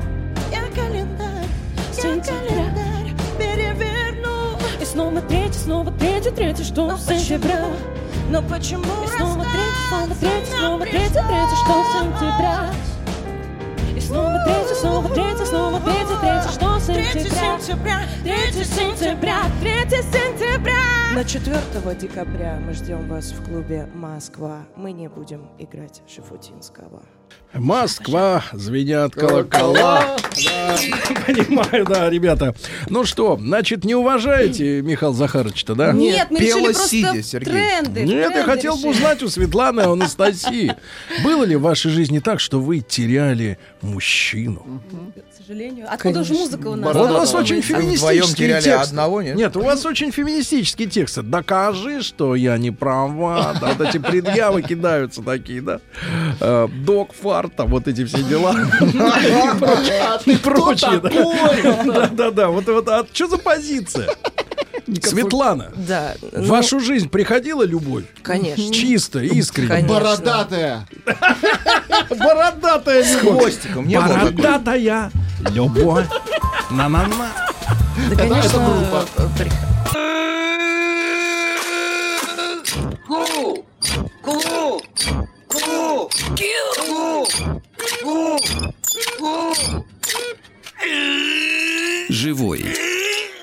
[0.51, 1.45] Я календарь,
[1.95, 2.47] я Сентября.
[2.47, 4.57] календарь переверну.
[4.81, 7.63] И снова третье, снова третье, третье, что Но сентября.
[8.31, 12.88] Но почему И снова третье, снова нам снова третье, третье, что сентября.
[14.79, 17.59] Снова третье, снова третье, снова третье, третье, что Третье сентября.
[17.59, 20.89] сентября, Третье сентября, третье сентября.
[21.13, 21.59] На 4
[21.99, 24.65] декабря мы ждем вас в клубе «Москва».
[24.77, 27.03] Мы не будем играть Шафутинского.
[27.53, 30.17] Москва, звенят колокола.
[30.45, 30.77] Да,
[31.25, 32.55] понимаю, да, ребята.
[32.89, 35.91] Ну что, значит, не уважаете Михаил Захарович-то, да?
[35.91, 37.51] Нет, мы Пела сидя, Сергей.
[37.51, 38.03] тренды.
[38.03, 40.75] Нет, я тренды хотел бы узнать у Светланы Анастасии,
[41.23, 44.63] было ли в вашей жизни так, что вы теряли мужчину?
[44.77, 45.87] К сожалению.
[45.89, 46.93] Откуда же музыка у нас?
[46.95, 48.89] Вот у вас очень феминистические теряли тексты.
[48.89, 49.35] одного, нет?
[49.35, 51.21] Нет, у вас очень феминистические тексты.
[51.21, 53.55] Докажи, что я не права.
[53.59, 55.79] Да, вот эти предъявы кидаются такие, да.
[56.39, 58.55] Э, Док фарта, вот эти все дела.
[60.25, 61.01] И прочее.
[61.85, 62.49] Да-да-да.
[62.49, 62.87] Вот вот.
[62.89, 64.07] А что за позиция?
[65.03, 66.15] Светлана, Да.
[66.31, 68.05] в ну, вашу жизнь приходила любовь?
[68.21, 68.73] Конечно.
[68.73, 69.69] Чисто, искренне.
[69.69, 69.95] Конечно.
[69.95, 70.87] Бородатая.
[72.09, 74.31] Бородатая С хвостиком не было такой?
[74.31, 75.11] Бородатая
[75.51, 76.05] любовь.
[76.71, 77.31] На-на-на.
[78.09, 78.59] Да, конечно,
[83.07, 83.65] Ку!
[84.23, 84.41] Ку!
[84.41, 84.81] Ку!
[85.47, 86.09] Ку!
[86.83, 87.27] Ку!
[88.03, 88.39] Ку!
[92.09, 92.65] Живой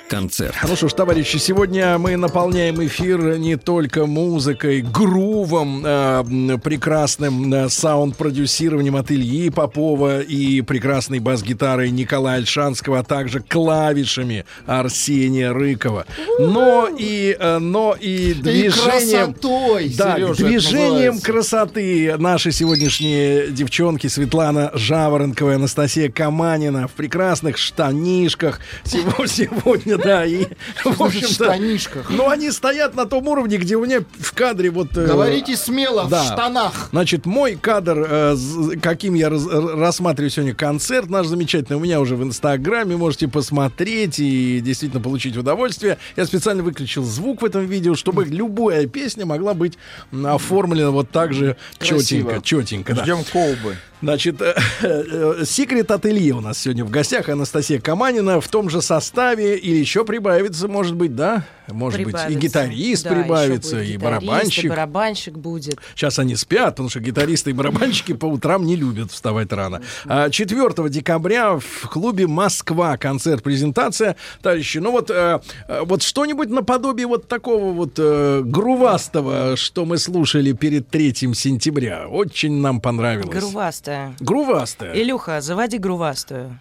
[0.08, 0.54] концерт.
[0.66, 7.68] Ну что ж, товарищи, сегодня мы наполняем эфир не только музыкой, грувом, э, прекрасным э,
[7.68, 16.06] саунд-продюсированием от Ильи Попова и прекрасной бас-гитарой Николая Альшанского, а также клавишами Арсения Рыкова.
[16.38, 19.34] Но и, э, но и движением...
[19.34, 27.58] красотой, да, Сережа, движением красоты наши сегодняшние девчонки Светлана Жаворонкова и Анастасия Каманина в прекрасных
[27.58, 28.60] штанишках.
[28.84, 30.46] Сего- Сегодня, да, и
[30.84, 31.32] в общем-то...
[31.32, 32.10] штанишках?
[32.10, 34.96] Ну, они стоят на том уровне, где у меня в кадре вот...
[34.96, 36.22] э, Говорите смело, да.
[36.22, 36.88] в штанах.
[36.92, 38.36] Значит, мой кадр, э,
[38.82, 44.18] каким я раз- рассматриваю сегодня концерт наш замечательный, у меня уже в Инстаграме, можете посмотреть
[44.18, 45.98] и действительно получить удовольствие.
[46.16, 49.78] Я специально выключил звук в этом видео, чтобы любая песня могла быть
[50.12, 52.00] оформлена вот так же Красиво.
[52.02, 52.94] четенько, четенько.
[52.94, 53.02] да.
[53.02, 53.76] Ждем колбы.
[54.02, 59.56] Значит, э, секрет ателье у нас сегодня в гостях Анастасия Каманина в том же составе
[59.56, 61.44] или еще прибавится, может быть, да?
[61.68, 62.40] Может быть, и Прибавится.
[62.40, 64.64] гитарист Да, прибавится, и барабанщик.
[64.64, 65.78] И барабанщик будет.
[65.94, 69.82] Сейчас они спят, потому что гитаристы и барабанщики по утрам не любят вставать рано.
[70.06, 74.16] А, 4 декабря в клубе Москва концерт, презентация.
[74.42, 79.98] Товарищи, ну вот, э, э, вот что-нибудь наподобие вот такого вот э, грувастого, что мы
[79.98, 82.08] слушали перед 3 сентября.
[82.08, 83.28] Очень нам понравилось.
[83.28, 84.16] Грувастая.
[84.18, 84.94] Грувастая.
[84.94, 86.58] Илюха, заводи грувастую.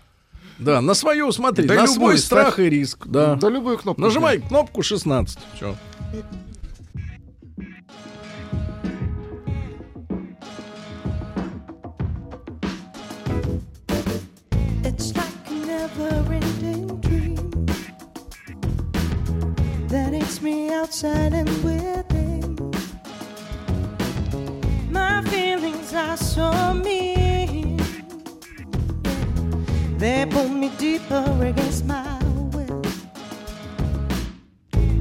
[0.58, 3.08] Да, на свое смотри, Да на любую свой страх и риск.
[3.08, 3.36] Да.
[3.36, 4.02] Да любую кнопку.
[4.02, 5.38] Нажимай кнопку 16.
[5.56, 5.76] Всё.
[14.84, 17.66] It's like a never-ending dream
[19.90, 22.56] that eats me outside and within.
[24.90, 27.25] My feelings are so mean.
[29.98, 32.20] They pull me deeper against my
[32.52, 32.82] will.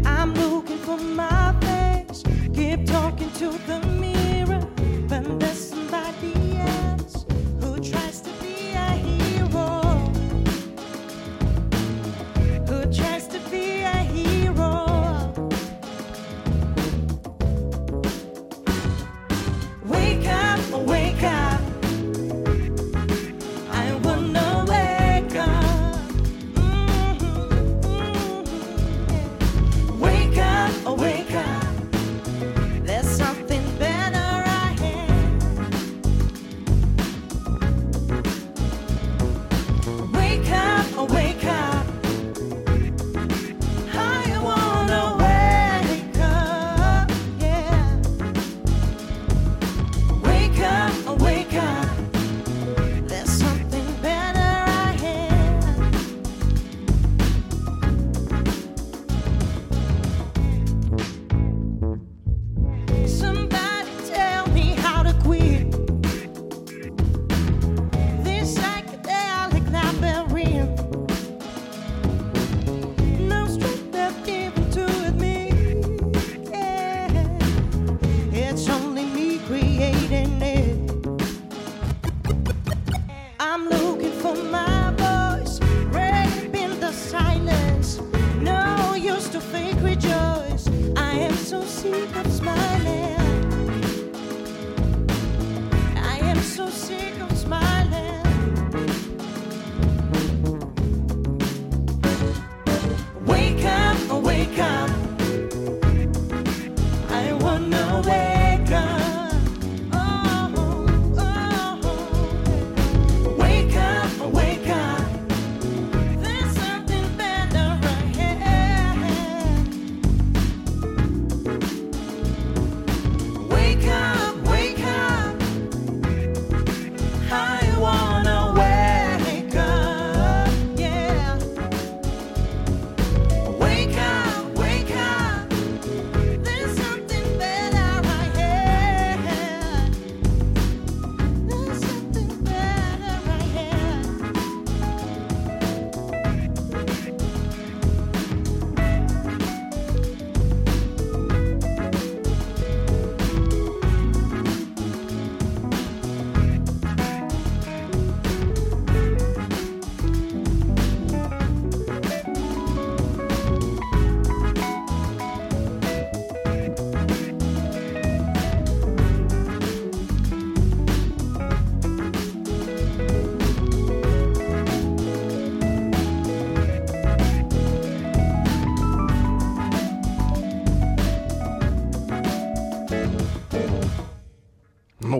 [0.07, 2.23] I'm looking for my face.
[2.55, 4.65] Keep talking to the mirror,
[5.09, 7.27] but there's somebody else
[7.61, 8.34] who tries to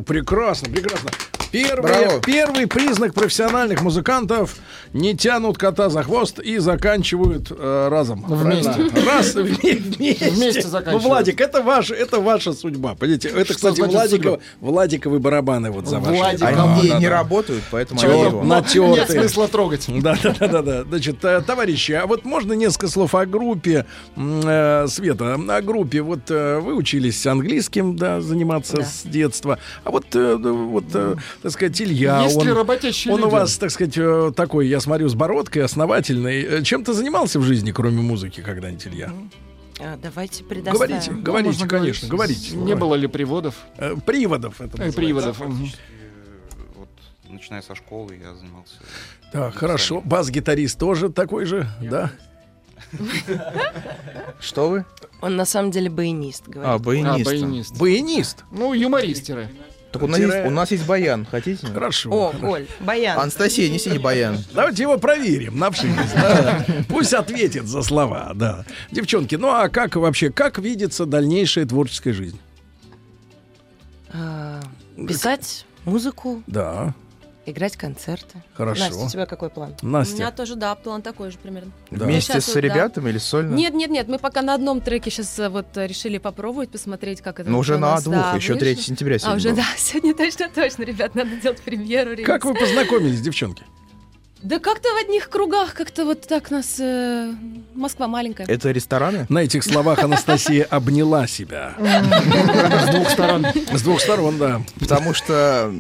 [0.05, 1.11] прекрасно, прекрасно.
[1.51, 4.57] Первый, первый признак профессиональных музыкантов
[4.95, 8.25] не тянут кота за хвост и заканчивают э, разом.
[8.27, 8.71] Вместе.
[8.73, 9.05] Правильно?
[9.13, 10.31] Раз вме- вместе.
[10.31, 11.03] Вместе Ну, заканчивают.
[11.05, 12.95] Владик, это ваша, это ваша судьба.
[12.95, 14.39] Понимаете, это, Что кстати, судьба?
[14.61, 16.23] Владиковы барабаны вот за ваши.
[16.23, 17.11] Они да, не да.
[17.11, 18.43] работают, поэтому Чего они его.
[18.45, 18.95] натертые.
[18.95, 19.87] Нет смысла трогать.
[19.89, 20.85] Да, да, да, да, да.
[20.85, 26.03] Значит, э, товарищи, а вот можно несколько слов о группе э, Света, о группе.
[26.03, 28.85] Вот э, вы учились английским, да, заниматься Да.
[28.85, 29.59] с детства.
[29.83, 33.25] А вот, э, ну, вот, э, так сказать, Илья, Есть ли он, работящие он у
[33.25, 33.33] люди?
[33.35, 36.43] вас, так сказать, э, такой, я смотрю, с бородкой, основательный.
[36.43, 39.13] Э, Чем-то занимался в жизни, кроме музыки, когда-нибудь, Илья?
[39.81, 40.79] А, давайте предоставим.
[40.79, 42.53] Говорите, говорите, можно конечно, говорить.
[42.53, 42.57] говорите.
[42.65, 43.57] Не было ли приводов?
[43.77, 44.97] Э, Приводов это Э, называется.
[45.01, 45.39] Приводов.
[45.39, 45.47] Да,
[46.77, 46.89] вот,
[47.29, 48.75] начиная со школы, я занимался.
[49.33, 50.01] Так, хорошо.
[50.05, 52.13] Бас-гитарист тоже такой же, да?
[54.41, 54.85] Что вы?
[55.21, 56.71] Он на самом деле баянист, говорит.
[56.71, 57.25] А, А, баянист.
[57.27, 57.79] баянист.
[57.79, 58.45] Баянист.
[58.53, 59.49] Ну, юмористеры.
[59.95, 61.65] Так у нас, есть, у нас есть баян, хотите?
[61.69, 62.11] Хорошо.
[62.11, 63.17] О, Оль, баян.
[63.17, 64.39] Анастасия, неси баян.
[64.53, 65.71] Давайте его проверим на.
[66.89, 68.65] Пусть ответит за слова, да.
[68.91, 72.41] Девчонки, ну а как вообще, как видится дальнейшая творческая жизнь?
[74.13, 74.61] А,
[74.97, 76.93] писать музыку, Да,
[77.47, 78.43] играть концерты.
[78.55, 78.85] Хорошо.
[78.85, 79.75] Настя, у тебя какой план?
[79.83, 80.31] У меня Настя.
[80.31, 81.71] тоже, да, план такой же примерно.
[81.91, 82.07] Да.
[82.07, 82.61] Вместе Сейчас с вот, да.
[82.61, 83.55] ребятами или сольно?
[83.55, 87.41] Нет, нет, нет, мы пока на одном треке сейчас вот э, решили попробовать, посмотреть, как
[87.41, 88.67] это Ну, у уже на нас, двух, да, еще вышло.
[88.67, 89.57] 3 сентября А, сегодня уже, было.
[89.59, 92.11] да, сегодня точно, точно, ребят, надо делать премьеру.
[92.25, 93.65] Как вы познакомились, девчонки?
[94.45, 96.77] Да как-то в одних кругах, как-то вот так нас...
[96.79, 97.33] э,
[97.75, 98.47] Москва маленькая.
[98.47, 99.25] Это рестораны?
[99.31, 101.75] На этих словах Анастасия обняла себя.
[101.81, 103.47] С двух сторон.
[103.73, 104.61] С двух сторон, да.
[104.79, 105.73] Потому что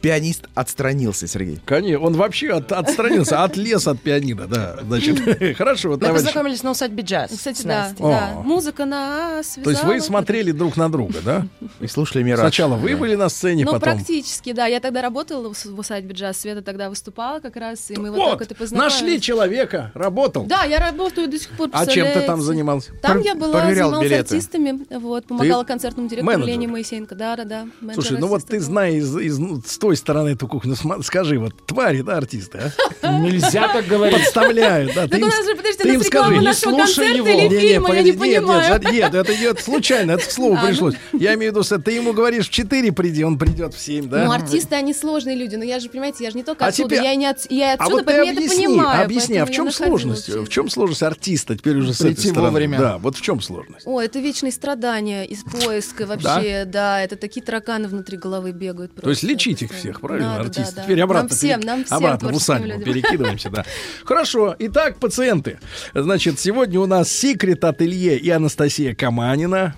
[0.00, 1.60] пианист отстранился, Сергей.
[1.66, 4.76] Конечно, он вообще от- отстранился, отлез от пианино, да.
[4.82, 6.24] Значит, хорошо, Мы товарищи.
[6.24, 7.30] познакомились на усадьбе джаз.
[7.32, 8.32] Кстати, да, да.
[8.36, 8.42] О.
[8.42, 11.46] Музыка на А То есть вы смотрели друг на друга, да?
[11.80, 12.40] И слушали «Мираж».
[12.40, 13.94] Сначала вы были на сцене, Ну, потом...
[13.96, 14.66] практически, да.
[14.66, 16.38] Я тогда работала в в усадьбе джаз.
[16.38, 18.94] Света тогда выступала как раз, и мы вот, Вот, так вот и познакомились.
[19.00, 20.44] нашли человека, работал.
[20.46, 22.92] Да, я работаю до сих пор, А чем ты там занимался?
[23.02, 24.34] Там Пр- я была, проверял занималась билеты.
[24.34, 26.48] артистами, вот, помогала концертному директору менеджер?
[26.54, 27.14] Лене Моисеенко.
[27.14, 27.66] Да, да, да.
[27.94, 31.52] Слушай, ну вот ты знаешь из, из- ну, с той стороны эту кухню, скажи, вот
[31.66, 32.72] твари, да, артисты,
[33.02, 33.12] а?
[33.20, 34.16] Нельзя так говорить.
[34.18, 35.02] Подставляют, да.
[35.02, 37.26] Так ты у им- нас же, подождите, ты им скажи, не слушай его.
[37.28, 38.44] я не погоди, нет.
[38.46, 40.66] Нет, нет, это идет случайно, это к слову А, ну.
[40.68, 40.94] пришлось.
[41.12, 44.08] Я имею в виду, что ты ему говоришь в 4 приди, он придет в 7,
[44.08, 44.24] да?
[44.24, 46.90] Ну, артисты, они сложные люди, но я же, понимаете, я же не только А отсюда,
[46.90, 49.04] теперь- я и, не от- я и А отсюда, вот ты объясни, понимаю.
[49.04, 50.28] объясни, а в чем сложность?
[50.28, 52.50] В чем сложность артиста теперь уже с этой стороны?
[52.50, 52.78] вовремя.
[52.78, 53.86] Да, вот в чем сложность?
[53.86, 57.00] О, это вечные страдания из поиска вообще, да?
[57.02, 58.94] это такие тараканы внутри головы бегают.
[58.94, 59.26] То есть просто.
[59.26, 60.74] лечить их всех, правильно, артисты?
[60.76, 60.82] да, да.
[60.84, 62.82] Теперь обратно, Нам всем, нам всем, обратно в усадьбу людям.
[62.82, 63.64] перекидываемся, да.
[64.04, 65.58] Хорошо, итак, пациенты.
[65.94, 69.74] Значит, сегодня у нас секрет ателье и Анастасия Каманина.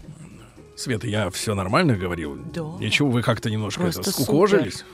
[0.79, 2.39] Света, я все нормально говорил?
[2.55, 2.61] Да.
[2.79, 4.85] Ничего, вы как-то немножко это, Просто скукожились?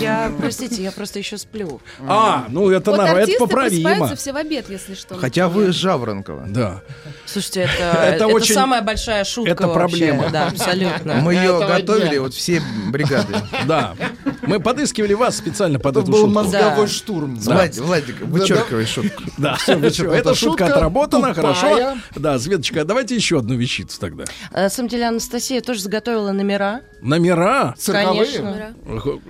[0.00, 1.80] Я, простите, я просто еще сплю.
[2.06, 4.16] А, ну это, Вот на- это поправимо.
[4.16, 5.16] все в обед, если что.
[5.16, 6.46] Хотя вы из Жаворонкова.
[6.48, 6.82] Да.
[7.26, 9.78] Слушайте, это, Это это, очень- самая большая шутка это вообще.
[10.06, 10.30] проблема.
[10.30, 11.14] Да, абсолютно.
[11.16, 12.20] Мы ее готовили, дня.
[12.22, 13.34] вот все бригады.
[13.66, 13.94] Да.
[14.42, 16.32] Мы подыскивали вас специально под Это эту был шутку.
[16.34, 16.88] мозговой Да.
[16.88, 17.36] штурм.
[17.36, 19.22] Владик, Владик, вычеркивай шутку.
[19.36, 20.18] Да, всё, вычеркнуто.
[20.18, 21.54] эта шутка отработана, тупая.
[21.54, 21.98] хорошо.
[22.14, 24.24] Да, Светочка, давайте еще одну вещицу тогда.
[24.52, 26.82] А, На самом деле Анастасия тоже заготовила номера.
[27.00, 27.74] Номера.
[27.76, 28.26] Цирковые?
[28.26, 28.74] Конечно.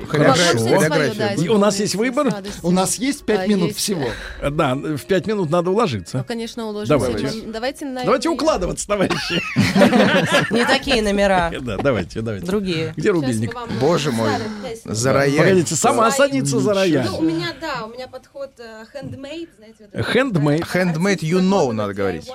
[0.09, 0.59] Хорошо.
[0.59, 1.51] хореография.
[1.51, 2.35] У нас есть выбор?
[2.63, 3.79] У нас есть пять А, минут есть.
[3.79, 4.05] всего.
[4.43, 6.19] Да, в пять минут надо уложиться.
[6.19, 6.99] Ну, конечно, уложимся.
[6.99, 7.43] Давайте.
[7.47, 9.43] Давайте, давайте, укладываться, товарищи.
[10.53, 12.47] Не такие номера, Да, давайте, давайте.
[12.47, 12.93] другие.
[12.95, 13.57] Где рубильник?
[13.81, 14.29] Боже мой.
[14.29, 14.95] расскажем песню.
[14.95, 15.39] За рояль.
[15.39, 17.07] Погодите, сама садится за рояль.
[17.07, 20.13] Ну, у меня, да, у меня подход э, handmade, знаете, вот это.
[20.13, 20.61] Handmade.
[20.75, 22.31] Handmade you know, надо говорить.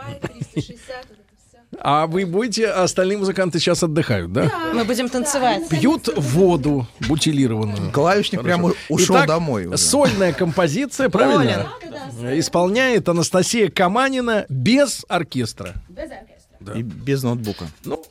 [1.84, 4.52] А вы будете, а остальные музыканты сейчас отдыхают, да?
[4.74, 5.68] Мы будем танцевать.
[5.68, 7.92] Пьют воду бутилированную.
[7.92, 9.78] Клавишник прямо ушел Итак, домой уже.
[9.78, 11.68] Сольная композиция, правильно?
[12.38, 15.74] Исполняет Анастасия Каманина без оркестра.
[15.90, 16.78] Без оркестра.
[16.80, 17.66] И без ноутбука.
[17.84, 18.04] Ну,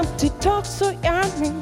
[0.00, 1.52] Empty talk so yummy.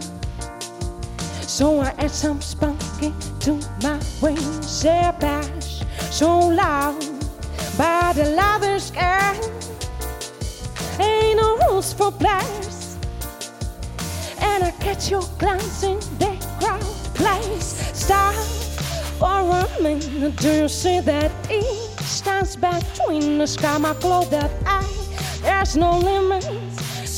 [1.42, 4.64] So I add some spunky to my wings.
[4.64, 5.82] Say bash
[6.12, 7.02] so loud
[7.76, 9.34] But the lover's sky.
[11.00, 12.98] Ain't no rules for blast.
[14.40, 16.80] and I catch your glance in that crowd
[17.18, 17.90] place.
[17.92, 18.34] Stop
[19.18, 20.36] for a minute.
[20.36, 21.62] Do you see that E
[22.02, 24.34] stands between the sky, my clothed
[24.64, 24.94] eye?
[25.42, 26.57] There's no limits.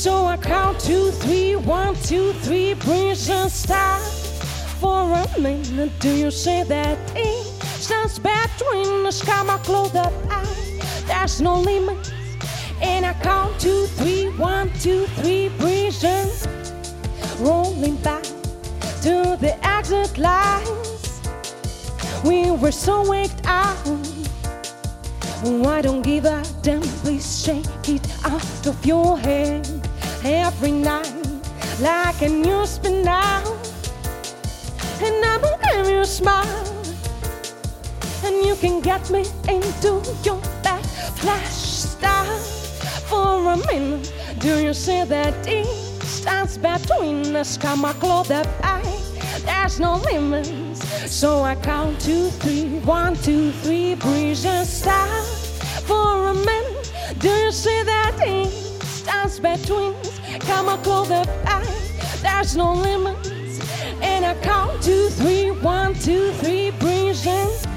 [0.01, 4.01] So I count two, three, one, two, three, and stop
[4.81, 5.91] for a minute.
[5.99, 7.43] Do you see that E
[7.77, 10.81] stands between the sky, my clothed eye?
[11.05, 12.11] There's no limits.
[12.81, 15.51] And I count two, three, one, two, three,
[16.03, 16.31] and
[17.39, 18.23] rolling back
[19.03, 21.21] to the exit lines.
[22.23, 23.77] We were so waked out.
[25.43, 26.81] Why don't give a damn?
[27.03, 29.80] Please shake it out of your head
[30.23, 31.11] every night
[31.79, 33.45] like a new spin out.
[35.01, 36.45] And I you a smile.
[38.23, 40.83] And you can get me into your back
[41.15, 42.39] flash style
[43.09, 44.13] for a minute.
[44.39, 47.57] Do you see that distance between us?
[47.57, 49.01] Come on, close that eye.
[49.45, 50.87] There's no limits.
[51.11, 55.23] So I count two, three, one, two, three, breeze and style
[55.87, 56.93] for a minute.
[57.17, 60.10] Do you see that distance between
[60.83, 61.65] close that eye.
[62.21, 63.29] There's no limits.
[64.01, 67.70] And I count two, three, one, two, three, breeze and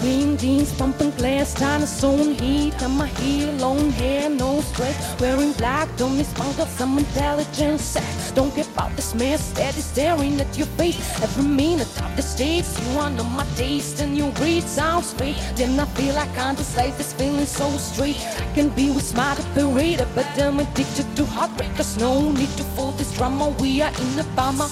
[0.00, 2.82] Green jeans, pumping glass, to zone heat.
[2.82, 5.18] On my heel, long hair, no stress.
[5.20, 7.96] Wearing black, don't miss out of some intelligence.
[8.34, 11.22] Don't give out this mess, steady staring at your face.
[11.22, 15.38] Every minute of the stakes, you wanna my taste and you read sounds fake.
[15.56, 18.20] Then I feel I can't decide this feeling so straight.
[18.38, 21.98] I can be with smart operator, but I'm addicted to heartbreakers.
[21.98, 24.68] No need to fool this drama, we are in the bomber.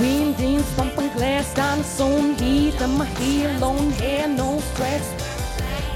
[0.00, 1.54] Wind jeans, pumping glass,
[1.96, 2.80] zone heat.
[2.82, 5.36] On my heel, long hair, no stress.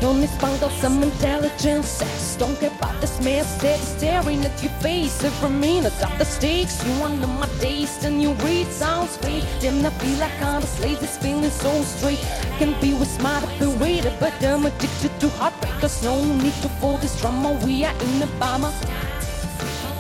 [0.01, 2.37] Don't respond of some intelligence sex.
[2.37, 5.23] Don't care about this mess, steady staring at your face.
[5.23, 9.45] Every minute of the stakes, you under my taste and you read sounds fake.
[9.61, 12.25] Then I feel like I'm a slave, this feeling so straight.
[12.25, 16.03] I can be with smart operator, but I'm addicted to heartbreakers.
[16.03, 18.73] No need to fool this drama, we are in the bomber.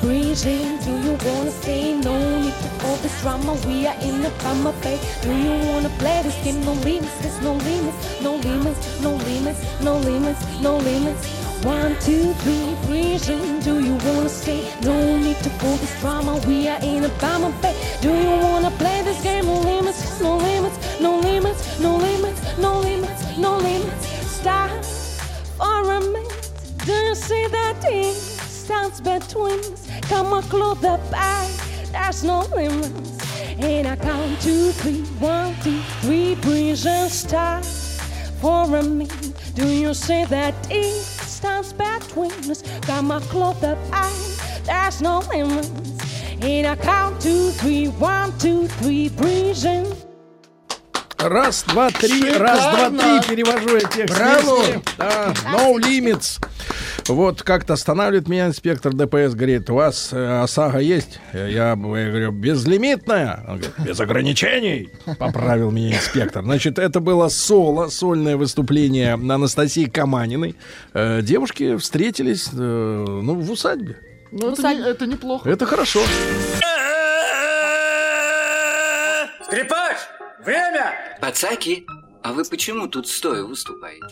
[0.01, 1.93] Breathing, do you wanna stay?
[1.93, 4.99] No need to fool this drama, we are in the bomber bay.
[5.21, 6.65] Do you wanna play this game?
[6.65, 11.27] No limits, there's no limits, no limits, no limits, no limits, no limits.
[11.65, 13.61] One, two, three, breathing.
[13.61, 14.73] Do you wanna stay?
[14.81, 17.77] No need to fool this drama, we are in a bomber bay.
[18.01, 19.45] Do you wanna play this game?
[19.45, 24.07] No limits, no limits, no limits, no limits, no limits, no limits.
[24.41, 24.71] Stop
[25.59, 26.51] for a minute.
[26.87, 28.15] Do you see that thing?
[28.15, 29.90] Stands between us.
[30.11, 31.49] Come on, close the eye.
[31.93, 33.17] There's no limits.
[33.61, 37.65] And I count two, three, one, two, three, breeze and start
[38.41, 39.33] for a minute.
[39.55, 40.55] Do you see that?
[40.67, 42.63] Stands between us.
[42.83, 44.61] Come on, close the eye.
[44.65, 45.71] There's no limits.
[46.43, 49.95] And I count two, three, one, two, three, breeze and
[51.19, 54.83] Раз, два, три, раз, два, три, перевожу я текст Браво!
[54.97, 56.41] Да, no limits.
[57.11, 61.19] Вот как-то останавливает меня инспектор ДПС, говорит, у вас э, ОСАГО есть?
[61.33, 63.45] Я, я говорю, безлимитная.
[63.49, 64.91] Он говорит, без ограничений.
[65.19, 66.45] Поправил меня инспектор.
[66.45, 70.55] Значит, это было соло, сольное выступление Анастасии Каманиной.
[70.95, 73.99] Э, девушки встретились, э, ну, в усадьбе.
[74.31, 75.49] Ну, это, не- это неплохо.
[75.51, 76.01] Это хорошо.
[79.45, 79.97] Скрипач,
[80.45, 80.95] время!
[81.21, 81.85] Пацаки,
[82.23, 84.07] а вы почему тут стоя выступаете?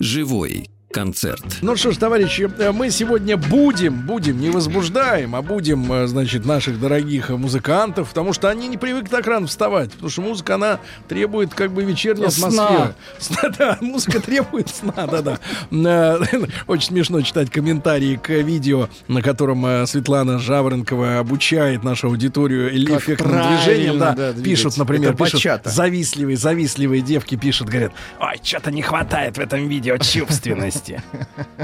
[0.00, 1.58] Живой концерт.
[1.60, 6.46] Ну что ж, товарищи, э, мы сегодня будем, будем, не возбуждаем, а будем, э, значит,
[6.46, 10.80] наших дорогих музыкантов, потому что они не привыкли так рано вставать, потому что музыка, она
[11.06, 12.48] требует как бы вечерней Сна.
[12.48, 12.94] атмосферы.
[13.18, 15.38] Сна, да, музыка требует сна, да-да.
[15.70, 16.18] Э,
[16.66, 23.98] Очень смешно читать комментарии к видео, на котором Светлана Жаворонкова обучает нашу аудиторию эффектным движением,
[23.98, 29.40] да, пишут, например, Это пишут, завистливые, завистливые девки пишут, говорят, ой, что-то не хватает в
[29.40, 30.77] этом видео чувственности.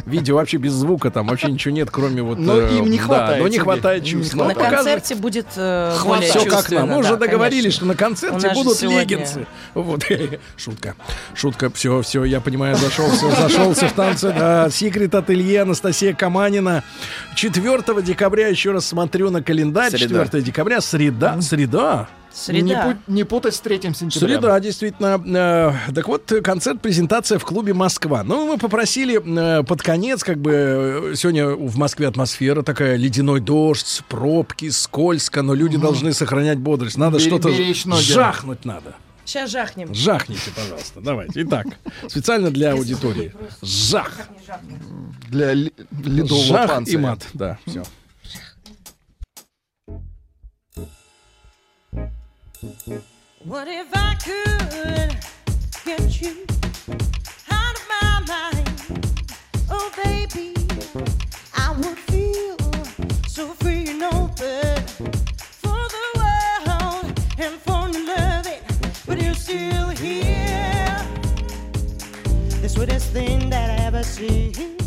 [0.06, 2.38] Видео вообще без звука, там вообще ничего нет, кроме вот...
[2.38, 4.34] Но э, им не да, хватает, но не хватает им не чувств.
[4.34, 4.58] хватает.
[4.58, 6.88] На концерте будет э, более все как нам.
[6.88, 7.78] Мы уже да, договорились, конечно.
[7.78, 9.46] что на концерте будут сегодня- леггинсы.
[9.74, 10.04] Вот.
[10.56, 10.94] Шутка.
[11.34, 11.70] Шутка.
[11.70, 14.34] Все, все, я понимаю, зашелся, зашелся в танце.
[14.38, 16.82] Да, Секрет ателье Анастасия Каманина.
[17.34, 19.90] 4 декабря, еще раз смотрю на календарь.
[19.90, 20.24] Среда.
[20.24, 22.08] 4 декабря, среда, среда.
[22.34, 22.90] Не, Среда.
[22.90, 24.28] пу- не путать с 3 сентября.
[24.34, 25.22] Среда, действительно.
[25.24, 28.24] Э, Так вот, концерт-презентация в клубе «Москва».
[28.24, 30.52] Ну, мы попросили э, под конец, как бы,
[31.12, 36.96] э, сегодня в Москве атмосфера такая, ледяной дождь, пробки, скользко, но люди должны сохранять бодрость.
[36.98, 38.02] Надо Бери- что-то беречь ноги.
[38.02, 38.94] жахнуть надо.
[39.24, 39.94] Сейчас жахнем.
[39.94, 41.00] Жахните, пожалуйста.
[41.00, 41.42] Давайте.
[41.44, 41.66] Итак,
[42.08, 43.32] специально для аудитории.
[43.62, 44.10] Жах.
[45.30, 47.20] Для ледового Жах и мат.
[47.32, 47.84] Да, все.
[53.44, 55.16] What if I could
[55.84, 56.46] get you
[57.50, 59.16] out of my mind?
[59.70, 60.54] Oh, baby,
[61.54, 62.56] I would feel
[63.28, 64.82] so free and open
[65.60, 67.90] for the world and for
[68.50, 68.62] it.
[69.06, 71.06] But you're still here,
[72.62, 74.83] the sweetest thing that I ever seen.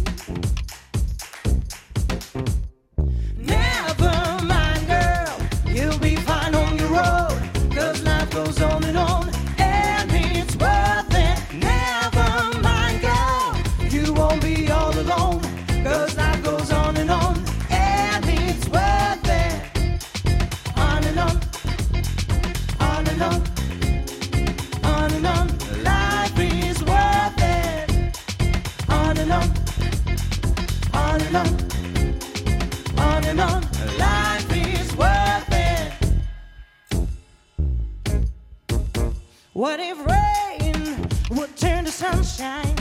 [39.57, 42.76] What if rain would turn to sunshine?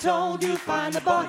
[0.00, 1.28] Told you, find a boy.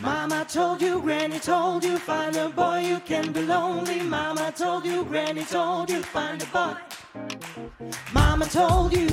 [0.00, 4.02] Mama told you, Granny told you, find a boy you can be lonely.
[4.02, 6.76] Mama told you, Granny told you, find a boy.
[8.12, 9.08] Mama told you,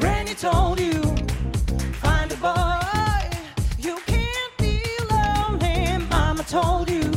[0.00, 1.00] Granny told you,
[2.02, 2.80] find a boy.
[3.78, 6.04] You can't be lonely.
[6.10, 7.12] Mama told you.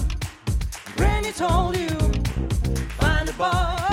[0.96, 1.90] Granny told you,
[3.00, 3.87] find a boy.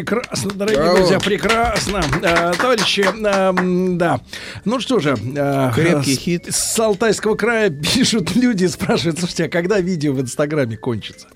[0.00, 0.98] Прекрасно, дорогие Браво.
[0.98, 2.02] друзья, прекрасно.
[2.22, 4.20] Э, товарищи, эм, да.
[4.66, 5.16] Ну что же.
[5.16, 6.46] э, Крепкий с- хит.
[6.50, 11.28] С Алтайского края пишут люди, спрашивают, слушайте, а когда видео в Инстаграме кончится?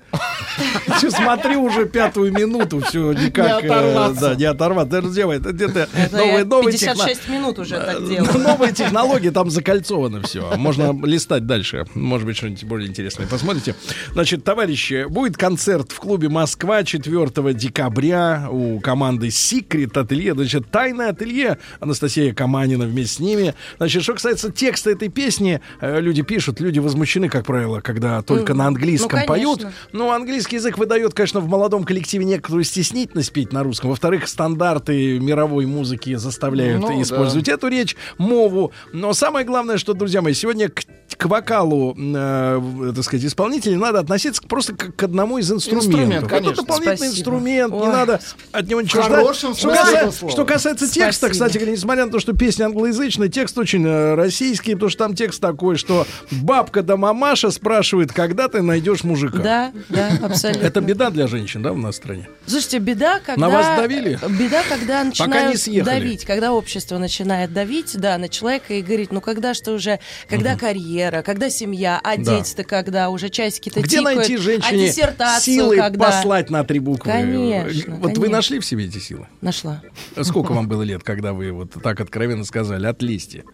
[0.97, 3.63] Все, смотрю уже пятую минуту, все никак...
[3.63, 4.21] Не э, оторваться.
[4.21, 4.99] Да, не оторваться.
[4.99, 8.39] Это делай, это новые, новые 56 техно- минут уже так Ну, делаю.
[8.39, 10.57] Новые технологии, там закольцовано все.
[10.57, 11.87] Можно листать дальше.
[11.95, 13.27] Может быть, что-нибудь более интересное.
[13.27, 13.75] Посмотрите.
[14.13, 20.35] Значит, товарищи, будет концерт в клубе Москва 4 декабря у команды Secret Ателье.
[20.35, 21.59] Значит, тайное ателье.
[21.81, 23.55] Анастасия Каманина вместе с ними.
[23.79, 28.55] Значит, что касается текста этой песни, э, люди пишут, люди возмущены, как правило, когда только
[28.55, 29.59] на английском ну, поют.
[29.61, 29.79] конечно.
[29.93, 33.91] Ну, английский язык выдает, конечно, в молодом коллективе некоторую стеснительность петь на русском.
[33.91, 38.73] Во-вторых, стандарты мировой музыки заставляют Ну, использовать эту речь, мову.
[38.93, 40.83] Но самое главное, что, друзья мои, сегодня к,
[41.17, 45.89] к вокалу, э, так сказать, исполнителей надо относиться просто как к одному из инструментов.
[45.91, 46.57] Инструмент, Это конечно.
[46.57, 47.17] дополнительный Спасибо.
[47.19, 47.87] инструмент, не Ой.
[47.93, 48.21] надо
[48.53, 49.37] от него ничего ждать.
[49.37, 50.33] Что, смысле каса- этого слова.
[50.33, 51.33] что касается текста, Спасибо.
[51.33, 55.15] кстати говоря, несмотря на то, что песня англоязычная, текст очень э, российский, потому что там
[55.15, 59.39] текст такой, что бабка да мамаша спрашивает, когда ты найдешь мужика.
[59.39, 60.67] Да, да, абсолютно.
[60.67, 62.29] Это беда для женщин, да, в нашей стране?
[62.47, 63.41] Слушайте, беда, когда...
[63.41, 64.19] На вас давили?
[64.39, 69.55] Беда, когда начинают давить, когда общество начинает давить, да, на человека и говорить, ну когда
[69.55, 72.37] что уже, когда карьера, когда семья, а Да.
[72.37, 76.07] дети-то когда, уже часики-то Где тикают, найти а женщине диссертацию силы когда?
[76.07, 77.11] послать на три буквы?
[77.11, 78.33] Конечно, Вот вы конечно.
[78.37, 79.27] нашли в себе эти силы?
[79.41, 79.83] Нашла.
[80.23, 83.45] Сколько вам было лет, когда вы вот так откровенно сказали, отлезьте,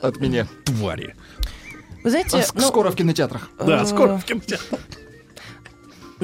[0.00, 0.46] От меня.
[0.64, 1.14] твари?
[2.02, 3.48] Вы знаете, С- ну, Скоро в кинотеатрах.
[3.64, 4.78] Да, э, скоро в кинотеатре.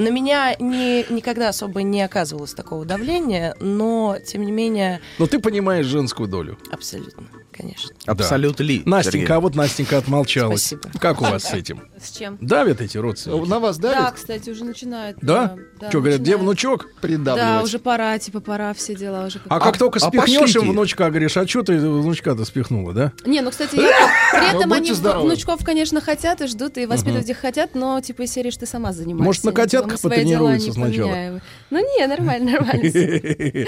[0.01, 5.37] На меня не, никогда особо не оказывалось такого давления, но, тем не менее, Но ты
[5.39, 6.57] понимаешь женскую долю.
[6.71, 7.91] абсолютно, конечно.
[8.07, 8.81] Абсолютно ли.
[8.85, 10.65] Настенька, а вот Настенька отмолчалась.
[10.65, 10.89] Спасибо.
[10.99, 11.83] Как у вас с этим?
[12.01, 12.37] С чем?
[12.41, 13.47] Давят эти родственники?
[13.47, 14.15] На вас Да, давит?
[14.15, 15.17] кстати, уже начинает.
[15.21, 15.55] Да?
[15.81, 16.85] Да, Что говорят, где внучок?
[16.93, 17.63] Да, Придавливать.
[17.63, 19.39] уже пора, типа пора, все дела уже.
[19.49, 23.11] А как только а спихнешь им внучка, говоришь, а что ты внучка-то спихнула, да?
[23.25, 23.89] Не, ну, кстати, я
[24.31, 25.25] при этом Ну, они здоровы.
[25.27, 28.65] внучков, конечно, хотят и ждут, и воспитывать их хотят, но, типа, из серии, что ты
[28.67, 29.23] сама занимаешься.
[29.25, 31.07] Может, на Типа, мы котятках свои дела потренируются не сначала?
[31.09, 31.41] поменяем.
[31.71, 32.81] Ну, не, нормально, нормально.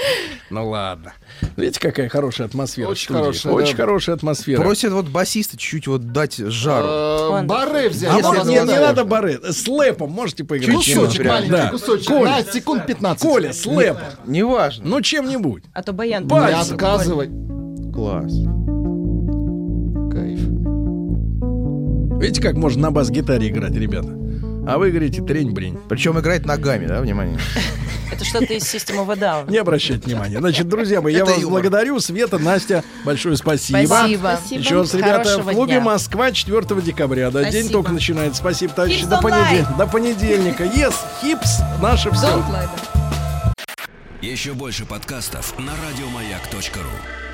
[0.50, 1.12] Ну ладно.
[1.56, 2.88] Видите, какая хорошая атмосфера.
[2.88, 3.82] Очень хорошая, Очень да.
[3.82, 4.60] хорошая атмосфера.
[4.60, 7.44] Просят вот басиста чуть-чуть вот дать жару.
[7.46, 8.10] Баре взять.
[8.10, 9.40] А вот вас не, надо бары.
[9.42, 10.76] С лэпом можете поиграть?
[10.76, 11.68] Кусочек, маленький Да.
[11.70, 12.03] кусочек.
[12.06, 13.22] Коля, На секунд 15.
[13.22, 14.02] Коля, с лэпом.
[14.26, 14.84] Неважно.
[14.86, 15.64] Ну, чем-нибудь.
[15.72, 16.24] А то баян.
[16.24, 16.74] Не Пальцем.
[16.74, 17.28] отказывай.
[17.92, 18.32] Класс.
[20.12, 20.40] Кайф.
[22.20, 24.08] Видите, как можно на бас-гитаре играть, ребята?
[24.66, 25.78] А вы говорите трень-брень.
[25.88, 27.38] Причем играет ногами, да, внимание.
[28.12, 29.50] Это что-то из a Down.
[29.50, 30.38] Не обращайте внимания.
[30.38, 31.98] Значит, друзья мои, я вас благодарю.
[32.00, 33.84] Света, Настя, большое спасибо.
[33.86, 34.38] Спасибо.
[34.50, 35.80] Еще раз, ребята, в клубе.
[35.80, 37.30] Москва 4 декабря.
[37.30, 38.40] Да, день только начинается.
[38.40, 39.06] Спасибо, товарищи.
[39.06, 39.74] До, понедельника.
[39.76, 40.64] до понедельника.
[40.64, 42.42] Yes, хипс, наше все.
[44.22, 47.33] Еще больше подкастов на радиомаяк.ру.